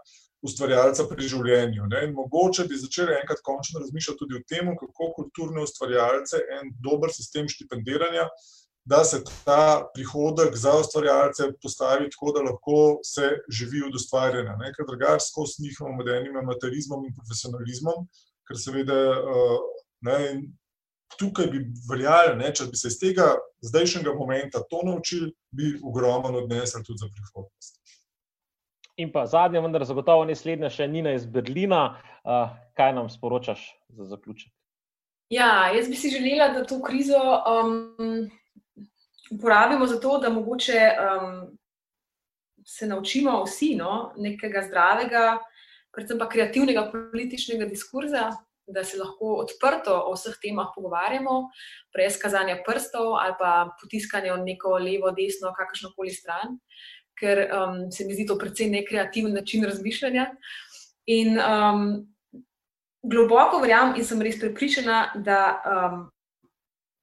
ustvarjalca 0.45 1.05
pri 1.09 1.29
življenju. 1.29 1.89
Ne. 1.93 2.05
In 2.07 2.15
mogoče 2.17 2.67
bi 2.69 2.79
začeli 2.81 3.17
enkrat 3.19 3.43
končno 3.45 3.81
razmišljati 3.81 4.21
tudi 4.21 4.39
o 4.39 4.45
tem, 4.49 4.71
kako 4.77 5.11
kulturne 5.17 5.65
ustvarjalce 5.65 6.41
en 6.59 6.73
dober 6.85 7.13
sistem 7.13 7.49
štipendiranja 7.49 8.29
da 8.91 9.05
se 9.05 9.23
ta 9.45 9.91
prihodek 9.95 10.57
za 10.57 10.73
ustvarjalce 10.81 11.53
postavi 11.63 12.11
tako, 12.11 12.33
da 12.37 12.43
lahko 12.43 12.99
se 13.07 13.29
živi 13.59 13.85
od 13.87 13.95
ustvarjanja. 13.95 14.73
Ker 14.77 14.87
drugače 14.89 15.27
skozi 15.31 15.63
njihovim 15.63 15.97
modernim 16.01 16.37
amaterizmom 16.37 17.05
in 17.07 17.15
profesionalizmom, 17.19 18.09
ker 18.49 18.59
seveda 18.59 18.99
eh, 19.15 19.59
ne, 20.09 20.19
tukaj 21.19 21.47
bi 21.53 21.65
veljali, 21.91 22.51
če 22.55 22.67
bi 22.71 22.81
se 22.81 22.91
iz 22.91 22.99
tega 22.99 23.29
zdajšnjega 23.67 24.15
momenta 24.15 24.63
to 24.71 24.83
naučili, 24.87 25.31
bi 25.51 25.77
ogromno 25.85 26.43
odnesli 26.43 26.83
tudi 26.87 27.05
za 27.05 27.11
prihodnost. 27.15 27.79
In 29.01 29.13
pa 29.13 29.25
zadnja, 29.27 29.63
vendar 29.65 29.85
zagotovo 29.87 30.27
ne 30.29 30.35
slednja, 30.37 30.69
še 30.71 30.89
Nina 30.91 31.15
iz 31.17 31.25
Berlina. 31.27 31.85
Uh, 32.21 32.51
kaj 32.77 32.93
nam 32.93 33.07
sporočaš 33.09 33.63
za 33.97 34.05
zaključek? 34.11 34.53
Ja, 35.33 35.71
jaz 35.73 35.89
bi 35.89 35.97
si 35.97 36.11
želela, 36.11 36.51
da 36.53 36.67
to 36.67 36.83
krizo 36.83 37.17
um, 37.17 38.27
uporabimo 39.31 39.87
za 39.87 40.01
to, 40.01 40.19
da 40.19 40.31
mogoče 40.31 40.81
um, 40.91 41.59
se 42.67 42.87
naučimo 42.87 43.45
vsi 43.45 43.75
no, 43.77 44.13
nekega 44.17 44.63
zdravega, 44.67 45.39
predvsem 45.95 46.19
pa 46.19 46.29
kreativnega 46.29 46.91
političnega 46.93 47.67
diskurza, 47.67 48.31
da 48.67 48.85
se 48.85 48.99
lahko 48.99 49.35
odprto 49.43 49.95
o 50.07 50.15
vseh 50.15 50.37
temah 50.43 50.71
pogovarjamo, 50.75 51.51
brez 51.95 52.19
kazanja 52.23 52.61
prstov 52.67 53.17
ali 53.19 53.35
pa 53.39 53.71
potiskanja 53.81 54.35
v 54.35 54.45
neko 54.45 54.77
levo, 54.79 55.11
desno, 55.11 55.53
kakršno 55.57 55.91
koli 55.97 56.15
stran, 56.15 56.59
ker 57.19 57.49
um, 57.51 57.81
se 57.93 58.05
mi 58.05 58.15
zdi 58.15 58.27
to 58.27 58.39
precej 58.39 58.71
nekreativen 58.71 59.35
način 59.35 59.65
razmišljanja. 59.65 60.31
In 61.07 61.39
um, 61.39 61.83
globoko 63.03 63.59
verjamem 63.59 63.99
in 63.99 64.07
sem 64.07 64.23
res 64.23 64.39
prepričana, 64.41 65.11
da 65.17 65.41
um, 65.59 66.07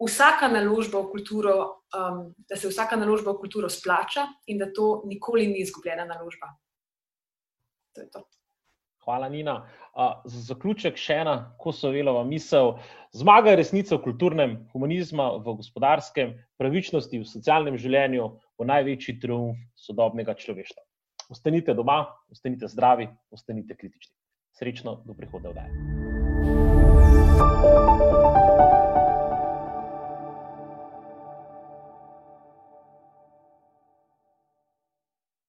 vsaka 0.07 0.47
naložba 0.47 1.01
v 1.01 1.11
kulturo, 1.11 1.57
um, 1.95 2.33
da 2.49 2.55
se 2.55 2.67
vsaka 2.67 2.95
naložba 2.95 3.31
v 3.31 3.43
kulturo 3.43 3.69
splača 3.69 4.27
in 4.47 4.57
da 4.57 4.71
to 4.73 5.03
nikoli 5.05 5.47
ni 5.47 5.61
izgubljena 5.61 6.05
naložba. 6.05 6.47
To 7.95 8.01
to. 8.13 8.23
Hvala, 9.07 9.29
Nina. 9.29 9.69
Uh, 9.95 10.19
za 10.27 10.41
zaključek 10.51 10.97
še 10.99 11.21
ena 11.23 11.35
kosovelova 11.63 12.25
misel. 12.27 12.75
Zmaga 13.15 13.53
resnice 13.55 13.95
v 13.95 14.01
kulturnem, 14.03 14.57
humanizma 14.73 15.29
v 15.39 15.55
gospodarskem, 15.61 16.35
pravičnosti 16.59 17.21
v 17.21 17.29
socialnem 17.29 17.79
življenju 17.79 18.27
bo 18.59 18.67
največji 18.67 19.15
triumf 19.23 19.63
sodobnega 19.79 20.35
človeštva. 20.35 20.83
Ostanite 21.31 21.73
doma, 21.75 22.01
ostanite 22.31 22.67
zdravi, 22.67 23.07
ostanite 23.31 23.79
kritični. 23.79 24.13
Srečno 24.59 24.99
do 25.07 25.15
prihodnje 25.15 25.55
vdaje. 25.55 25.71
thank 27.37 27.63
you 27.63 27.66